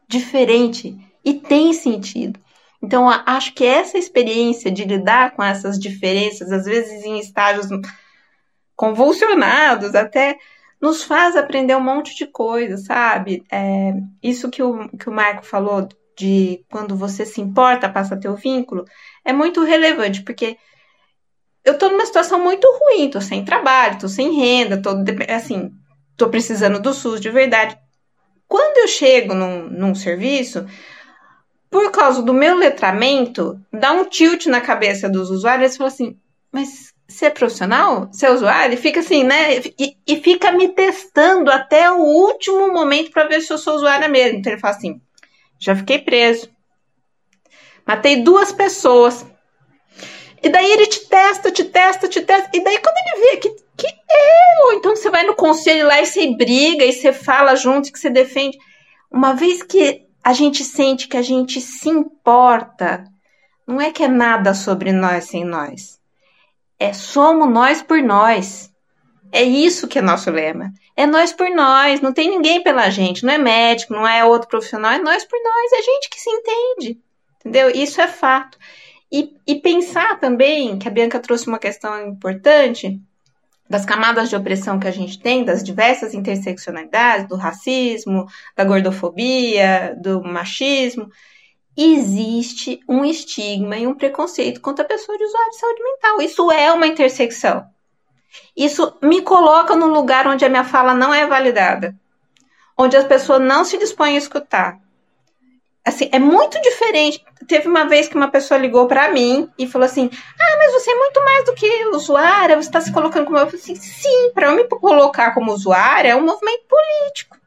[0.08, 2.40] diferente, e tem sentido.
[2.82, 7.68] Então, acho que essa experiência de lidar com essas diferenças, às vezes em estágios
[8.76, 10.38] convulsionados, até
[10.80, 13.44] nos faz aprender um monte de coisa, sabe?
[13.52, 18.36] É, isso que o, que o Marco falou de quando você se importa, passa teu
[18.36, 18.86] vínculo,
[19.24, 20.58] é muito relevante, porque
[21.64, 24.92] eu tô numa situação muito ruim, tô sem trabalho, tô sem renda, tô
[25.28, 25.72] assim,
[26.16, 27.78] tô precisando do SUS de verdade.
[28.86, 30.64] Eu chego num, num serviço,
[31.72, 36.20] por causa do meu letramento, dá um tilt na cabeça dos usuários e fala assim,
[36.52, 38.08] mas você é profissional?
[38.12, 38.76] Você é usuário?
[38.76, 39.58] E fica assim, né?
[39.58, 44.08] E, e fica me testando até o último momento para ver se eu sou usuária
[44.08, 44.38] mesmo.
[44.38, 45.02] Então ele fala assim:
[45.60, 46.48] já fiquei preso.
[47.88, 49.26] Matei duas pessoas.
[50.44, 52.52] E daí ele te testa, te testa, te testa.
[52.54, 53.88] E daí quando ele vê que, que
[54.64, 58.00] ou então você vai no conselho lá e você briga e você fala junto, que
[58.00, 58.58] você defende.
[59.12, 63.04] Uma vez que a gente sente que a gente se importa,
[63.68, 66.00] não é que é nada sobre nós sem nós.
[66.80, 68.72] É somos nós por nós.
[69.32, 70.74] É isso que é nosso lema.
[70.96, 74.48] É nós por nós, não tem ninguém pela gente, não é médico, não é outro
[74.48, 77.00] profissional, é nós por nós, é gente que se entende.
[77.40, 77.70] Entendeu?
[77.70, 78.58] Isso é fato.
[79.12, 83.00] E, e pensar também, que a Bianca trouxe uma questão importante,
[83.70, 89.98] das camadas de opressão que a gente tem, das diversas interseccionalidades, do racismo, da gordofobia,
[90.00, 91.10] do machismo,
[91.76, 96.22] existe um estigma e um preconceito contra a pessoa de usuário de saúde mental.
[96.22, 97.66] Isso é uma intersecção.
[98.56, 101.96] Isso me coloca num lugar onde a minha fala não é validada,
[102.78, 104.80] onde as pessoas não se dispõem a escutar.
[105.86, 107.24] Assim, é muito diferente.
[107.48, 110.90] Teve uma vez que uma pessoa ligou para mim e falou assim: Ah, mas você
[110.90, 113.38] é muito mais do que usuária, você está se colocando como.
[113.38, 117.38] Eu falei assim: Sim, para eu me colocar como usuária é um movimento político.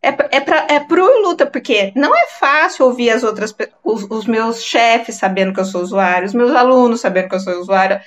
[0.00, 3.52] É, é, pra, é pro luta, porque não é fácil ouvir as outras
[3.82, 7.40] os, os meus chefes sabendo que eu sou usuário, os meus alunos sabendo que eu
[7.40, 8.00] sou usuária,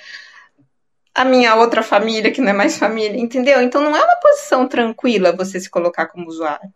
[1.14, 3.60] a minha outra família, que não é mais família, entendeu?
[3.60, 6.72] Então não é uma posição tranquila você se colocar como usuário.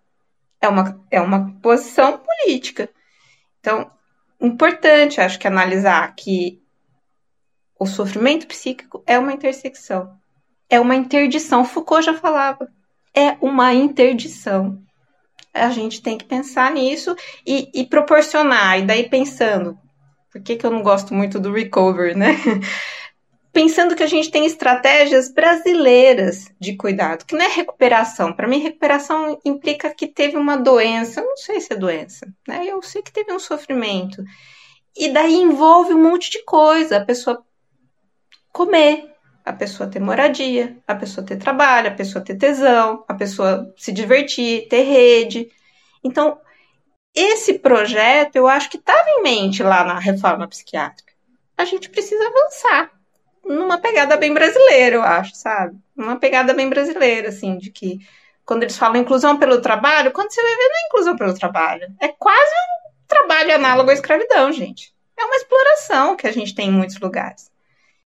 [0.67, 2.89] É uma, é uma posição política.
[3.61, 3.91] Então,
[4.41, 6.61] importante, acho que, analisar que
[7.79, 10.17] o sofrimento psíquico é uma intersecção.
[10.69, 11.65] É uma interdição.
[11.65, 12.69] Foucault já falava.
[13.15, 14.83] É uma interdição.
[15.55, 17.15] A gente tem que pensar nisso
[17.47, 18.81] e, e proporcionar.
[18.81, 19.79] E daí pensando,
[20.33, 22.37] por que, que eu não gosto muito do recovery, né?
[23.57, 28.31] pensando que a gente tem estratégias brasileiras de cuidado, que não é recuperação.
[28.31, 32.67] Para mim, recuperação implica que teve uma doença, eu não sei se é doença, né?
[32.67, 34.23] Eu sei que teve um sofrimento.
[34.95, 37.43] E daí envolve um monte de coisa, a pessoa
[38.53, 39.11] comer,
[39.43, 43.91] a pessoa ter moradia, a pessoa ter trabalho, a pessoa ter tesão, a pessoa se
[43.91, 45.49] divertir, ter rede.
[46.05, 46.39] Então,
[47.15, 51.15] esse projeto eu acho que estava em mente lá na reforma psiquiátrica.
[51.57, 52.96] A gente precisa avançar
[53.47, 55.77] numa pegada bem brasileira, eu acho, sabe?
[55.97, 57.99] Uma pegada bem brasileira, assim, de que
[58.45, 61.87] quando eles falam inclusão pelo trabalho, quando você vai ver, não é inclusão pelo trabalho.
[62.01, 64.95] É quase um trabalho análogo à escravidão, gente.
[65.19, 67.51] É uma exploração que a gente tem em muitos lugares.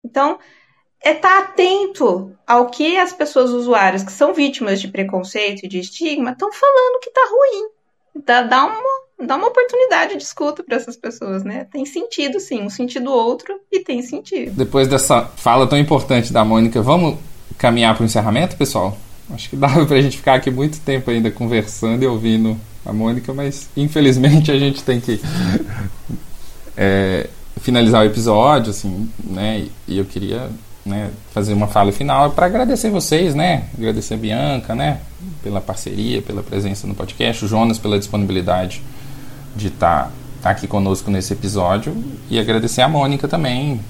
[0.03, 0.39] Então,
[1.03, 5.67] é estar tá atento ao que as pessoas usuárias que são vítimas de preconceito e
[5.67, 7.69] de estigma estão falando que está ruim.
[8.15, 11.65] Dá, dá uma dá uma oportunidade de escuta para essas pessoas, né?
[11.71, 14.51] Tem sentido, sim, um sentido outro e tem sentido.
[14.51, 17.17] Depois dessa fala tão importante da Mônica, vamos
[17.57, 18.97] caminhar para o encerramento, pessoal?
[19.31, 22.93] Acho que dava para a gente ficar aqui muito tempo ainda conversando e ouvindo a
[22.93, 25.19] Mônica, mas infelizmente a gente tem que
[26.77, 27.27] é,
[27.59, 29.65] finalizar o episódio, assim, né?
[29.87, 30.47] E eu queria
[30.85, 33.65] né, fazer uma fala final para agradecer vocês, né?
[33.75, 35.01] Agradecer a Bianca, né?
[35.43, 38.81] Pela parceria, pela presença no podcast, o Jonas pela disponibilidade
[39.57, 40.11] de estar
[40.41, 41.95] tá aqui conosco nesse episódio
[42.29, 43.81] e agradecer a Mônica também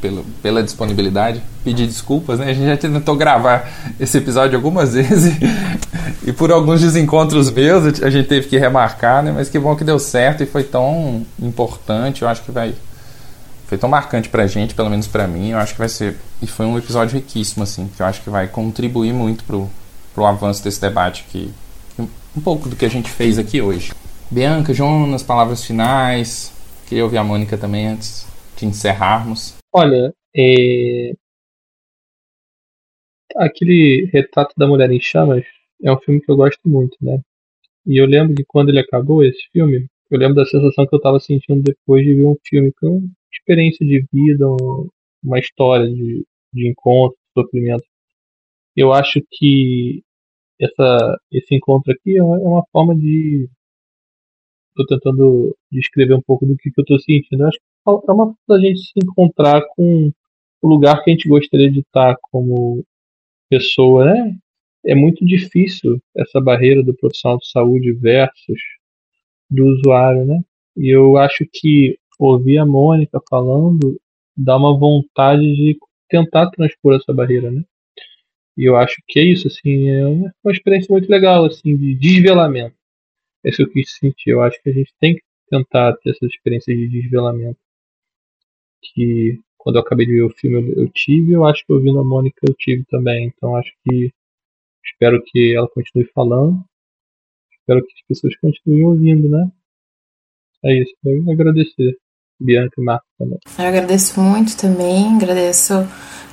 [0.00, 1.40] pela, pela disponibilidade.
[1.62, 2.50] Pedir desculpas, né?
[2.50, 8.02] A gente já tentou gravar esse episódio algumas vezes e, e por alguns desencontros meus
[8.02, 9.32] a gente teve que remarcar, né?
[9.34, 12.22] Mas que bom que deu certo e foi tão importante.
[12.22, 12.74] Eu acho que vai
[13.66, 15.50] foi tão marcante pra gente, pelo menos pra mim.
[15.50, 18.28] Eu acho que vai ser e foi um episódio riquíssimo assim, que eu acho que
[18.28, 19.70] vai contribuir muito pro,
[20.14, 21.50] pro avanço desse debate que
[22.36, 23.92] um pouco do que a gente fez aqui hoje.
[24.34, 26.52] Bianca, Jonas, palavras finais.
[26.88, 29.56] Queria ouvir a Mônica também antes de encerrarmos.
[29.72, 31.12] Olha, é...
[33.36, 35.44] aquele Retrato da Mulher em Chamas
[35.80, 37.20] é um filme que eu gosto muito, né?
[37.86, 40.98] E eu lembro que quando ele acabou, esse filme, eu lembro da sensação que eu
[40.98, 44.46] estava sentindo depois de ver um filme com uma experiência de vida,
[45.22, 47.84] uma história de, de encontro, de sofrimento.
[48.74, 50.02] Eu acho que
[50.60, 53.48] essa, esse encontro aqui é uma é forma de
[54.82, 57.42] estou tentando descrever um pouco do que, que eu estou sentindo.
[57.42, 60.12] Eu acho que é uma forma da gente se encontrar com
[60.62, 62.84] o lugar que a gente gostaria de estar como
[63.50, 64.36] pessoa, né?
[64.84, 68.60] é muito difícil essa barreira do profissional de saúde versus
[69.50, 70.40] do usuário, né?
[70.76, 73.98] E eu acho que ouvir a Mônica falando
[74.36, 75.78] dá uma vontade de
[76.08, 77.62] tentar transpor essa barreira, né?
[78.56, 82.76] E eu acho que é isso, assim, é uma experiência muito legal, assim, de desvelamento.
[83.44, 84.30] É isso que eu quis sentir.
[84.30, 87.58] Eu acho que a gente tem que tentar ter essas experiências de desvelamento.
[88.82, 91.98] Que quando eu acabei de ver o filme eu, eu tive, eu acho que ouvindo
[91.98, 93.26] a Mônica eu tive também.
[93.26, 94.12] Então acho que
[94.84, 96.64] espero que ela continue falando.
[97.52, 99.50] Espero que as pessoas continuem ouvindo, né?
[100.64, 100.94] É isso.
[101.04, 101.98] Eu agradecer.
[102.40, 103.38] Bianca e Marcos também.
[103.58, 105.72] Eu agradeço muito também, agradeço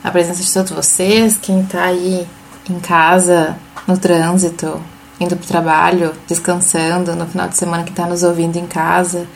[0.04, 2.26] a presença de todos vocês, quem está aí
[2.70, 3.56] em casa,
[3.88, 4.82] no trânsito,
[5.22, 9.28] indo para o trabalho, descansando, no final de semana que está nos ouvindo em casa,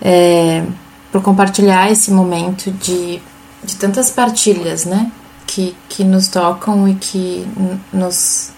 [0.00, 0.62] é,
[1.10, 3.20] por compartilhar esse momento de,
[3.64, 5.10] de tantas partilhas, né?
[5.46, 7.46] Que, que nos tocam e que
[7.92, 8.50] nos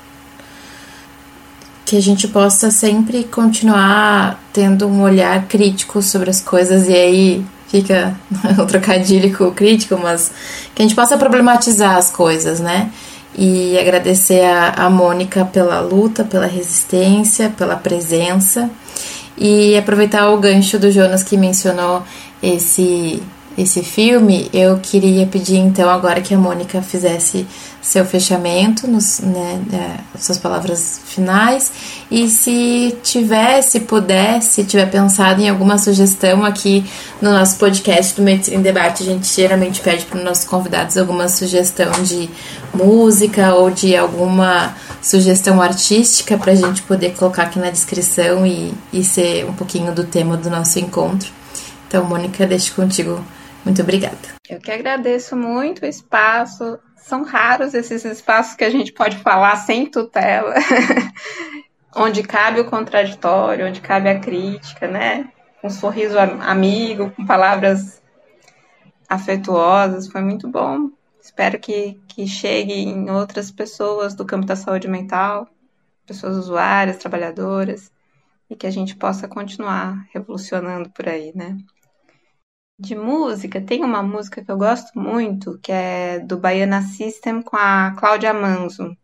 [1.85, 7.47] que a gente possa sempre continuar tendo um olhar crítico sobre as coisas e aí
[7.69, 8.15] fica
[8.61, 10.31] o trocadilho crítico, mas
[10.75, 12.91] que a gente possa problematizar as coisas, né?
[13.37, 18.71] E agradecer a, a Mônica pela luta, pela resistência, pela presença.
[19.37, 22.03] E aproveitar o gancho do Jonas que mencionou
[22.43, 23.23] esse
[23.59, 27.45] esse filme, eu queria pedir então agora que a Mônica fizesse
[27.83, 31.73] seu fechamento, nos, né, suas palavras finais,
[32.09, 36.85] e se tivesse, pudesse, tiver pensado em alguma sugestão aqui
[37.21, 40.97] no nosso podcast do Medicina em Debate, a gente geralmente pede para os nossos convidados
[40.97, 42.31] alguma sugestão de
[42.73, 44.73] música ou de alguma
[45.03, 49.93] sugestão artística para a gente poder colocar aqui na descrição e, e ser um pouquinho
[49.93, 51.29] do tema do nosso encontro.
[51.89, 53.21] Então, Mônica, deixo contigo
[53.69, 54.17] muito obrigada.
[54.49, 56.79] Eu que agradeço muito o espaço.
[56.97, 60.55] São raros esses espaços que a gente pode falar sem tutela,
[61.95, 65.31] onde cabe o contraditório, onde cabe a crítica, né?
[65.63, 68.03] Um sorriso amigo, com palavras
[69.09, 70.09] afetuosas.
[70.09, 70.91] Foi muito bom.
[71.21, 75.47] Espero que, que chegue em outras pessoas do campo da saúde mental,
[76.07, 77.93] pessoas usuárias, trabalhadoras,
[78.49, 81.59] e que a gente possa continuar revolucionando por aí, né?
[82.79, 87.57] De música, tem uma música que eu gosto muito, que é do Baiana System com
[87.57, 88.97] a Cláudia Manzo.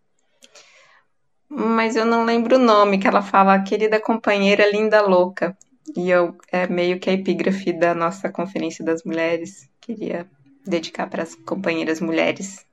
[1.48, 5.56] Mas eu não lembro o nome, que ela fala Querida Companheira Linda Louca.
[5.96, 9.68] E eu é meio que a epígrafe da nossa Conferência das Mulheres.
[9.80, 10.26] Queria
[10.64, 12.64] dedicar para as companheiras mulheres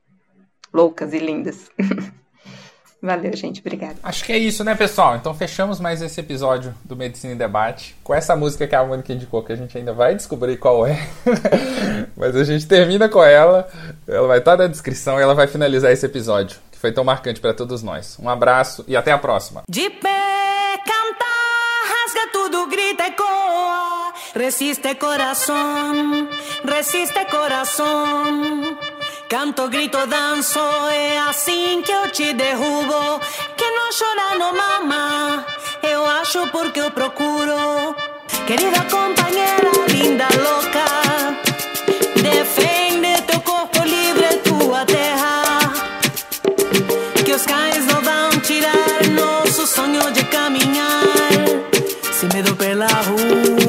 [0.72, 1.68] loucas e lindas.
[3.02, 3.60] Valeu, gente.
[3.60, 3.96] Obrigada.
[4.00, 5.16] Acho que é isso, né, pessoal?
[5.16, 9.12] Então fechamos mais esse episódio do Medicina em Debate com essa música que a Mônica
[9.12, 11.04] indicou, que a gente ainda vai descobrir qual é.
[12.16, 13.68] Mas a gente termina com ela.
[14.06, 17.40] Ela vai estar na descrição e ela vai finalizar esse episódio, que foi tão marcante
[17.40, 18.16] para todos nós.
[18.20, 19.62] Um abraço e até a próxima.
[19.68, 21.24] De pé, canta,
[21.88, 24.12] rasga tudo, grita e coa.
[24.36, 26.28] Resiste coração,
[26.64, 28.78] resiste coração.
[29.32, 30.60] Canto, grito, danço,
[30.90, 33.18] é assim que eu te derrubo.
[33.56, 35.46] Que não chora, não mama.
[35.82, 37.96] Eu acho porque eu procuro.
[38.46, 40.84] Querida companheira, linda, louca.
[42.20, 45.72] Defende teu corpo livre, tua terra.
[47.24, 51.06] Que os cães não vão tirar nosso sonho de caminhar.
[52.12, 53.61] Se medo pela rua.